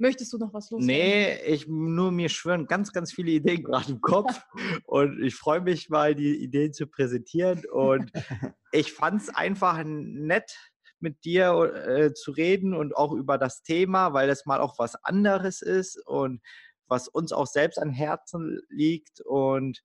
Möchtest 0.00 0.32
du 0.32 0.38
noch 0.38 0.54
was 0.54 0.70
loswerden? 0.70 0.86
Nee, 0.86 1.42
ich 1.44 1.68
nur 1.68 2.10
mir 2.10 2.30
schwören 2.30 2.66
ganz, 2.66 2.92
ganz 2.92 3.12
viele 3.12 3.32
Ideen 3.32 3.62
gerade 3.62 3.92
im 3.92 4.00
Kopf 4.00 4.40
und 4.86 5.22
ich 5.22 5.34
freue 5.34 5.60
mich 5.60 5.90
mal, 5.90 6.14
die 6.14 6.42
Ideen 6.42 6.72
zu 6.72 6.86
präsentieren 6.86 7.64
und 7.70 8.10
ich 8.72 8.94
fand 8.94 9.20
es 9.20 9.28
einfach 9.28 9.82
nett, 9.84 10.56
mit 11.00 11.24
dir 11.24 11.52
äh, 11.86 12.12
zu 12.14 12.30
reden 12.30 12.74
und 12.74 12.96
auch 12.96 13.12
über 13.12 13.38
das 13.38 13.62
Thema, 13.62 14.12
weil 14.12 14.28
es 14.28 14.46
mal 14.46 14.60
auch 14.60 14.78
was 14.78 14.96
anderes 15.04 15.62
ist 15.62 15.98
und 16.06 16.42
was 16.86 17.08
uns 17.08 17.32
auch 17.32 17.46
selbst 17.46 17.78
an 17.78 17.90
Herzen 17.90 18.60
liegt 18.68 19.20
und 19.22 19.82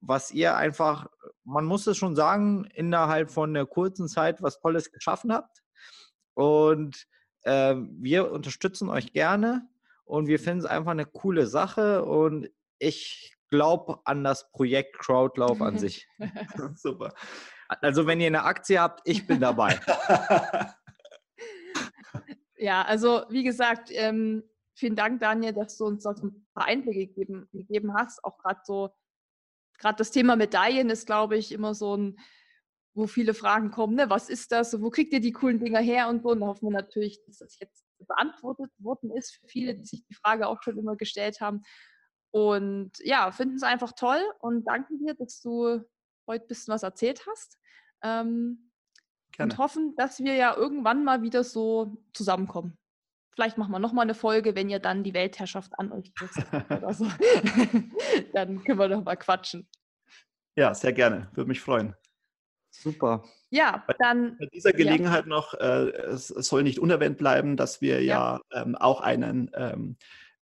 was 0.00 0.30
ihr 0.30 0.56
einfach, 0.56 1.06
man 1.44 1.64
muss 1.64 1.86
es 1.86 1.96
schon 1.96 2.14
sagen, 2.14 2.66
innerhalb 2.74 3.30
von 3.30 3.50
einer 3.50 3.66
kurzen 3.66 4.08
Zeit 4.08 4.42
was 4.42 4.60
Tolles 4.60 4.92
geschaffen 4.92 5.32
habt. 5.32 5.62
Und 6.34 7.06
äh, 7.44 7.76
wir 7.76 8.32
unterstützen 8.32 8.88
euch 8.88 9.12
gerne 9.12 9.68
und 10.04 10.26
wir 10.26 10.38
finden 10.38 10.60
es 10.60 10.66
einfach 10.66 10.90
eine 10.90 11.06
coole 11.06 11.46
Sache 11.46 12.04
und 12.04 12.50
ich 12.78 13.34
glaube 13.48 14.00
an 14.04 14.24
das 14.24 14.50
Projekt 14.50 14.98
Crowdlauf 14.98 15.60
an 15.62 15.78
sich. 15.78 16.08
Super. 16.74 17.14
Also 17.68 18.06
wenn 18.06 18.20
ihr 18.20 18.26
eine 18.26 18.44
Aktie 18.44 18.80
habt, 18.80 19.00
ich 19.04 19.26
bin 19.26 19.40
dabei. 19.40 19.78
ja, 22.56 22.82
also 22.82 23.24
wie 23.30 23.44
gesagt, 23.44 23.90
ähm, 23.92 24.42
vielen 24.74 24.96
Dank, 24.96 25.20
Daniel, 25.20 25.52
dass 25.52 25.76
du 25.78 25.86
uns 25.86 26.02
so 26.02 26.10
ein 26.10 26.46
paar 26.54 26.66
Einblicke 26.66 27.06
gegeben, 27.06 27.48
gegeben 27.52 27.94
hast. 27.94 28.22
Auch 28.24 28.38
gerade 28.38 28.60
so, 28.64 28.90
gerade 29.78 29.96
das 29.96 30.10
Thema 30.10 30.36
Medaillen 30.36 30.90
ist, 30.90 31.06
glaube 31.06 31.36
ich, 31.36 31.52
immer 31.52 31.74
so 31.74 31.96
ein 31.96 32.18
wo 32.94 33.06
viele 33.06 33.34
Fragen 33.34 33.70
kommen, 33.70 33.96
ne? 33.96 34.08
was 34.08 34.28
ist 34.28 34.52
das, 34.52 34.80
wo 34.80 34.90
kriegt 34.90 35.12
ihr 35.12 35.20
die 35.20 35.32
coolen 35.32 35.58
Dinger 35.58 35.80
her 35.80 36.08
und 36.08 36.22
so. 36.22 36.30
Und 36.30 36.40
da 36.40 36.46
hoffen 36.46 36.68
wir 36.68 36.72
natürlich, 36.72 37.22
dass 37.26 37.38
das 37.38 37.58
jetzt 37.58 37.84
beantwortet 38.06 38.70
worden 38.78 39.10
ist 39.10 39.34
für 39.34 39.46
viele, 39.48 39.74
die 39.74 39.84
sich 39.84 40.04
die 40.06 40.14
Frage 40.14 40.46
auch 40.46 40.62
schon 40.62 40.78
immer 40.78 40.96
gestellt 40.96 41.40
haben. 41.40 41.62
Und 42.30 42.92
ja, 43.00 43.30
finden 43.32 43.56
es 43.56 43.62
einfach 43.62 43.92
toll 43.92 44.20
und 44.40 44.64
danken 44.64 44.98
dir, 44.98 45.14
dass 45.14 45.40
du 45.40 45.80
heute 46.26 46.44
ein 46.44 46.48
bisschen 46.48 46.74
was 46.74 46.82
erzählt 46.82 47.26
hast. 47.26 47.58
Ähm, 48.02 48.70
und 49.38 49.58
hoffen, 49.58 49.94
dass 49.96 50.20
wir 50.20 50.34
ja 50.34 50.56
irgendwann 50.56 51.04
mal 51.04 51.22
wieder 51.22 51.42
so 51.42 51.96
zusammenkommen. 52.12 52.78
Vielleicht 53.34 53.58
machen 53.58 53.72
wir 53.72 53.80
nochmal 53.80 54.04
eine 54.04 54.14
Folge, 54.14 54.54
wenn 54.54 54.70
ihr 54.70 54.78
dann 54.78 55.02
die 55.02 55.14
Weltherrschaft 55.14 55.72
an 55.78 55.90
euch 55.90 56.14
kriegt 56.14 56.36
oder 56.70 56.94
so. 56.94 57.04
dann 58.32 58.62
können 58.62 58.78
wir 58.78 58.88
noch 58.88 59.02
mal 59.02 59.16
quatschen. 59.16 59.68
Ja, 60.56 60.72
sehr 60.72 60.92
gerne. 60.92 61.28
Würde 61.34 61.48
mich 61.48 61.60
freuen. 61.60 61.96
Super. 62.82 63.24
Ja, 63.50 63.84
dann. 63.98 64.36
Bei 64.38 64.46
dieser 64.46 64.72
Gelegenheit 64.72 65.24
ja. 65.24 65.28
noch, 65.28 65.54
äh, 65.54 65.90
es, 65.90 66.30
es, 66.30 66.48
soll 66.48 66.64
nicht 66.64 66.78
unerwähnt 66.78 67.18
bleiben, 67.18 67.56
dass 67.56 67.80
wir 67.80 68.02
ja, 68.02 68.40
ja 68.52 68.62
ähm, 68.62 68.74
auch 68.74 69.00
einen 69.00 69.50
ähm, 69.54 69.96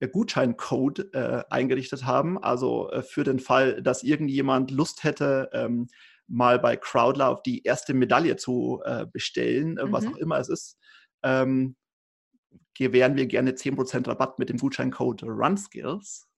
Gutscheincode 0.08 1.14
äh, 1.14 1.44
eingerichtet 1.50 2.06
haben. 2.06 2.42
Also 2.42 2.90
äh, 2.92 3.02
für 3.02 3.24
den 3.24 3.40
Fall, 3.40 3.82
dass 3.82 4.04
irgendjemand 4.04 4.72
Lust 4.72 5.04
hätte, 5.04 5.50
ähm, 5.54 5.88
mal 6.28 6.60
bei 6.60 6.78
Crowdlove 6.78 7.42
die 7.44 7.64
erste 7.64 7.94
Medaille 7.94 8.36
zu 8.36 8.82
äh, 8.86 9.06
bestellen, 9.12 9.74
mhm. 9.74 9.92
was 9.92 10.06
auch 10.06 10.18
immer 10.18 10.38
es 10.38 10.50
ist, 10.50 10.78
ähm, 11.24 11.76
gewähren 12.76 13.18
wir 13.18 13.26
gerne 13.26 13.52
10% 13.52 14.08
Rabatt 14.08 14.40
mit 14.40 14.50
dem 14.50 14.58
Gutscheincode 14.58 15.24
RunSkills. 15.24 16.29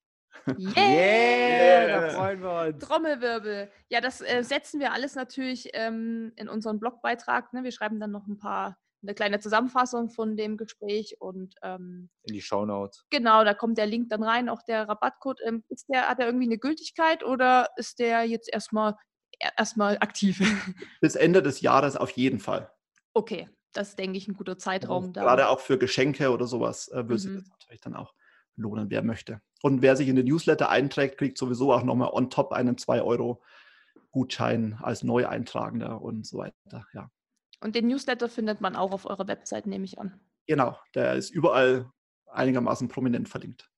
Yeah, 0.47 1.88
yeah, 1.88 1.88
da 1.88 2.09
freuen 2.09 2.41
wir 2.41 2.61
uns. 2.67 2.86
Trommelwirbel. 2.86 3.71
Ja, 3.89 4.01
das 4.01 4.21
äh, 4.21 4.43
setzen 4.43 4.79
wir 4.79 4.91
alles 4.91 5.15
natürlich 5.15 5.69
ähm, 5.73 6.32
in 6.36 6.49
unseren 6.49 6.79
Blogbeitrag. 6.79 7.53
Ne? 7.53 7.63
Wir 7.63 7.71
schreiben 7.71 7.99
dann 7.99 8.11
noch 8.11 8.27
ein 8.27 8.38
paar, 8.38 8.77
eine 9.03 9.13
kleine 9.13 9.39
Zusammenfassung 9.39 10.09
von 10.09 10.38
dem 10.38 10.57
Gespräch 10.57 11.17
und 11.19 11.55
ähm, 11.63 12.09
in 12.23 12.34
die 12.34 12.41
Shownotes. 12.41 13.05
Genau, 13.09 13.43
da 13.43 13.53
kommt 13.53 13.77
der 13.77 13.86
Link 13.86 14.09
dann 14.09 14.23
rein, 14.23 14.49
auch 14.49 14.63
der 14.63 14.88
Rabattcode. 14.88 15.39
Ähm, 15.45 15.63
ist 15.69 15.88
der, 15.89 16.07
hat 16.09 16.19
der 16.19 16.27
irgendwie 16.27 16.47
eine 16.47 16.57
Gültigkeit 16.57 17.23
oder 17.23 17.67
ist 17.77 17.99
der 17.99 18.23
jetzt 18.23 18.51
erstmal 18.51 18.95
erstmal 19.57 19.97
aktiv? 19.97 20.39
Bis 21.01 21.15
Ende 21.15 21.41
des 21.41 21.61
Jahres 21.61 21.95
auf 21.95 22.11
jeden 22.11 22.39
Fall. 22.39 22.71
Okay, 23.13 23.49
das 23.73 23.89
ist, 23.89 23.99
denke 23.99 24.17
ich, 24.17 24.27
ein 24.27 24.34
guter 24.34 24.57
Zeitraum. 24.57 25.05
Also, 25.05 25.13
gerade 25.13 25.49
auch 25.49 25.59
für 25.59 25.77
Geschenke 25.77 26.32
oder 26.32 26.45
sowas 26.45 26.88
äh, 26.89 27.07
würde 27.07 27.13
mhm. 27.13 27.39
sich 27.39 27.49
natürlich 27.49 27.82
dann 27.82 27.95
auch 27.95 28.13
lohnen, 28.56 28.89
wer 28.89 29.04
möchte. 29.04 29.41
Und 29.62 29.82
wer 29.82 29.95
sich 29.95 30.08
in 30.08 30.16
den 30.16 30.26
Newsletter 30.26 30.70
einträgt, 30.70 31.18
kriegt 31.18 31.38
sowieso 31.38 31.74
auch 31.74 31.84
nochmal 31.84 32.10
on 32.12 32.30
top 32.30 32.52
einen 32.52 32.76
2-Euro-Gutschein 32.76 34.80
als 34.82 35.04
Neueintragender 35.04 36.02
und 36.02 36.26
so 36.26 36.39
weiter. 36.39 36.86
Ja. 36.93 37.10
Und 37.62 37.76
den 37.76 37.88
Newsletter 37.88 38.28
findet 38.28 38.62
man 38.62 38.76
auch 38.76 38.91
auf 38.91 39.06
eurer 39.06 39.28
Website, 39.28 39.68
nehme 39.68 39.86
ich 39.86 39.99
an. 39.99 40.20
Genau, 40.47 40.78
der 40.95 41.14
ist 41.14 41.30
überall 41.30 41.91
einigermaßen 42.28 42.88
prominent 42.88 43.30
verlinkt. 43.30 43.70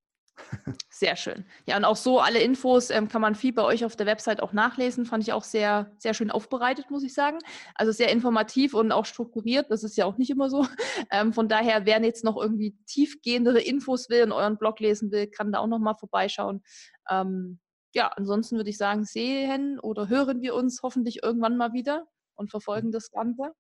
Sehr 0.89 1.15
schön. 1.15 1.45
Ja, 1.67 1.77
und 1.77 1.85
auch 1.85 1.95
so 1.95 2.19
alle 2.19 2.39
Infos 2.41 2.89
ähm, 2.89 3.07
kann 3.07 3.21
man 3.21 3.35
viel 3.35 3.53
bei 3.53 3.63
euch 3.63 3.83
auf 3.85 3.95
der 3.95 4.05
Website 4.05 4.41
auch 4.41 4.53
nachlesen. 4.53 5.05
Fand 5.05 5.23
ich 5.23 5.33
auch 5.33 5.43
sehr, 5.43 5.91
sehr 5.97 6.13
schön 6.13 6.31
aufbereitet, 6.31 6.89
muss 6.89 7.03
ich 7.03 7.13
sagen. 7.13 7.39
Also 7.75 7.91
sehr 7.91 8.09
informativ 8.11 8.73
und 8.73 8.91
auch 8.91 9.05
strukturiert. 9.05 9.69
Das 9.69 9.83
ist 9.83 9.97
ja 9.97 10.05
auch 10.05 10.17
nicht 10.17 10.29
immer 10.29 10.49
so. 10.49 10.65
Ähm, 11.11 11.33
von 11.33 11.47
daher, 11.49 11.85
wer 11.85 12.01
jetzt 12.01 12.23
noch 12.23 12.37
irgendwie 12.37 12.77
tiefgehendere 12.85 13.59
Infos 13.59 14.09
will 14.09 14.23
und 14.23 14.31
euren 14.31 14.57
Blog 14.57 14.79
lesen 14.79 15.11
will, 15.11 15.27
kann 15.27 15.51
da 15.51 15.59
auch 15.59 15.67
nochmal 15.67 15.95
vorbeischauen. 15.95 16.63
Ähm, 17.09 17.59
ja, 17.93 18.07
ansonsten 18.07 18.55
würde 18.57 18.69
ich 18.69 18.77
sagen, 18.77 19.03
sehen 19.03 19.79
oder 19.79 20.07
hören 20.07 20.41
wir 20.41 20.55
uns 20.55 20.81
hoffentlich 20.81 21.21
irgendwann 21.21 21.57
mal 21.57 21.73
wieder 21.73 22.07
und 22.35 22.49
verfolgen 22.49 22.91
das 22.91 23.11
Ganze. 23.11 23.51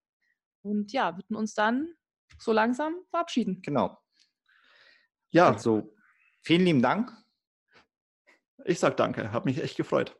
Und 0.61 0.93
ja, 0.93 1.15
würden 1.17 1.35
uns 1.35 1.53
dann 1.53 1.93
so 2.39 2.53
langsam 2.53 2.95
verabschieden. 3.09 3.61
Genau. 3.61 3.97
Ja, 5.31 5.51
also 5.51 5.92
Vielen 6.43 6.65
lieben 6.65 6.81
Dank. 6.81 7.11
Ich 8.65 8.79
sag 8.79 8.97
danke, 8.97 9.31
hat 9.31 9.45
mich 9.45 9.61
echt 9.61 9.77
gefreut. 9.77 10.15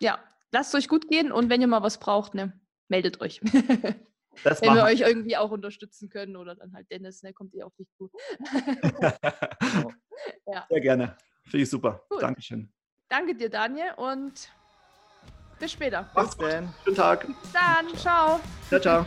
Ja, 0.00 0.18
lasst 0.52 0.74
es 0.74 0.84
euch 0.84 0.88
gut 0.88 1.08
gehen 1.08 1.32
und 1.32 1.50
wenn 1.50 1.60
ihr 1.60 1.66
mal 1.66 1.82
was 1.82 1.98
braucht, 1.98 2.34
ne, 2.34 2.58
meldet 2.88 3.20
euch. 3.20 3.40
Das 4.44 4.62
wenn 4.62 4.72
wir 4.72 4.84
euch 4.84 5.00
irgendwie 5.00 5.36
auch 5.36 5.50
unterstützen 5.50 6.08
können 6.08 6.36
oder 6.36 6.54
dann 6.54 6.72
halt 6.72 6.88
Dennis, 6.92 7.24
ne, 7.24 7.32
kommt 7.32 7.54
ihr 7.54 7.66
auf 7.66 7.74
dich 7.74 7.88
zu. 7.96 8.08
ja. 10.46 10.64
Sehr 10.68 10.80
gerne. 10.80 11.16
Finde 11.42 11.62
ich 11.64 11.68
super. 11.70 12.04
Gut. 12.08 12.22
Dankeschön. 12.22 12.72
Danke 13.08 13.34
dir, 13.34 13.50
Daniel, 13.50 13.94
und 13.96 14.52
bis 15.58 15.72
später. 15.72 16.08
Bis 16.14 16.36
dann. 16.36 16.72
Schönen 16.84 16.96
Tag. 16.96 17.26
Bis 17.26 17.52
dann. 17.52 17.88
Ciao. 17.96 18.40
Ciao, 18.68 18.80
ciao. 18.80 19.06